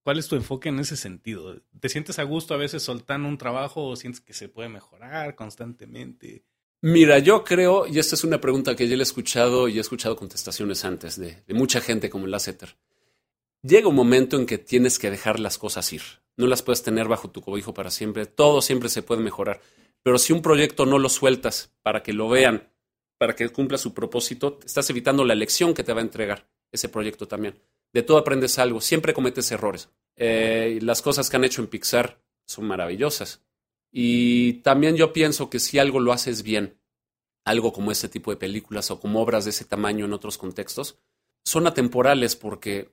¿Cuál 0.03 0.19
es 0.19 0.29
tu 0.29 0.37
enfoque 0.37 0.71
en 0.71 0.79
ese 0.79 0.97
sentido? 0.97 1.61
¿Te 1.79 1.91
sientes 1.91 2.19
a 2.19 2.23
gusto 2.23 2.55
a 2.55 2.57
veces 2.57 2.83
soltando 2.83 3.29
un 3.29 3.37
trabajo 3.37 3.87
o 3.87 3.97
sientes 3.97 4.21
que 4.21 4.33
se 4.33 4.49
puede 4.49 4.71
mejorar 4.71 5.35
constantemente? 5.35 6.45
Mira, 6.81 7.19
yo 7.19 7.45
creo, 7.45 7.87
y 7.87 7.99
esta 7.99 8.15
es 8.15 8.25
una 8.25 8.41
pregunta 8.41 8.75
que 8.75 8.89
yo 8.89 8.97
he 8.97 9.03
escuchado 9.03 9.69
y 9.69 9.77
he 9.77 9.81
escuchado 9.81 10.17
contestaciones 10.17 10.87
antes 10.87 11.21
de, 11.21 11.45
mucha 11.49 11.83
gente 11.83 12.09
como 12.09 12.27
Lasseter. 12.27 12.79
Llega 13.63 13.89
un 13.89 13.95
momento 13.95 14.39
en 14.39 14.47
que 14.47 14.57
tienes 14.57 14.99
que 14.99 15.11
dejar 15.11 15.39
las 15.39 15.59
cosas 15.59 15.93
ir. 15.93 16.03
No 16.39 16.47
las 16.47 16.63
puedes 16.63 16.83
tener 16.83 17.07
bajo 17.07 17.29
tu 17.29 17.43
cobijo 17.43 17.75
para 17.75 17.91
siempre. 17.91 18.25
Todo 18.25 18.63
siempre 18.63 18.89
se 18.89 19.03
puede 19.03 19.21
mejorar. 19.21 19.61
Pero 20.03 20.17
si 20.17 20.33
un 20.33 20.41
proyecto 20.41 20.87
no 20.87 20.99
lo 20.99 21.11
sueltas 21.11 21.75
para 21.83 22.03
que 22.03 22.15
lo 22.15 22.31
vean, 22.31 22.73
para 23.19 23.37
que 23.37 23.51
cumpla 23.51 23.77
su 23.77 23.93
propósito, 23.93 24.59
estás 24.65 24.89
evitando 24.89 25.27
la 25.27 25.35
lección 25.35 25.75
que 25.75 25.85
te 25.85 25.93
va 25.93 26.01
a 26.01 26.05
entregar 26.05 26.49
ese 26.73 26.89
proyecto 26.89 27.29
también 27.29 27.61
de 27.93 28.03
todo 28.03 28.19
aprendes 28.19 28.59
algo, 28.59 28.81
siempre 28.81 29.15
cometes 29.15 29.51
errores. 29.51 29.91
Eh, 30.17 30.79
las 30.83 31.03
cosas 31.03 31.29
que 31.29 31.37
han 31.37 31.45
hecho 31.45 31.63
en 31.63 31.69
Pixar 31.69 32.23
son 32.47 32.67
maravillosas. 32.67 33.43
Y 33.91 34.55
también 34.63 34.97
yo 34.97 35.13
pienso 35.13 35.51
que 35.51 35.59
si 35.59 35.79
algo 35.79 35.99
lo 35.99 36.13
haces 36.13 36.43
bien, 36.43 36.79
algo 37.45 37.73
como 37.73 37.91
este 37.91 38.09
tipo 38.09 38.31
de 38.31 38.37
películas 38.37 38.91
o 38.91 39.01
como 39.01 39.21
obras 39.21 39.45
de 39.45 39.51
ese 39.51 39.65
tamaño 39.65 40.05
en 40.05 40.13
otros 40.13 40.39
contextos, 40.39 40.99
son 41.45 41.67
atemporales 41.67 42.37
porque 42.37 42.93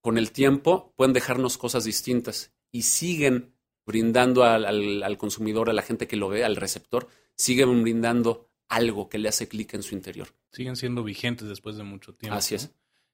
con 0.00 0.16
el 0.16 0.32
tiempo 0.32 0.94
pueden 0.96 1.12
dejarnos 1.12 1.58
cosas 1.58 1.84
distintas 1.84 2.54
y 2.72 2.82
siguen 2.82 3.54
brindando 3.84 4.44
al, 4.44 5.16
consumidor, 5.18 5.68
a 5.68 5.72
la 5.72 5.82
gente 5.82 6.06
que 6.06 6.16
lo 6.16 6.28
ve, 6.28 6.44
al 6.44 6.56
receptor, 6.56 7.08
siguen 7.36 7.82
brindando 7.82 8.48
algo 8.68 9.08
que 9.08 9.18
le 9.18 9.28
hace 9.28 9.48
clic 9.48 9.74
en 9.74 9.82
su 9.82 9.94
interior. 9.94 10.28
Siguen 10.52 10.76
siendo 10.76 11.02
vigentes 11.02 11.48
después 11.48 11.76
de 11.76 11.82
mucho 11.82 12.14
tiempo. 12.14 12.36
Así 12.36 12.54
es. 12.54 12.70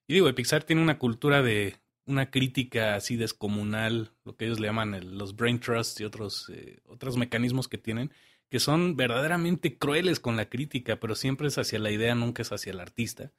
Y 0.06 0.14
digo, 0.14 0.32
Pixar 0.34 0.64
tiene 0.64 0.82
una 0.82 0.98
cultura 0.98 1.42
de 1.42 1.76
una 2.06 2.30
crítica 2.30 2.94
así 2.94 3.16
descomunal, 3.16 4.12
lo 4.24 4.36
que 4.36 4.46
ellos 4.46 4.60
le 4.60 4.68
llaman 4.68 5.18
los 5.18 5.34
brain 5.34 5.58
trusts 5.58 6.00
y 6.00 6.04
otros, 6.04 6.50
eh, 6.54 6.78
otros 6.86 7.16
mecanismos 7.16 7.68
que 7.68 7.78
tienen, 7.78 8.12
que 8.48 8.60
son 8.60 8.96
verdaderamente 8.96 9.76
crueles 9.76 10.20
con 10.20 10.36
la 10.36 10.48
crítica, 10.48 11.00
pero 11.00 11.16
siempre 11.16 11.48
es 11.48 11.58
hacia 11.58 11.80
la 11.80 11.90
idea, 11.90 12.14
nunca 12.14 12.42
es 12.42 12.52
hacia 12.52 12.72
el 12.72 12.80
artista. 12.80 13.32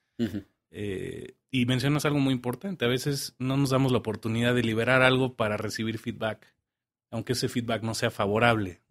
Eh, 0.69 1.35
y 1.49 1.65
mencionas 1.65 2.05
algo 2.05 2.19
muy 2.19 2.33
importante, 2.33 2.83
a 2.83 2.89
veces 2.89 3.35
no 3.39 3.55
nos 3.55 3.69
damos 3.69 3.93
la 3.93 3.99
oportunidad 3.99 4.53
de 4.53 4.63
liberar 4.63 5.01
algo 5.01 5.35
para 5.35 5.55
recibir 5.55 5.97
feedback, 5.97 6.53
aunque 7.09 7.33
ese 7.33 7.47
feedback 7.47 7.83
no 7.83 7.93
sea 7.93 8.11
favorable. 8.11 8.81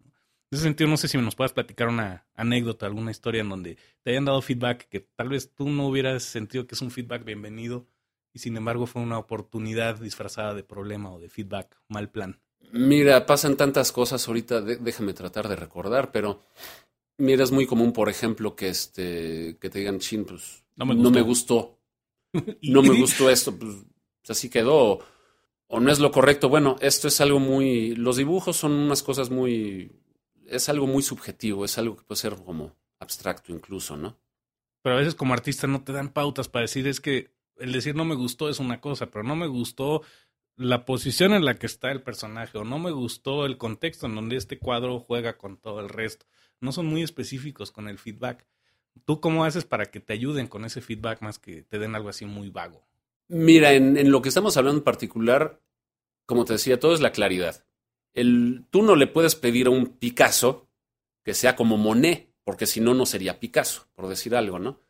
En 0.49 0.55
ese 0.55 0.63
sentido, 0.63 0.89
no 0.89 0.95
sé 0.95 1.09
si 1.09 1.17
nos 1.17 1.35
puedas 1.35 1.51
platicar 1.51 1.89
una 1.89 2.25
anécdota, 2.33 2.85
alguna 2.85 3.11
historia 3.11 3.41
en 3.41 3.49
donde 3.49 3.77
te 4.01 4.11
hayan 4.11 4.23
dado 4.23 4.41
feedback 4.41 4.87
que 4.87 5.01
tal 5.01 5.27
vez 5.27 5.53
tú 5.53 5.69
no 5.69 5.87
hubieras 5.87 6.23
sentido 6.23 6.65
que 6.65 6.75
es 6.75 6.81
un 6.81 6.89
feedback 6.89 7.25
bienvenido 7.25 7.85
y 8.33 8.39
sin 8.39 8.55
embargo 8.55 8.85
fue 8.85 9.01
una 9.01 9.19
oportunidad 9.19 9.99
disfrazada 9.99 10.53
de 10.53 10.63
problema 10.63 11.11
o 11.11 11.19
de 11.19 11.27
feedback, 11.27 11.75
mal 11.89 12.09
plan. 12.09 12.39
Mira, 12.71 13.25
pasan 13.25 13.57
tantas 13.57 13.91
cosas 13.91 14.25
ahorita, 14.25 14.61
déjame 14.61 15.13
tratar 15.13 15.49
de 15.49 15.57
recordar, 15.57 16.13
pero 16.13 16.41
mira, 17.17 17.43
es 17.43 17.51
muy 17.51 17.65
común, 17.65 17.91
por 17.91 18.07
ejemplo, 18.07 18.55
que 18.55 18.69
este 18.69 19.57
que 19.59 19.69
te 19.69 19.79
digan, 19.79 19.99
chin, 19.99 20.23
pues 20.23 20.63
no 20.77 20.85
me 20.85 21.21
gustó. 21.21 21.77
no 22.61 22.81
me 22.81 22.97
gustó 22.97 23.29
esto, 23.29 23.53
pues 23.57 23.73
así 24.29 24.49
quedó, 24.49 24.99
o 25.67 25.79
no 25.81 25.91
es 25.91 25.99
lo 25.99 26.11
correcto. 26.11 26.47
Bueno, 26.47 26.77
esto 26.79 27.09
es 27.09 27.19
algo 27.19 27.39
muy, 27.39 27.95
los 27.95 28.15
dibujos 28.15 28.55
son 28.55 28.71
unas 28.71 29.03
cosas 29.03 29.29
muy, 29.29 29.91
es 30.47 30.69
algo 30.69 30.87
muy 30.87 31.03
subjetivo, 31.03 31.65
es 31.65 31.77
algo 31.77 31.95
que 31.95 32.03
puede 32.03 32.21
ser 32.21 32.35
como 32.35 32.75
abstracto 32.99 33.51
incluso, 33.51 33.97
¿no? 33.97 34.17
Pero 34.81 34.95
a 34.95 34.99
veces 34.99 35.15
como 35.15 35.33
artista 35.33 35.67
no 35.67 35.83
te 35.83 35.91
dan 35.93 36.09
pautas 36.09 36.47
para 36.47 36.63
decir, 36.63 36.87
es 36.87 37.01
que 37.01 37.31
el 37.57 37.71
decir 37.71 37.95
no 37.95 38.05
me 38.05 38.15
gustó 38.15 38.49
es 38.49 38.59
una 38.59 38.79
cosa, 38.79 39.07
pero 39.07 39.23
no 39.23 39.35
me 39.35 39.47
gustó 39.47 40.01
la 40.55 40.85
posición 40.85 41.33
en 41.33 41.45
la 41.45 41.55
que 41.55 41.67
está 41.67 41.91
el 41.91 42.01
personaje 42.01 42.57
o 42.57 42.63
no 42.63 42.79
me 42.79 42.91
gustó 42.91 43.45
el 43.45 43.57
contexto 43.57 44.07
en 44.07 44.15
donde 44.15 44.37
este 44.37 44.57
cuadro 44.57 44.99
juega 44.99 45.37
con 45.37 45.57
todo 45.57 45.79
el 45.79 45.89
resto. 45.89 46.25
No 46.59 46.71
son 46.71 46.87
muy 46.87 47.03
específicos 47.03 47.71
con 47.71 47.87
el 47.87 47.99
feedback. 47.99 48.45
¿Tú 49.05 49.21
cómo 49.21 49.45
haces 49.45 49.65
para 49.65 49.85
que 49.85 49.99
te 49.99 50.13
ayuden 50.13 50.47
con 50.47 50.65
ese 50.65 50.81
feedback 50.81 51.21
más 51.21 51.37
que 51.37 51.61
te 51.61 51.77
den 51.77 51.93
algo 51.93 52.09
así 52.09 52.25
muy 52.25 52.49
vago? 52.49 52.87
Mira, 53.27 53.73
en, 53.73 54.09
lo 54.09 54.21
que 54.21 54.29
estamos 54.29 54.57
hablando 54.57 54.79
en 54.79 54.83
particular, 54.83 55.61
como 56.25 56.45
te 56.45 56.53
decía, 56.53 56.79
todo 56.79 56.95
es 56.95 57.01
la 57.01 57.11
claridad. 57.11 57.66
El, 58.17 58.65
tú 58.71 58.81
no 58.81 58.95
le 58.95 59.05
puedes 59.05 59.35
pedir 59.35 59.67
a 59.67 59.69
un 59.69 59.85
Picasso 59.85 60.67
que 61.23 61.35
sea 61.35 61.55
como 61.55 61.77
Monet, 61.77 62.33
porque 62.43 62.65
si 62.65 62.81
no, 62.81 62.95
no 62.95 63.05
sería 63.05 63.39
Picasso, 63.39 63.87
por 63.93 64.07
decir 64.07 64.35
algo, 64.35 64.57
¿no? 64.57 64.81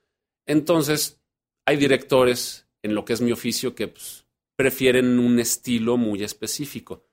Entonces, 0.45 1.19
hay 1.65 1.75
directores 1.75 2.67
en 2.82 2.95
lo 2.95 3.03
que 3.03 3.11
es 3.11 3.19
mi 3.19 3.34
oficio 3.34 3.75
que 3.75 3.89
pues, 3.89 4.25
prefieren 4.55 5.19
un 5.19 5.39
estilo 5.39 5.97
muy 5.97 6.23
específico. 6.23 7.03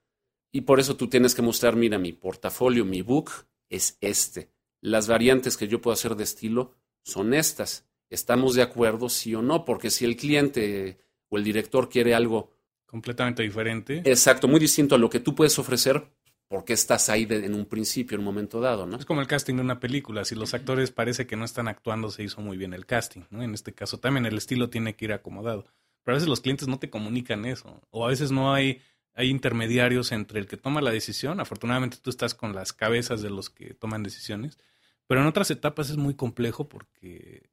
Y 0.53 0.61
por 0.61 0.79
eso 0.79 0.97
tú 0.97 1.09
tienes 1.09 1.35
que 1.35 1.43
mostrar, 1.43 1.75
mira, 1.75 1.99
mi 1.99 2.13
portafolio, 2.13 2.85
mi 2.85 3.03
book 3.03 3.33
es 3.69 3.99
este. 4.01 4.53
Las 4.81 5.09
variantes 5.09 5.57
que 5.57 5.67
yo 5.67 5.81
puedo 5.81 5.95
hacer 5.95 6.15
de 6.15 6.23
estilo 6.23 6.77
son 7.03 7.35
estas. 7.35 7.89
¿Estamos 8.09 8.55
de 8.55 8.63
acuerdo, 8.63 9.09
sí 9.09 9.35
o 9.35 9.43
no? 9.43 9.65
Porque 9.65 9.91
si 9.91 10.05
el 10.05 10.17
cliente 10.17 11.01
o 11.29 11.39
el 11.39 11.43
director 11.43 11.89
quiere 11.89 12.15
algo 12.15 12.53
completamente 12.87 13.43
diferente. 13.43 14.03
Exacto, 14.05 14.49
muy 14.49 14.61
distinto 14.61 14.95
a 14.95 14.99
lo 14.99 15.11
que 15.11 15.21
tú 15.21 15.35
puedes 15.35 15.59
ofrecer, 15.59 16.07
porque 16.49 16.73
estás 16.73 17.09
ahí 17.09 17.27
en 17.29 17.55
un 17.55 17.67
principio, 17.67 18.15
en 18.15 18.21
un 18.21 18.27
momento 18.27 18.61
dado, 18.61 18.87
¿no? 18.87 18.97
Es 18.97 19.05
como 19.05 19.21
el 19.21 19.27
casting 19.27 19.57
de 19.57 19.63
una 19.63 19.81
película. 19.81 20.25
Si 20.25 20.35
los 20.35 20.55
actores 20.55 20.91
parece 20.91 21.27
que 21.27 21.37
no 21.37 21.45
están 21.45 21.69
actuando, 21.69 22.11
se 22.11 22.23
hizo 22.23 22.41
muy 22.41 22.57
bien 22.57 22.75
el 22.75 22.87
casting, 22.87 23.23
¿no? 23.31 23.43
En 23.43 23.55
este 23.55 23.73
caso 23.73 23.99
también 23.99 24.27
el 24.27 24.37
estilo 24.37 24.71
tiene 24.71 24.95
que 24.95 25.07
ir 25.07 25.13
acomodado. 25.13 25.67
Pero 26.05 26.15
a 26.15 26.17
veces 26.17 26.29
los 26.29 26.41
clientes 26.41 26.69
no 26.69 26.79
te 26.79 26.91
comunican 26.91 27.47
eso. 27.47 27.81
O 27.91 28.05
a 28.05 28.09
veces 28.09 28.31
no 28.31 28.53
hay, 28.53 28.83
hay 29.15 29.31
intermediarios 29.31 30.13
entre 30.13 30.39
el 30.39 30.47
que 30.47 30.59
toma 30.59 30.83
la 30.83 30.91
decisión. 30.91 31.41
Afortunadamente 31.41 31.97
tú 32.01 32.11
estás 32.11 32.35
con 32.35 32.55
las 32.55 32.73
cabezas 32.73 33.23
de 33.23 33.31
los 33.31 33.49
que 33.49 33.75
toman 33.75 34.03
decisiones. 34.03 34.59
Pero 35.07 35.23
en 35.23 35.27
otras 35.27 35.51
etapas 35.51 35.91
es 35.91 35.97
muy 35.97 36.15
complejo 36.15 36.69
porque 36.69 37.49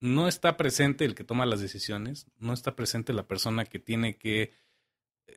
no 0.00 0.26
está 0.26 0.56
presente 0.56 1.04
el 1.04 1.14
que 1.14 1.24
toma 1.24 1.46
las 1.46 1.60
decisiones, 1.60 2.26
no 2.38 2.52
está 2.52 2.74
presente 2.74 3.12
la 3.12 3.28
persona 3.28 3.64
que 3.64 3.78
tiene 3.78 4.16
que 4.16 4.52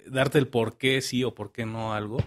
darte 0.07 0.37
el 0.37 0.47
por 0.47 0.77
qué 0.77 1.01
sí 1.01 1.23
o 1.23 1.33
por 1.33 1.51
qué 1.51 1.65
no 1.65 1.93
algo. 1.93 2.17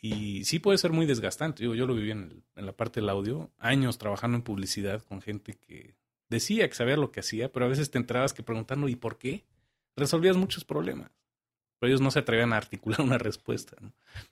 Y 0.00 0.44
sí 0.44 0.58
puede 0.58 0.78
ser 0.78 0.92
muy 0.92 1.06
desgastante. 1.06 1.64
Yo, 1.64 1.74
yo 1.74 1.86
lo 1.86 1.94
viví 1.94 2.12
en, 2.12 2.44
en 2.54 2.66
la 2.66 2.72
parte 2.72 3.00
del 3.00 3.08
audio, 3.08 3.50
años 3.58 3.98
trabajando 3.98 4.36
en 4.36 4.42
publicidad 4.42 5.02
con 5.02 5.20
gente 5.20 5.54
que 5.54 5.96
decía 6.28 6.68
que 6.68 6.74
sabía 6.74 6.96
lo 6.96 7.10
que 7.10 7.20
hacía, 7.20 7.50
pero 7.50 7.66
a 7.66 7.68
veces 7.68 7.90
te 7.90 7.98
entrabas 7.98 8.32
que 8.32 8.42
preguntando 8.42 8.88
¿y 8.88 8.96
por 8.96 9.18
qué? 9.18 9.44
Resolvías 9.96 10.36
muchos 10.36 10.64
problemas. 10.64 11.10
Pero 11.78 11.88
ellos 11.88 12.00
no 12.00 12.10
se 12.10 12.20
atrevían 12.20 12.52
a 12.52 12.56
articular 12.56 13.00
una 13.02 13.18
respuesta. 13.18 13.76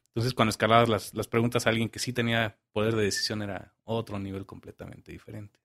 Entonces, 0.08 0.34
cuando 0.34 0.50
escalabas 0.50 0.88
las, 0.88 1.14
las 1.14 1.28
preguntas 1.28 1.66
a 1.66 1.70
alguien 1.70 1.88
que 1.88 1.98
sí 1.98 2.12
tenía 2.12 2.56
poder 2.72 2.96
de 2.96 3.04
decisión, 3.04 3.42
era 3.42 3.74
otro 3.84 4.18
nivel 4.18 4.46
completamente 4.46 5.12
diferente. 5.12 5.60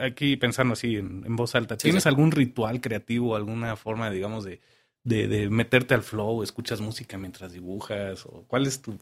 Aquí 0.00 0.36
pensando 0.36 0.74
así 0.74 0.96
en, 0.96 1.34
voz 1.34 1.54
alta, 1.56 1.76
¿tienes 1.76 2.06
algún 2.06 2.30
ritual 2.30 2.80
creativo, 2.80 3.34
alguna 3.34 3.74
forma, 3.74 4.08
digamos, 4.08 4.44
de, 4.44 4.60
de, 5.04 5.28
de, 5.28 5.50
meterte 5.50 5.94
al 5.94 6.02
flow? 6.02 6.42
¿Escuchas 6.42 6.80
música 6.80 7.16
mientras 7.18 7.52
dibujas? 7.52 8.26
¿O 8.26 8.44
¿Cuál 8.48 8.66
es 8.66 8.82
tu 8.82 8.98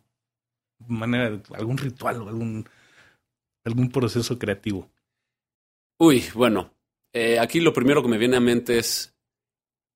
manera, 0.88 1.40
algún 1.55 1.78
ritual 1.78 2.22
o 2.22 2.28
algún, 2.28 2.68
algún 3.64 3.90
proceso 3.90 4.38
creativo? 4.38 4.90
Uy, 5.98 6.24
bueno, 6.34 6.74
eh, 7.12 7.38
aquí 7.38 7.61
lo 7.61 7.72
primero 7.72 8.03
que 8.03 8.09
me 8.09 8.18
viene 8.18 8.36
a 8.36 8.40
mente 8.40 8.78
es, 8.78 9.14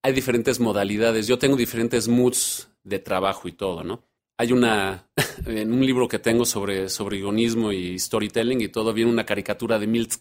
hay 0.03 0.13
diferentes 0.13 0.61
modalidades, 0.61 1.27
yo 1.27 1.39
tengo 1.39 1.57
diferentes 1.57 2.09
moods 2.09 2.71
de 2.85 2.99
trabajo 2.99 3.49
y 3.49 3.53
todo, 3.53 3.83
¿no? 3.83 4.05
Hay 4.39 4.53
una, 4.53 5.09
en 5.47 5.73
un 5.73 5.85
libro 5.85 6.09
que 6.09 6.19
tengo 6.19 6.45
sobre, 6.45 6.89
sobre 6.89 7.19
guionismo 7.19 7.73
y 7.73 7.99
storytelling 7.99 8.61
y 8.61 8.69
todo, 8.69 8.93
viene 8.93 9.11
una 9.11 9.27
caricatura 9.27 9.79
de 9.79 9.87
Milt 9.87 10.15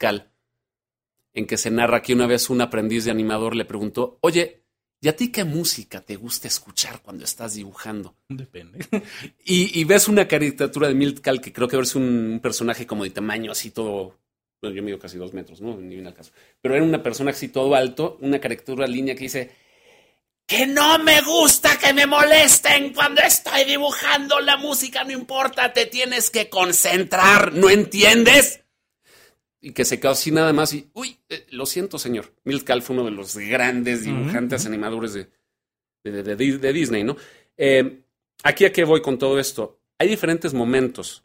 en 1.33 1.45
que 1.45 1.57
se 1.57 1.69
narra 1.69 2.01
que 2.01 2.13
una 2.13 2.27
vez 2.27 2.49
un 2.49 2.61
aprendiz 2.61 3.05
de 3.05 3.11
animador 3.11 3.55
le 3.55 3.65
preguntó, 3.65 4.17
oye, 4.21 4.64
¿y 5.05 5.07
a 5.07 5.15
ti 5.15 5.31
qué 5.31 5.43
música 5.43 6.01
te 6.01 6.15
gusta 6.15 6.47
escuchar 6.47 6.99
cuando 7.03 7.25
estás 7.25 7.53
dibujando? 7.53 8.15
Depende. 8.27 8.79
Y, 9.45 9.83
ves 9.83 10.07
una 10.07 10.27
caricatura 10.27 10.87
de 10.87 10.95
Milt 10.95 11.19
que 11.19 11.53
creo 11.53 11.67
que 11.67 11.77
es 11.77 11.95
un 11.95 12.39
personaje 12.41 12.87
como 12.87 13.03
de 13.03 13.11
tamaño 13.11 13.51
así 13.51 13.69
todo 13.69 14.17
yo 14.63 14.81
mido 14.81 14.97
casi 14.97 15.19
dos 15.19 15.31
metros, 15.31 15.61
¿no? 15.61 15.77
Ni 15.77 15.93
bien 15.93 16.07
al 16.07 16.15
caso. 16.15 16.31
Pero 16.59 16.73
era 16.73 16.83
una 16.83 17.03
persona 17.03 17.29
así 17.29 17.49
todo 17.49 17.75
alto, 17.75 18.17
una 18.21 18.39
caricatura 18.39 18.87
línea 18.87 19.13
que 19.13 19.25
dice, 19.25 19.51
que 20.47 20.65
no 20.65 20.97
me 20.97 21.21
gusta 21.21 21.77
que 21.77 21.93
me 21.93 22.07
molesten 22.07 22.91
cuando 22.91 23.21
estoy 23.21 23.65
dibujando 23.65 24.39
la 24.39 24.57
música, 24.57 25.03
no 25.03 25.11
importa, 25.11 25.71
te 25.71 25.85
tienes 25.85 26.31
que 26.31 26.49
concentrar, 26.49 27.53
¿no 27.53 27.69
entiendes? 27.69 28.64
Y 29.65 29.71
que 29.71 29.83
se 29.83 29.99
quedó 29.99 30.11
así 30.11 30.29
nada 30.29 30.53
más 30.53 30.75
y, 30.75 30.91
uy, 30.93 31.17
eh, 31.27 31.47
lo 31.49 31.65
siento, 31.65 31.97
señor. 31.97 32.31
Milt 32.43 32.63
Kahl 32.63 32.83
fue 32.83 32.95
uno 32.95 33.05
de 33.05 33.09
los 33.09 33.35
grandes 33.35 34.03
dibujantes, 34.03 34.67
animadores 34.67 35.13
de, 35.13 35.27
de, 36.03 36.71
Disney, 36.71 37.03
¿no? 37.03 37.17
Eh, 37.57 38.03
aquí 38.43 38.65
a 38.65 38.71
qué 38.71 38.83
voy 38.83 39.01
con 39.01 39.17
todo 39.17 39.39
esto. 39.39 39.81
Hay 39.97 40.07
diferentes 40.07 40.53
momentos. 40.53 41.23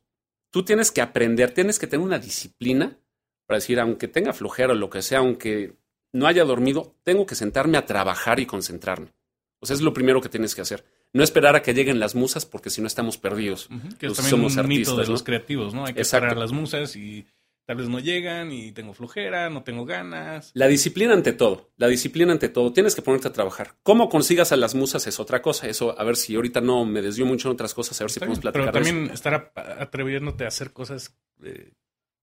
Tú 0.50 0.64
tienes 0.64 0.90
que 0.90 1.02
aprender, 1.02 1.50
tienes 1.50 1.78
que 1.78 1.86
tener 1.86 2.06
una 2.06 2.18
disciplina 2.18 2.98
para 3.46 3.58
decir, 3.58 3.78
aunque 3.78 4.08
tenga 4.08 4.32
flojera 4.32 4.72
o 4.72 4.74
lo 4.74 4.88
que 4.88 5.02
sea, 5.02 5.18
aunque 5.18 5.74
no 6.14 6.26
haya 6.26 6.44
dormido, 6.44 6.94
tengo 7.04 7.26
que 7.26 7.34
sentarme 7.34 7.76
a 7.76 7.84
trabajar 7.84 8.40
y 8.40 8.46
concentrarme. 8.46 9.12
O 9.60 9.66
sea, 9.66 9.76
es 9.76 9.82
lo 9.82 9.92
primero 9.92 10.22
que 10.22 10.30
tienes 10.30 10.54
que 10.54 10.62
hacer. 10.62 10.86
No 11.12 11.22
esperar 11.22 11.56
a 11.56 11.62
que 11.62 11.74
lleguen 11.74 12.00
las 12.00 12.14
musas, 12.14 12.46
porque 12.46 12.70
si 12.70 12.80
no 12.80 12.86
estamos 12.86 13.18
perdidos. 13.18 13.68
Que 13.98 14.06
es 14.06 14.14
también 14.14 14.30
somos 14.30 14.54
un 14.54 14.60
artistas, 14.60 14.94
mito 14.94 14.96
de 14.96 15.06
los 15.08 15.22
creativos, 15.22 15.74
¿no? 15.74 15.84
Hay 15.84 15.92
que 15.92 16.00
esperar 16.00 16.30
a 16.30 16.40
las 16.40 16.52
musas 16.52 16.96
y 16.96 17.26
tal 17.66 17.76
vez 17.76 17.88
no 17.88 18.00
llegan 18.00 18.52
y 18.52 18.72
tengo 18.72 18.94
flojera, 18.94 19.50
no 19.50 19.62
tengo 19.62 19.84
ganas. 19.84 20.50
La 20.54 20.66
disciplina 20.66 21.14
ante 21.14 21.32
todo, 21.32 21.70
la 21.76 21.88
disciplina 21.88 22.32
ante 22.32 22.48
todo. 22.48 22.72
Tienes 22.72 22.94
que 22.94 23.02
ponerte 23.02 23.28
a 23.28 23.32
trabajar. 23.32 23.76
Cómo 23.82 24.08
consigas 24.08 24.52
a 24.52 24.56
las 24.56 24.74
musas 24.74 25.06
es 25.06 25.20
otra 25.20 25.42
cosa. 25.42 25.68
Eso, 25.68 25.98
a 25.98 26.04
ver 26.04 26.16
si 26.16 26.34
ahorita 26.34 26.60
no 26.60 26.84
me 26.84 27.02
desvío 27.02 27.26
mucho 27.26 27.48
en 27.48 27.54
otras 27.54 27.74
cosas, 27.74 28.00
a 28.00 28.04
ver 28.04 28.10
si 28.10 28.20
podemos 28.20 28.40
platicar. 28.40 28.72
Pero 28.72 28.84
también 28.84 29.10
estar 29.12 29.52
atreviéndote 29.54 30.44
a 30.44 30.48
hacer 30.48 30.72
cosas 30.72 31.16
eh, 31.42 31.72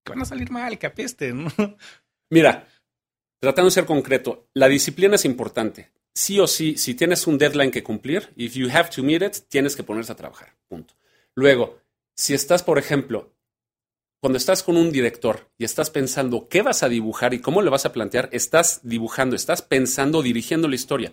van 0.08 0.22
a 0.22 0.24
salir 0.24 0.50
mal, 0.50 0.78
que 0.78 0.86
apeste, 0.86 1.32
¿no? 1.32 1.52
Mira, 2.30 2.66
tratando 3.40 3.66
de 3.66 3.74
ser 3.74 3.86
concreto, 3.86 4.48
la 4.54 4.68
disciplina 4.68 5.14
es 5.14 5.24
importante. 5.24 5.92
Sí 6.14 6.40
o 6.40 6.46
sí, 6.46 6.76
si 6.76 6.94
tienes 6.94 7.26
un 7.26 7.38
deadline 7.38 7.70
que 7.70 7.82
cumplir, 7.82 8.32
if 8.36 8.54
you 8.54 8.68
have 8.72 8.90
to 8.90 9.02
meet 9.02 9.22
it, 9.22 9.36
tienes 9.48 9.76
que 9.76 9.84
ponerse 9.84 10.12
a 10.12 10.16
trabajar. 10.16 10.56
Punto. 10.66 10.94
Luego, 11.34 11.78
si 12.14 12.34
estás, 12.34 12.62
por 12.62 12.78
ejemplo, 12.78 13.32
cuando 14.20 14.36
estás 14.36 14.62
con 14.62 14.76
un 14.76 14.90
director 14.90 15.48
y 15.58 15.64
estás 15.64 15.90
pensando 15.90 16.48
qué 16.48 16.62
vas 16.62 16.82
a 16.82 16.88
dibujar 16.88 17.34
y 17.34 17.40
cómo 17.40 17.62
le 17.62 17.70
vas 17.70 17.86
a 17.86 17.92
plantear, 17.92 18.28
estás 18.32 18.80
dibujando, 18.82 19.36
estás 19.36 19.62
pensando, 19.62 20.22
dirigiendo 20.22 20.66
la 20.66 20.74
historia. 20.74 21.12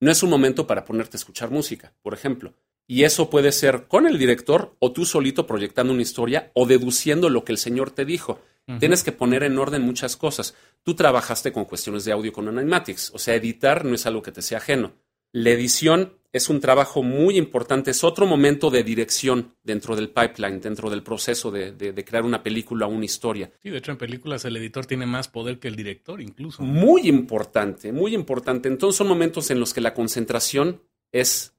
No 0.00 0.10
es 0.10 0.22
un 0.22 0.30
momento 0.30 0.66
para 0.66 0.84
ponerte 0.84 1.16
a 1.16 1.18
escuchar 1.18 1.50
música, 1.50 1.94
por 2.02 2.14
ejemplo. 2.14 2.54
Y 2.86 3.04
eso 3.04 3.30
puede 3.30 3.50
ser 3.50 3.88
con 3.88 4.06
el 4.06 4.18
director 4.18 4.76
o 4.78 4.92
tú 4.92 5.04
solito 5.04 5.46
proyectando 5.46 5.92
una 5.92 6.02
historia 6.02 6.50
o 6.54 6.66
deduciendo 6.66 7.30
lo 7.30 7.44
que 7.44 7.52
el 7.52 7.58
señor 7.58 7.90
te 7.90 8.04
dijo. 8.04 8.40
Tienes 8.78 9.02
que 9.04 9.12
poner 9.12 9.42
en 9.42 9.58
orden 9.58 9.82
muchas 9.82 10.16
cosas. 10.16 10.54
Tú 10.82 10.94
trabajaste 10.94 11.52
con 11.52 11.66
cuestiones 11.66 12.04
de 12.04 12.12
audio 12.12 12.32
con 12.32 12.48
Animatics, 12.48 13.10
o 13.14 13.18
sea, 13.18 13.34
editar 13.34 13.84
no 13.84 13.94
es 13.94 14.06
algo 14.06 14.22
que 14.22 14.32
te 14.32 14.42
sea 14.42 14.58
ajeno. 14.58 14.92
La 15.34 15.50
edición 15.50 16.12
es 16.32 16.48
un 16.48 16.60
trabajo 16.60 17.02
muy 17.02 17.36
importante, 17.38 17.90
es 17.90 18.04
otro 18.04 18.24
momento 18.24 18.70
de 18.70 18.84
dirección 18.84 19.56
dentro 19.64 19.96
del 19.96 20.10
pipeline, 20.10 20.60
dentro 20.60 20.88
del 20.88 21.02
proceso 21.02 21.50
de, 21.50 21.72
de, 21.72 22.04
crear 22.04 22.24
una 22.24 22.40
película 22.40 22.86
o 22.86 22.90
una 22.90 23.04
historia. 23.04 23.50
Sí, 23.60 23.70
de 23.70 23.78
hecho 23.78 23.90
en 23.90 23.98
películas 23.98 24.44
el 24.44 24.56
editor 24.56 24.86
tiene 24.86 25.06
más 25.06 25.26
poder 25.26 25.58
que 25.58 25.66
el 25.66 25.74
director 25.74 26.20
incluso. 26.20 26.62
Muy 26.62 27.08
importante, 27.08 27.90
muy 27.90 28.14
importante. 28.14 28.68
Entonces 28.68 28.96
son 28.96 29.08
momentos 29.08 29.50
en 29.50 29.58
los 29.58 29.74
que 29.74 29.80
la 29.80 29.92
concentración 29.92 30.82
es 31.10 31.52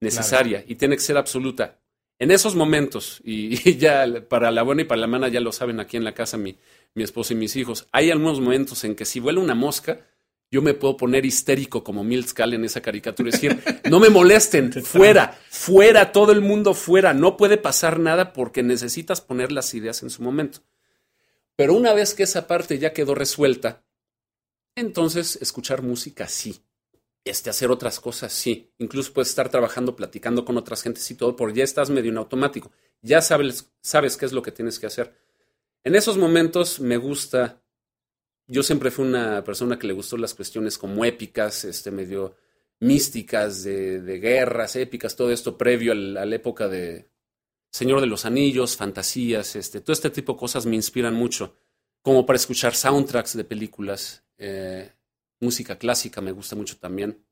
necesaria 0.00 0.64
y 0.66 0.74
tiene 0.74 0.96
que 0.96 1.02
ser 1.02 1.16
absoluta. 1.16 1.78
En 2.18 2.32
esos 2.32 2.56
momentos, 2.56 3.20
y, 3.24 3.76
ya 3.76 4.06
para 4.28 4.50
la 4.50 4.62
buena 4.62 4.82
y 4.82 4.86
para 4.86 5.02
la 5.02 5.06
mala 5.06 5.28
ya 5.28 5.38
lo 5.38 5.52
saben 5.52 5.78
aquí 5.78 5.96
en 5.96 6.02
la 6.02 6.14
casa 6.14 6.36
mi, 6.36 6.58
mi 6.94 7.04
esposa 7.04 7.34
y 7.34 7.36
mis 7.36 7.54
hijos, 7.54 7.86
hay 7.92 8.10
algunos 8.10 8.40
momentos 8.40 8.82
en 8.82 8.96
que 8.96 9.04
si 9.04 9.20
vuela 9.20 9.38
una 9.38 9.54
mosca, 9.54 10.04
yo 10.50 10.62
me 10.62 10.74
puedo 10.74 10.96
poner 10.96 11.24
histérico 11.24 11.84
como 11.84 12.02
Milt 12.02 12.38
en 12.38 12.64
esa 12.64 12.80
caricatura 12.80 13.28
y 13.28 13.32
decir, 13.32 13.62
no 13.88 14.00
me 14.00 14.08
molesten, 14.08 14.72
fuera, 14.84 15.38
fuera, 15.48 16.12
todo 16.12 16.32
el 16.32 16.40
mundo 16.40 16.74
fuera, 16.74 17.14
no 17.14 17.36
puede 17.36 17.56
pasar 17.56 18.00
nada 18.00 18.32
porque 18.32 18.62
necesitas 18.62 19.20
poner 19.20 19.52
las 19.52 19.72
ideas 19.74 20.02
en 20.02 20.10
su 20.10 20.22
momento. 20.22 20.60
Pero 21.56 21.74
una 21.74 21.92
vez 21.92 22.14
que 22.14 22.24
esa 22.24 22.46
parte 22.46 22.78
ya 22.78 22.92
quedó 22.92 23.14
resuelta, 23.14 23.84
entonces 24.74 25.36
escuchar 25.40 25.82
música 25.82 26.26
sí, 26.26 26.64
Este, 27.22 27.50
hacer 27.50 27.70
otras 27.70 28.00
cosas, 28.00 28.32
sí. 28.32 28.72
Incluso 28.78 29.12
puedes 29.12 29.28
estar 29.28 29.50
trabajando, 29.50 29.94
platicando 29.94 30.44
con 30.46 30.56
otras 30.56 30.82
gentes 30.82 31.08
y 31.10 31.14
todo, 31.16 31.36
porque 31.36 31.58
ya 31.58 31.64
estás 31.64 31.90
medio 31.90 32.10
en 32.10 32.16
automático. 32.16 32.72
Ya 33.02 33.20
sabes, 33.20 33.70
sabes 33.82 34.16
qué 34.16 34.24
es 34.24 34.32
lo 34.32 34.42
que 34.42 34.52
tienes 34.52 34.78
que 34.78 34.86
hacer. 34.86 35.14
En 35.84 35.94
esos 35.94 36.16
momentos 36.16 36.80
me 36.80 36.96
gusta. 36.96 37.59
Yo 38.52 38.64
siempre 38.64 38.90
fui 38.90 39.04
una 39.06 39.44
persona 39.44 39.78
que 39.78 39.86
le 39.86 39.92
gustó 39.92 40.16
las 40.16 40.34
cuestiones 40.34 40.76
como 40.76 41.04
épicas, 41.04 41.64
este, 41.64 41.92
medio 41.92 42.34
místicas, 42.80 43.62
de, 43.62 44.18
guerras 44.20 44.74
épicas, 44.74 45.14
todo 45.14 45.30
esto 45.30 45.56
previo 45.56 45.92
a 45.92 45.94
la 45.94 46.34
época 46.34 46.66
de 46.66 47.08
Señor 47.70 48.00
de 48.00 48.08
los 48.08 48.24
Anillos, 48.24 48.76
fantasías, 48.76 49.54
este, 49.54 49.80
todo 49.80 49.92
este 49.92 50.10
tipo 50.10 50.32
de 50.32 50.38
cosas 50.40 50.66
me 50.66 50.74
inspiran 50.74 51.14
mucho, 51.14 51.54
como 52.02 52.26
para 52.26 52.38
escuchar 52.38 52.74
soundtracks 52.74 53.36
de 53.36 53.44
películas, 53.44 54.24
eh, 54.36 54.90
música 55.38 55.78
clásica 55.78 56.20
me 56.20 56.32
gusta 56.32 56.56
mucho 56.56 56.76
también. 56.76 57.24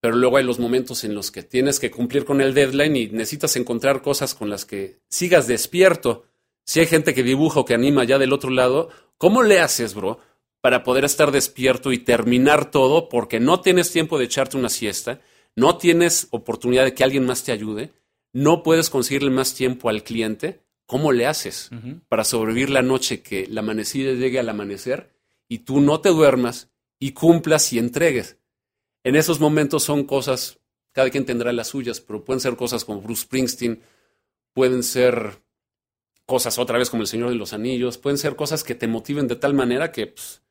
Pero 0.00 0.16
luego 0.16 0.38
hay 0.38 0.44
los 0.44 0.58
momentos 0.58 1.04
en 1.04 1.14
los 1.14 1.30
que 1.30 1.44
tienes 1.44 1.78
que 1.78 1.92
cumplir 1.92 2.24
con 2.24 2.40
el 2.40 2.54
deadline 2.54 2.96
y 2.96 3.06
necesitas 3.06 3.54
encontrar 3.54 4.02
cosas 4.02 4.34
con 4.34 4.50
las 4.50 4.64
que 4.64 4.98
sigas 5.08 5.46
despierto. 5.46 6.26
Si 6.64 6.80
hay 6.80 6.86
gente 6.86 7.14
que 7.14 7.22
dibuja 7.22 7.60
o 7.60 7.64
que 7.64 7.74
anima 7.74 8.04
ya 8.04 8.18
del 8.18 8.32
otro 8.32 8.50
lado, 8.50 8.88
¿cómo 9.18 9.42
le 9.42 9.60
haces, 9.60 9.94
bro? 9.94 10.18
para 10.64 10.82
poder 10.82 11.04
estar 11.04 11.30
despierto 11.30 11.92
y 11.92 11.98
terminar 11.98 12.70
todo 12.70 13.10
porque 13.10 13.38
no 13.38 13.60
tienes 13.60 13.92
tiempo 13.92 14.18
de 14.18 14.24
echarte 14.24 14.56
una 14.56 14.70
siesta, 14.70 15.20
no 15.54 15.76
tienes 15.76 16.28
oportunidad 16.30 16.84
de 16.84 16.94
que 16.94 17.04
alguien 17.04 17.26
más 17.26 17.44
te 17.44 17.52
ayude, 17.52 17.92
no 18.32 18.62
puedes 18.62 18.88
conseguirle 18.88 19.28
más 19.28 19.52
tiempo 19.52 19.90
al 19.90 20.04
cliente, 20.04 20.64
¿cómo 20.86 21.12
le 21.12 21.26
haces 21.26 21.68
para 22.08 22.24
sobrevivir 22.24 22.70
la 22.70 22.80
noche 22.80 23.20
que 23.20 23.46
la 23.46 23.60
amanecida 23.60 24.12
llegue 24.12 24.38
al 24.38 24.48
amanecer 24.48 25.14
y 25.48 25.58
tú 25.58 25.82
no 25.82 26.00
te 26.00 26.08
duermas 26.08 26.70
y 26.98 27.12
cumplas 27.12 27.70
y 27.74 27.78
entregues? 27.78 28.38
En 29.02 29.16
esos 29.16 29.40
momentos 29.40 29.82
son 29.82 30.04
cosas, 30.04 30.60
cada 30.92 31.10
quien 31.10 31.26
tendrá 31.26 31.52
las 31.52 31.68
suyas, 31.68 32.00
pero 32.00 32.24
pueden 32.24 32.40
ser 32.40 32.56
cosas 32.56 32.86
como 32.86 33.02
Bruce 33.02 33.24
Springsteen, 33.24 33.82
pueden 34.54 34.82
ser 34.82 35.43
cosas 36.26 36.58
otra 36.58 36.78
vez 36.78 36.90
como 36.90 37.02
El 37.02 37.08
Señor 37.08 37.30
de 37.30 37.34
los 37.36 37.52
Anillos, 37.52 37.98
pueden 37.98 38.18
ser 38.18 38.36
cosas 38.36 38.64
que 38.64 38.74
te 38.74 38.86
motiven 38.86 39.28
de 39.28 39.36
tal 39.36 39.54
manera 39.54 39.92
que 39.92 40.08
pues, 40.08 40.42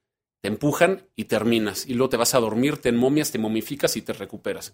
te 0.41 0.47
empujan 0.49 1.07
y 1.15 1.26
terminas. 1.26 1.88
Y 1.88 1.93
luego 1.93 2.09
te 2.09 2.17
vas 2.17 2.36
a 2.36 2.39
dormir, 2.39 2.78
te 2.78 2.91
momias, 2.91 3.32
te 3.32 3.39
momificas 3.39 3.95
y 3.97 4.01
te 4.01 4.13
recuperas. 4.13 4.74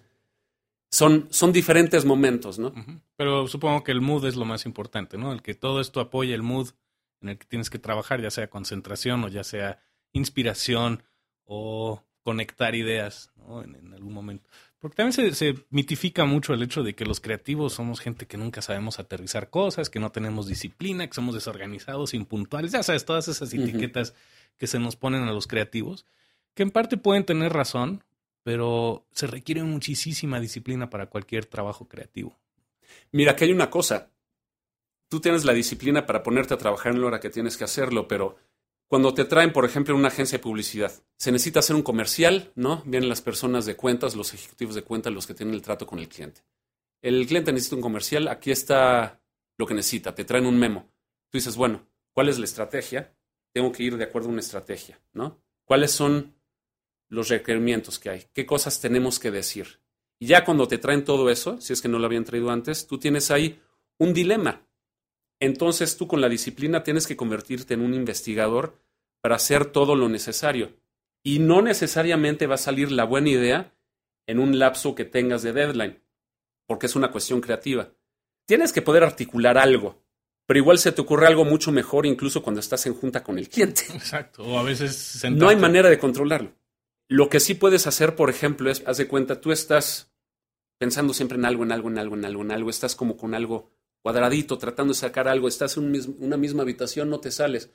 Son, 0.91 1.27
son 1.29 1.53
diferentes 1.53 2.03
momentos, 2.05 2.57
¿no? 2.57 2.73
Pero 3.15 3.47
supongo 3.47 3.83
que 3.83 3.91
el 3.91 4.01
mood 4.01 4.25
es 4.25 4.35
lo 4.35 4.45
más 4.45 4.65
importante, 4.65 5.17
¿no? 5.17 5.31
El 5.31 5.43
que 5.43 5.53
todo 5.53 5.81
esto 5.81 5.99
apoye 5.99 6.33
el 6.33 6.41
mood 6.41 6.69
en 7.21 7.29
el 7.29 7.37
que 7.37 7.45
tienes 7.45 7.69
que 7.69 7.77
trabajar, 7.77 8.21
ya 8.21 8.31
sea 8.31 8.49
concentración 8.49 9.23
o 9.23 9.27
ya 9.27 9.43
sea 9.43 9.79
inspiración 10.13 11.03
o 11.43 12.03
conectar 12.23 12.75
ideas, 12.75 13.31
¿no? 13.35 13.61
En, 13.63 13.93
algún 13.93 14.13
momento. 14.13 14.49
Porque 14.79 14.95
también 14.95 15.13
se, 15.13 15.35
se, 15.35 15.55
mitifica 15.69 16.23
mucho 16.23 16.53
el 16.53 16.63
hecho 16.63 16.83
de 16.83 16.95
que 16.95 17.05
los 17.05 17.19
creativos 17.19 17.73
somos 17.73 17.99
gente 17.99 18.27
que 18.27 18.37
nunca 18.37 18.61
sabemos 18.61 18.97
aterrizar 18.97 19.49
cosas, 19.49 19.89
que 19.89 19.99
no 19.99 20.11
tenemos 20.11 20.47
disciplina, 20.47 21.05
que 21.05 21.13
somos 21.13 21.35
desorganizados, 21.35 22.13
impuntuales, 22.13 22.71
ya 22.71 22.81
sabes, 22.81 23.03
todas 23.03 23.27
esas 23.27 23.53
etiquetas 23.53 24.13
que 24.57 24.67
se 24.67 24.79
nos 24.79 24.95
ponen 24.95 25.23
a 25.23 25.33
los 25.33 25.47
creativos, 25.47 26.05
que 26.53 26.63
en 26.63 26.71
parte 26.71 26.95
pueden 26.95 27.25
tener 27.25 27.51
razón, 27.51 28.03
pero 28.43 29.05
se 29.11 29.27
requiere 29.27 29.63
muchísima 29.63 30.39
disciplina 30.39 30.89
para 30.89 31.07
cualquier 31.07 31.45
trabajo 31.45 31.87
creativo. 31.87 32.37
Mira, 33.11 33.35
que 33.35 33.45
hay 33.45 33.51
una 33.51 33.69
cosa. 33.69 34.11
Tú 35.09 35.19
tienes 35.19 35.43
la 35.43 35.53
disciplina 35.53 36.05
para 36.05 36.23
ponerte 36.23 36.53
a 36.53 36.57
trabajar 36.57 36.93
en 36.93 37.01
la 37.01 37.07
hora 37.07 37.19
que 37.19 37.29
tienes 37.29 37.57
que 37.57 37.63
hacerlo, 37.63 38.07
pero 38.07 38.37
cuando 38.89 39.13
te 39.13 39.23
traen, 39.23 39.53
por 39.53 39.63
ejemplo, 39.63 39.95
una 39.95 40.09
agencia 40.09 40.37
de 40.37 40.43
publicidad, 40.43 40.91
se 41.17 41.31
necesita 41.31 41.59
hacer 41.59 41.77
un 41.77 41.83
comercial, 41.83 42.51
¿no? 42.55 42.83
Vienen 42.85 43.07
las 43.07 43.21
personas 43.21 43.65
de 43.65 43.77
cuentas, 43.77 44.15
los 44.15 44.33
ejecutivos 44.33 44.75
de 44.75 44.83
cuentas, 44.83 45.13
los 45.13 45.25
que 45.25 45.33
tienen 45.33 45.55
el 45.55 45.61
trato 45.61 45.87
con 45.87 45.99
el 45.99 46.09
cliente. 46.09 46.41
El 47.01 47.25
cliente 47.25 47.53
necesita 47.53 47.77
un 47.77 47.81
comercial, 47.81 48.27
aquí 48.27 48.51
está 48.51 49.21
lo 49.57 49.65
que 49.65 49.73
necesita, 49.73 50.13
te 50.13 50.25
traen 50.25 50.45
un 50.45 50.59
memo. 50.59 50.91
Tú 51.29 51.37
dices, 51.37 51.55
bueno, 51.55 51.87
¿cuál 52.11 52.27
es 52.27 52.37
la 52.37 52.45
estrategia? 52.45 53.15
tengo 53.53 53.71
que 53.71 53.83
ir 53.83 53.97
de 53.97 54.03
acuerdo 54.03 54.29
a 54.29 54.31
una 54.31 54.41
estrategia, 54.41 55.01
¿no? 55.13 55.41
¿Cuáles 55.65 55.91
son 55.91 56.35
los 57.09 57.29
requerimientos 57.29 57.99
que 57.99 58.09
hay? 58.09 58.25
¿Qué 58.33 58.45
cosas 58.45 58.79
tenemos 58.79 59.19
que 59.19 59.31
decir? 59.31 59.81
Y 60.19 60.27
ya 60.27 60.43
cuando 60.43 60.67
te 60.67 60.77
traen 60.77 61.05
todo 61.05 61.29
eso, 61.29 61.59
si 61.61 61.73
es 61.73 61.81
que 61.81 61.87
no 61.87 61.99
lo 61.99 62.05
habían 62.05 62.25
traído 62.25 62.51
antes, 62.51 62.87
tú 62.87 62.97
tienes 62.97 63.31
ahí 63.31 63.59
un 63.97 64.13
dilema. 64.13 64.67
Entonces 65.39 65.97
tú 65.97 66.07
con 66.07 66.21
la 66.21 66.29
disciplina 66.29 66.83
tienes 66.83 67.07
que 67.07 67.15
convertirte 67.15 67.73
en 67.73 67.81
un 67.81 67.93
investigador 67.93 68.77
para 69.21 69.35
hacer 69.35 69.65
todo 69.65 69.95
lo 69.95 70.09
necesario. 70.09 70.73
Y 71.23 71.39
no 71.39 71.61
necesariamente 71.61 72.47
va 72.47 72.55
a 72.55 72.59
salir 72.59 72.91
la 72.91 73.03
buena 73.03 73.29
idea 73.29 73.75
en 74.27 74.39
un 74.39 74.59
lapso 74.59 74.95
que 74.95 75.05
tengas 75.05 75.41
de 75.41 75.53
deadline, 75.53 76.03
porque 76.67 76.85
es 76.85 76.95
una 76.95 77.11
cuestión 77.11 77.41
creativa. 77.41 77.89
Tienes 78.45 78.71
que 78.71 78.81
poder 78.81 79.03
articular 79.03 79.57
algo, 79.57 80.03
pero 80.45 80.59
igual 80.59 80.77
se 80.79 80.91
te 80.91 81.01
ocurre 81.01 81.27
algo 81.27 81.45
mucho 81.45 81.71
mejor 81.71 82.05
incluso 82.05 82.41
cuando 82.41 82.59
estás 82.59 82.85
en 82.85 82.93
junta 82.93 83.23
con 83.23 83.37
el 83.37 83.49
cliente. 83.49 83.83
Exacto, 83.93 84.43
o 84.43 84.57
a 84.57 84.63
veces 84.63 85.23
No 85.31 85.49
hay 85.49 85.55
manera 85.55 85.89
de 85.89 85.99
controlarlo. 85.99 86.53
Lo 87.07 87.27
que 87.27 87.39
sí 87.39 87.55
puedes 87.55 87.87
hacer, 87.87 88.15
por 88.15 88.29
ejemplo, 88.29 88.69
es, 88.69 88.83
haz 88.85 88.97
de 88.97 89.07
cuenta, 89.07 89.41
tú 89.41 89.51
estás 89.51 90.11
pensando 90.77 91.13
siempre 91.13 91.37
en 91.37 91.45
algo, 91.45 91.63
en 91.63 91.71
algo, 91.71 91.89
en 91.89 91.97
algo, 91.97 92.15
en 92.15 92.25
algo, 92.25 92.41
en 92.43 92.51
algo, 92.51 92.69
estás 92.69 92.95
como 92.95 93.17
con 93.17 93.33
algo 93.33 93.71
cuadradito, 94.01 94.57
tratando 94.57 94.93
de 94.93 94.99
sacar 94.99 95.27
algo, 95.27 95.47
estás 95.47 95.77
en 95.77 95.93
una 96.19 96.37
misma 96.37 96.63
habitación, 96.63 97.09
no 97.09 97.19
te 97.19 97.31
sales. 97.31 97.71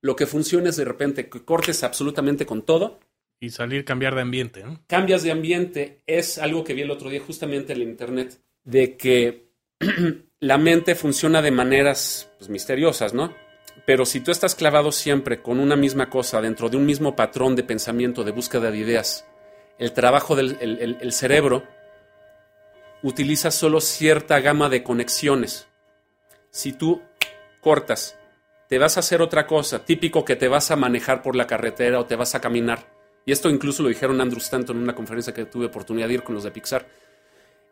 Lo 0.00 0.16
que 0.16 0.26
funciona 0.26 0.70
es 0.70 0.76
de 0.76 0.84
repente 0.84 1.28
que 1.28 1.44
cortes 1.44 1.82
absolutamente 1.82 2.46
con 2.46 2.62
todo. 2.62 3.00
Y 3.40 3.50
salir, 3.50 3.84
cambiar 3.84 4.14
de 4.14 4.22
ambiente. 4.22 4.62
¿no? 4.62 4.80
Cambias 4.86 5.22
de 5.22 5.30
ambiente. 5.30 6.02
Es 6.06 6.38
algo 6.38 6.64
que 6.64 6.74
vi 6.74 6.82
el 6.82 6.90
otro 6.90 7.10
día 7.10 7.20
justamente 7.20 7.72
en 7.72 7.82
el 7.82 7.88
internet, 7.88 8.40
de 8.64 8.96
que 8.96 9.50
la 10.40 10.58
mente 10.58 10.94
funciona 10.94 11.42
de 11.42 11.50
maneras 11.50 12.30
pues, 12.38 12.48
misteriosas, 12.50 13.14
¿no? 13.14 13.34
Pero 13.86 14.04
si 14.04 14.20
tú 14.20 14.30
estás 14.30 14.54
clavado 14.54 14.92
siempre 14.92 15.40
con 15.40 15.60
una 15.60 15.76
misma 15.76 16.10
cosa, 16.10 16.40
dentro 16.40 16.68
de 16.68 16.76
un 16.76 16.84
mismo 16.84 17.16
patrón 17.16 17.56
de 17.56 17.62
pensamiento, 17.62 18.24
de 18.24 18.32
búsqueda 18.32 18.70
de 18.70 18.78
ideas, 18.78 19.26
el 19.78 19.92
trabajo 19.92 20.36
del 20.36 20.58
el, 20.60 21.12
cerebro 21.12 21.64
utiliza 23.02 23.50
solo 23.50 23.80
cierta 23.80 24.40
gama 24.40 24.68
de 24.68 24.82
conexiones. 24.82 25.67
Si 26.50 26.72
tú 26.72 27.02
cortas, 27.60 28.18
te 28.68 28.78
vas 28.78 28.96
a 28.96 29.00
hacer 29.00 29.22
otra 29.22 29.46
cosa, 29.46 29.84
típico 29.84 30.24
que 30.24 30.36
te 30.36 30.48
vas 30.48 30.70
a 30.70 30.76
manejar 30.76 31.22
por 31.22 31.36
la 31.36 31.46
carretera 31.46 32.00
o 32.00 32.06
te 32.06 32.16
vas 32.16 32.34
a 32.34 32.40
caminar. 32.40 32.92
Y 33.24 33.32
esto 33.32 33.50
incluso 33.50 33.82
lo 33.82 33.88
dijeron 33.88 34.20
Andrew 34.20 34.40
Stanton 34.40 34.76
en 34.76 34.82
una 34.82 34.94
conferencia 34.94 35.34
que 35.34 35.44
tuve 35.44 35.66
oportunidad 35.66 36.08
de 36.08 36.14
ir 36.14 36.22
con 36.22 36.34
los 36.34 36.44
de 36.44 36.50
Pixar 36.50 36.86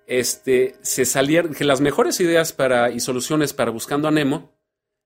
este, 0.06 0.76
se 0.82 1.04
salieron, 1.04 1.52
que 1.52 1.64
las 1.64 1.80
mejores 1.80 2.20
ideas 2.20 2.52
para, 2.52 2.90
y 2.90 3.00
soluciones 3.00 3.52
para 3.52 3.70
Buscando 3.70 4.08
a 4.08 4.12
Nemo 4.12 4.52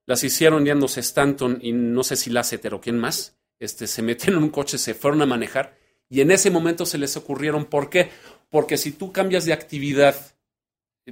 las 0.06 0.24
hicieron 0.24 0.64
yéndose 0.64 1.00
Stanton 1.00 1.58
y 1.62 1.72
no 1.72 2.04
sé 2.04 2.16
si 2.16 2.30
Lasseter 2.30 2.74
o 2.74 2.80
quién 2.80 2.98
más, 2.98 3.38
este, 3.58 3.86
se 3.86 4.02
metieron 4.02 4.38
en 4.38 4.44
un 4.44 4.50
coche, 4.50 4.78
se 4.78 4.94
fueron 4.94 5.22
a 5.22 5.26
manejar 5.26 5.78
y 6.08 6.20
en 6.20 6.30
ese 6.30 6.50
momento 6.50 6.84
se 6.84 6.98
les 6.98 7.16
ocurrieron, 7.16 7.66
¿por 7.66 7.88
qué? 7.88 8.10
Porque 8.50 8.76
si 8.76 8.92
tú 8.92 9.12
cambias 9.12 9.44
de 9.44 9.52
actividad 9.52 10.16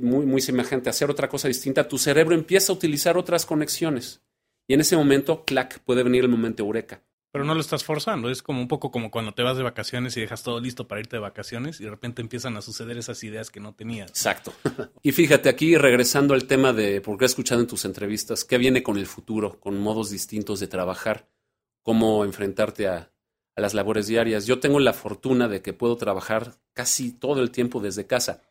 muy, 0.00 0.26
muy 0.26 0.40
semejante 0.40 0.90
hacer 0.90 1.10
otra 1.10 1.28
cosa 1.28 1.48
distinta, 1.48 1.88
tu 1.88 1.98
cerebro 1.98 2.34
empieza 2.34 2.72
a 2.72 2.76
utilizar 2.76 3.16
otras 3.16 3.46
conexiones. 3.46 4.22
Y 4.66 4.74
en 4.74 4.80
ese 4.80 4.96
momento, 4.96 5.44
clac, 5.44 5.80
puede 5.80 6.02
venir 6.02 6.24
el 6.24 6.30
momento 6.30 6.62
eureka. 6.62 7.02
Pero 7.30 7.44
no 7.44 7.54
lo 7.54 7.60
estás 7.60 7.84
forzando, 7.84 8.30
es 8.30 8.42
como 8.42 8.60
un 8.60 8.68
poco 8.68 8.90
como 8.90 9.10
cuando 9.10 9.32
te 9.32 9.42
vas 9.42 9.58
de 9.58 9.62
vacaciones 9.62 10.16
y 10.16 10.20
dejas 10.20 10.42
todo 10.42 10.60
listo 10.60 10.88
para 10.88 11.00
irte 11.00 11.16
de 11.16 11.20
vacaciones 11.20 11.78
y 11.78 11.84
de 11.84 11.90
repente 11.90 12.22
empiezan 12.22 12.56
a 12.56 12.62
suceder 12.62 12.96
esas 12.96 13.22
ideas 13.22 13.50
que 13.50 13.60
no 13.60 13.74
tenías. 13.74 14.08
Exacto. 14.10 14.54
y 15.02 15.12
fíjate 15.12 15.50
aquí, 15.50 15.76
regresando 15.76 16.32
al 16.32 16.46
tema 16.46 16.72
de, 16.72 17.02
porque 17.02 17.24
he 17.24 17.26
escuchado 17.26 17.60
en 17.60 17.66
tus 17.66 17.84
entrevistas, 17.84 18.44
¿qué 18.44 18.56
viene 18.56 18.82
con 18.82 18.96
el 18.96 19.06
futuro, 19.06 19.60
con 19.60 19.78
modos 19.78 20.08
distintos 20.08 20.58
de 20.58 20.68
trabajar, 20.68 21.28
cómo 21.82 22.24
enfrentarte 22.24 22.88
a, 22.88 23.12
a 23.54 23.60
las 23.60 23.74
labores 23.74 24.06
diarias? 24.06 24.46
Yo 24.46 24.58
tengo 24.58 24.80
la 24.80 24.94
fortuna 24.94 25.48
de 25.48 25.60
que 25.60 25.74
puedo 25.74 25.98
trabajar 25.98 26.54
casi 26.72 27.12
todo 27.12 27.42
el 27.42 27.50
tiempo 27.50 27.80
desde 27.80 28.06
casa. 28.06 28.42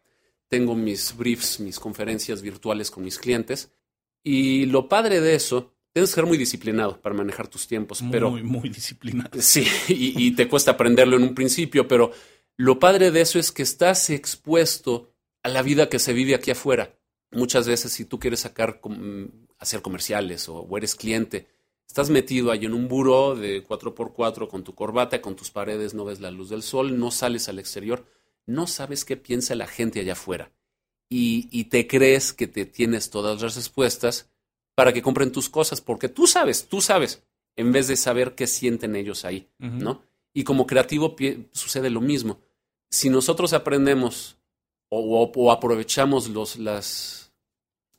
Tengo 0.47 0.75
mis 0.75 1.15
briefs, 1.15 1.59
mis 1.59 1.79
conferencias 1.79 2.41
virtuales 2.41 2.91
con 2.91 3.03
mis 3.03 3.17
clientes 3.19 3.71
y 4.23 4.65
lo 4.65 4.87
padre 4.87 5.21
de 5.21 5.35
eso 5.35 5.73
Tienes 5.97 6.11
que 6.11 6.15
ser 6.15 6.27
muy 6.27 6.37
disciplinado 6.37 7.01
para 7.01 7.15
manejar 7.15 7.47
tus 7.47 7.65
tiempos, 7.67 8.03
muy, 8.03 8.11
pero... 8.11 8.29
Muy, 8.29 8.43
muy 8.43 8.69
disciplinado. 8.69 9.41
Sí, 9.41 9.65
y, 9.87 10.35
te 10.35 10.47
cuesta 10.47 10.69
aprenderlo 10.69 11.15
en 11.15 11.23
un 11.23 11.33
principio, 11.33 11.87
pero 11.87 12.11
lo 12.55 12.77
padre 12.77 13.09
de 13.09 13.21
eso 13.21 13.39
es 13.39 13.51
que 13.51 13.63
estás 13.63 14.11
expuesto 14.11 15.09
a 15.41 15.49
la 15.49 15.63
vida 15.63 15.89
que 15.89 15.97
se 15.97 16.13
vive 16.13 16.35
aquí 16.35 16.51
afuera. 16.51 16.95
Muchas 17.31 17.67
veces 17.67 17.93
si 17.93 18.05
tú 18.05 18.19
quieres 18.19 18.41
sacar, 18.41 18.79
hacer 19.57 19.81
comerciales 19.81 20.47
o, 20.49 20.57
o 20.57 20.77
eres 20.77 20.93
cliente, 20.93 21.47
estás 21.87 22.11
metido 22.11 22.51
ahí 22.51 22.65
en 22.65 22.75
un 22.75 22.87
buró 22.87 23.35
de 23.35 23.65
4x4 23.65 24.47
con 24.47 24.63
tu 24.63 24.75
corbata, 24.75 25.19
con 25.19 25.35
tus 25.35 25.49
paredes, 25.49 25.95
no 25.95 26.05
ves 26.05 26.19
la 26.19 26.29
luz 26.29 26.49
del 26.49 26.61
sol, 26.61 26.99
no 26.99 27.09
sales 27.09 27.49
al 27.49 27.57
exterior, 27.57 28.05
no 28.47 28.65
sabes 28.65 29.05
qué 29.05 29.17
piensa 29.17 29.53
la 29.53 29.67
gente 29.67 29.99
allá 29.99 30.13
afuera. 30.13 30.51
Y, 31.09 31.47
y 31.51 31.65
te 31.65 31.85
crees 31.87 32.33
que 32.33 32.47
te 32.47 32.65
tienes 32.65 33.11
todas 33.11 33.41
las 33.41 33.55
respuestas 33.55 34.29
para 34.75 34.91
que 34.91 35.01
compren 35.01 35.31
tus 35.31 35.49
cosas, 35.49 35.79
porque 35.79 36.09
tú 36.09 36.27
sabes, 36.27 36.67
tú 36.67 36.81
sabes, 36.81 37.23
en 37.55 37.71
vez 37.71 37.87
de 37.87 37.95
saber 37.95 38.35
qué 38.35 38.45
sienten 38.47 38.95
ellos 38.95 39.25
ahí, 39.25 39.47
¿no? 39.57 40.03
Y 40.33 40.43
como 40.43 40.67
creativo 40.67 41.15
sucede 41.51 41.89
lo 41.89 42.01
mismo. 42.01 42.39
si 42.89 43.09
nosotros 43.09 43.53
aprendemos 43.53 44.37
o, 44.89 45.31
o 45.35 45.51
aprovechamos 45.51 46.29
los, 46.29 46.57
las, 46.57 47.33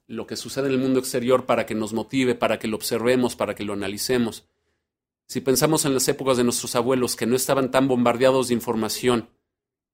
lo 0.06 0.26
que 0.26 0.36
sucede 0.36 0.68
en 0.68 0.74
el 0.74 0.78
mundo 0.80 1.00
exterior 1.00 1.46
para 1.46 1.66
que 1.66 1.74
nos 1.74 1.92
motive, 1.92 2.34
para 2.34 2.58
que 2.58 2.68
lo 2.68 2.76
observemos, 2.76 3.36
para 3.36 3.54
que 3.54 3.64
lo 3.64 3.72
analicemos, 3.72 4.44
si 5.26 5.40
pensamos 5.40 5.84
en 5.84 5.94
las 5.94 6.08
épocas 6.08 6.36
de 6.36 6.44
nuestros 6.44 6.74
abuelos 6.74 7.16
que 7.16 7.26
no 7.26 7.36
estaban 7.36 7.70
tan 7.70 7.88
bombardeados 7.88 8.48
de 8.48 8.54
información, 8.54 9.28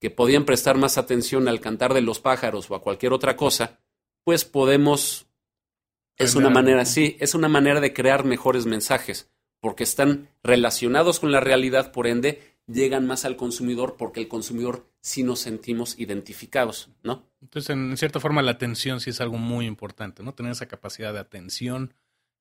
que 0.05 0.11
podían 0.11 0.45
prestar 0.45 0.77
más 0.77 0.99
atención 0.99 1.49
al 1.49 1.63
cantar 1.63 1.95
de 1.95 2.03
los 2.03 2.21
pájaros 2.21 2.71
o 2.71 2.75
a 2.75 2.83
cualquier 2.83 3.15
otra 3.15 3.39
cosa, 3.39 3.81
pues 4.23 4.45
podemos 4.45 5.25
es 6.19 6.35
una 6.35 6.51
manera, 6.51 6.85
sí, 6.85 7.17
es 7.21 7.35
una 7.35 7.49
manera 7.49 7.81
de 7.81 7.95
crear 7.95 8.27
mejores 8.27 8.67
mensajes, 8.67 9.31
porque 9.61 9.83
están 9.83 10.29
relacionados 10.43 11.21
con 11.21 11.33
la 11.33 11.41
realidad, 11.41 11.91
por 11.91 12.07
ende, 12.07 12.59
llegan 12.67 13.07
más 13.07 13.25
al 13.25 13.37
consumidor, 13.37 13.97
porque 13.97 14.21
el 14.21 14.29
consumidor 14.29 14.87
sí 15.01 15.23
nos 15.23 15.41
sentimos 15.41 15.99
identificados, 15.99 16.91
¿no? 17.03 17.25
Entonces, 17.41 17.71
en 17.71 17.97
cierta 17.97 18.21
forma, 18.21 18.43
la 18.43 18.51
atención 18.51 19.01
sí 19.01 19.09
es 19.09 19.23
algo 19.23 19.39
muy 19.39 19.65
importante, 19.65 20.23
¿no? 20.23 20.35
Tener 20.35 20.53
esa 20.53 20.67
capacidad 20.67 21.15
de 21.15 21.21
atención, 21.21 21.95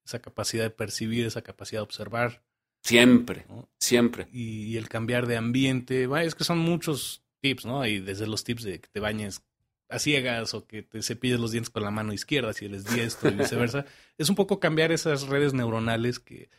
esa 0.05 0.19
capacidad 0.19 0.65
de 0.65 0.69
percibir, 0.69 1.25
esa 1.25 1.43
capacidad 1.43 1.79
de 1.79 1.85
observar. 1.85 2.43
Siempre, 2.81 3.45
siempre. 3.79 4.27
Y, 4.33 4.75
el 4.75 4.89
cambiar 4.89 5.27
de 5.27 5.37
ambiente, 5.37 6.09
es 6.25 6.35
que 6.35 6.43
son 6.43 6.59
muchos 6.59 7.23
tips, 7.43 7.65
¿no? 7.65 7.85
Y 7.85 7.99
desde 7.99 8.25
los 8.25 8.45
tips 8.45 8.63
de 8.63 8.79
que 8.79 8.87
te 8.87 9.01
bañes 9.01 9.43
a 9.89 9.99
ciegas 9.99 10.53
o 10.53 10.65
que 10.65 10.81
te 10.81 11.03
cepilles 11.03 11.39
los 11.39 11.51
dientes 11.51 11.69
con 11.69 11.83
la 11.83 11.91
mano 11.91 12.13
izquierda 12.13 12.53
si 12.53 12.65
eres 12.65 12.85
diestro 12.85 13.29
y 13.29 13.35
viceversa. 13.35 13.85
es 14.17 14.29
un 14.29 14.35
poco 14.35 14.61
cambiar 14.61 14.93
esas 14.93 15.27
redes 15.27 15.53
neuronales 15.53 16.19
que 16.19 16.49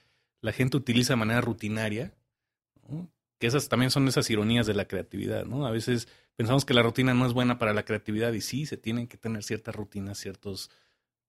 la 0.43 0.53
gente 0.53 0.77
utiliza 0.77 1.15
de 1.15 1.17
manera 1.17 1.41
rutinaria, 1.41 2.13
que 3.39 3.47
esas 3.47 3.71
también 3.71 3.91
son 3.91 4.07
esas 4.09 4.29
ironías 4.29 4.67
de 4.67 4.75
la 4.75 4.87
creatividad, 4.87 5.47
¿no? 5.47 5.67
A 5.67 5.71
veces 5.71 6.07
pensamos 6.37 6.67
que 6.67 6.75
la 6.75 6.83
rutina 6.83 7.15
no 7.15 7.27
es 7.27 7.33
buena 7.33 7.59
para 7.59 7.73
la 7.73 7.87
creatividad 7.87 8.35
y 8.35 8.43
sí, 8.43 8.67
se 8.67 8.77
tienen 8.77 9.09
que 9.09 9.17
tener 9.17 9.43
ciertas 9.43 9.75
rutinas, 9.75 10.19
ciertos, 10.19 10.71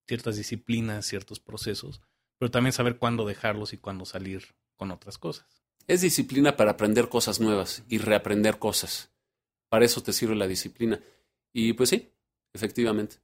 ciertas 0.06 0.36
disciplinas, 0.36 1.06
ciertos 1.06 1.40
procesos, 1.40 2.02
pero 2.38 2.50
también 2.50 2.74
saber 2.74 2.98
cuándo 2.98 3.24
dejarlos 3.24 3.72
y 3.72 3.78
cuándo 3.78 4.04
salir 4.04 4.54
con 4.76 4.90
otras 4.90 5.16
cosas. 5.16 5.46
Es 5.86 6.02
disciplina 6.02 6.56
para 6.56 6.72
aprender 6.72 7.08
cosas 7.08 7.40
nuevas 7.40 7.84
y 7.88 7.96
reaprender 7.96 8.58
cosas. 8.58 9.15
Para 9.68 9.84
eso 9.84 10.02
te 10.02 10.12
sirve 10.12 10.34
la 10.34 10.46
disciplina. 10.46 11.00
Y 11.52 11.72
pues 11.72 11.90
sí, 11.90 12.08
efectivamente. 12.52 13.16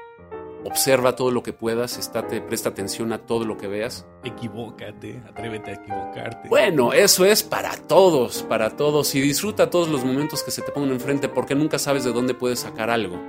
observa 0.64 1.14
todo 1.14 1.30
lo 1.30 1.42
que 1.42 1.52
puedas, 1.52 1.98
estate, 1.98 2.40
presta 2.40 2.70
atención 2.70 3.12
a 3.12 3.18
todo 3.18 3.44
lo 3.44 3.56
que 3.56 3.68
veas. 3.68 4.06
Equivócate, 4.24 5.22
atrévete 5.28 5.70
a 5.70 5.74
equivocarte. 5.74 6.48
Bueno, 6.48 6.92
eso 6.92 7.24
es 7.24 7.42
para 7.42 7.76
todos, 7.76 8.42
para 8.42 8.70
todos. 8.70 9.14
Y 9.14 9.20
disfruta 9.20 9.70
todos 9.70 9.88
los 9.88 10.04
momentos 10.04 10.42
que 10.42 10.50
se 10.50 10.62
te 10.62 10.72
pongan 10.72 10.92
enfrente 10.92 11.28
porque 11.28 11.54
nunca 11.54 11.78
sabes 11.78 12.04
de 12.04 12.12
dónde 12.12 12.34
puedes 12.34 12.60
sacar 12.60 12.90
algo. 12.90 13.20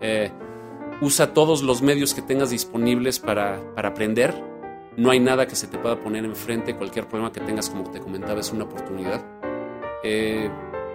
Eh, 0.00 0.30
usa 1.00 1.34
todos 1.34 1.62
los 1.62 1.82
medios 1.82 2.14
que 2.14 2.22
tengas 2.22 2.50
disponibles 2.50 3.18
para, 3.18 3.60
para 3.74 3.90
aprender. 3.90 4.34
No 4.96 5.10
hay 5.10 5.20
nada 5.20 5.46
que 5.46 5.56
se 5.56 5.66
te 5.66 5.78
pueda 5.78 6.00
poner 6.00 6.24
enfrente. 6.24 6.76
Cualquier 6.76 7.06
problema 7.06 7.32
que 7.32 7.40
tengas, 7.40 7.68
como 7.68 7.90
te 7.90 8.00
comentaba, 8.00 8.40
es 8.40 8.50
una 8.52 8.64
oportunidad. 8.64 9.24
Eh, 10.02 10.48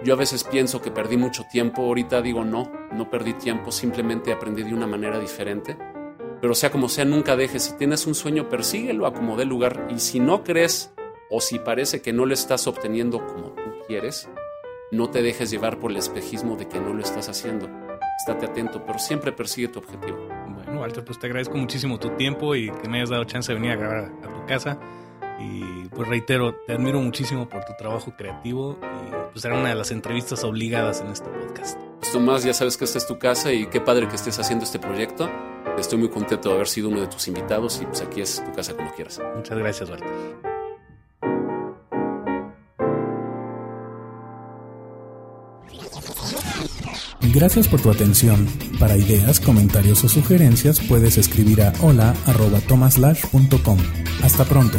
yo 0.04 0.14
a 0.14 0.16
veces 0.16 0.44
pienso 0.44 0.82
que 0.82 0.90
perdí 0.90 1.16
mucho 1.16 1.44
tiempo, 1.50 1.82
ahorita 1.82 2.22
digo 2.22 2.44
no, 2.44 2.70
no 2.92 3.08
perdí 3.10 3.34
tiempo, 3.34 3.70
simplemente 3.70 4.32
aprendí 4.32 4.62
de 4.62 4.74
una 4.74 4.86
manera 4.86 5.18
diferente. 5.18 5.76
Pero 6.40 6.54
sea 6.54 6.70
como 6.70 6.88
sea, 6.88 7.04
nunca 7.04 7.36
dejes, 7.36 7.62
si 7.62 7.76
tienes 7.76 8.06
un 8.06 8.16
sueño, 8.16 8.48
persíguelo 8.48 9.06
a 9.06 9.14
como 9.14 9.36
dé 9.36 9.44
lugar. 9.44 9.86
Y 9.90 10.00
si 10.00 10.18
no 10.18 10.42
crees 10.42 10.92
o 11.30 11.40
si 11.40 11.60
parece 11.60 12.02
que 12.02 12.12
no 12.12 12.26
lo 12.26 12.34
estás 12.34 12.66
obteniendo 12.66 13.24
como 13.24 13.52
tú 13.52 13.70
quieres, 13.86 14.28
no 14.90 15.08
te 15.08 15.22
dejes 15.22 15.50
llevar 15.50 15.78
por 15.78 15.92
el 15.92 15.98
espejismo 15.98 16.56
de 16.56 16.66
que 16.66 16.80
no 16.80 16.94
lo 16.94 17.02
estás 17.02 17.28
haciendo. 17.28 17.70
Estate 18.18 18.46
atento, 18.46 18.84
pero 18.84 18.98
siempre 18.98 19.30
persigue 19.30 19.68
tu 19.68 19.78
objetivo. 19.78 20.18
Bueno, 20.48 20.80
Walter, 20.80 21.04
pues 21.04 21.18
te 21.18 21.28
agradezco 21.28 21.56
muchísimo 21.56 21.98
tu 21.98 22.10
tiempo 22.10 22.56
y 22.56 22.70
que 22.70 22.88
me 22.88 22.98
hayas 22.98 23.10
dado 23.10 23.24
chance 23.24 23.52
de 23.52 23.60
venir 23.60 23.72
a 23.72 23.76
grabar 23.76 24.12
a 24.22 24.28
tu 24.28 24.46
casa. 24.46 24.78
Y 25.42 25.88
pues 25.88 26.08
reitero, 26.08 26.54
te 26.66 26.74
admiro 26.74 27.00
muchísimo 27.00 27.48
por 27.48 27.64
tu 27.64 27.72
trabajo 27.76 28.14
creativo 28.16 28.78
y 28.80 29.32
pues 29.32 29.44
era 29.44 29.58
una 29.58 29.70
de 29.70 29.74
las 29.74 29.90
entrevistas 29.90 30.44
obligadas 30.44 31.00
en 31.00 31.08
este 31.08 31.28
podcast. 31.28 31.78
Pues 31.98 32.12
Tomás, 32.12 32.44
ya 32.44 32.54
sabes 32.54 32.76
que 32.76 32.84
esta 32.84 32.98
es 32.98 33.06
tu 33.06 33.18
casa 33.18 33.52
y 33.52 33.66
qué 33.66 33.80
padre 33.80 34.08
que 34.08 34.16
estés 34.16 34.38
haciendo 34.38 34.64
este 34.64 34.78
proyecto. 34.78 35.28
Estoy 35.78 35.98
muy 35.98 36.10
contento 36.10 36.50
de 36.50 36.54
haber 36.54 36.68
sido 36.68 36.88
uno 36.88 37.00
de 37.00 37.08
tus 37.08 37.26
invitados 37.28 37.80
y 37.82 37.86
pues 37.86 38.02
aquí 38.02 38.20
es 38.20 38.44
tu 38.44 38.52
casa 38.52 38.74
como 38.74 38.92
quieras. 38.94 39.20
Muchas 39.34 39.58
gracias, 39.58 39.90
Walter. 39.90 40.08
Gracias 47.34 47.66
por 47.66 47.80
tu 47.80 47.90
atención. 47.90 48.46
Para 48.78 48.96
ideas, 48.96 49.40
comentarios 49.40 50.04
o 50.04 50.08
sugerencias 50.08 50.80
puedes 50.80 51.16
escribir 51.18 51.62
a 51.62 51.72
hola.tomaslash.com. 51.80 53.78
Hasta 54.22 54.44
pronto. 54.44 54.78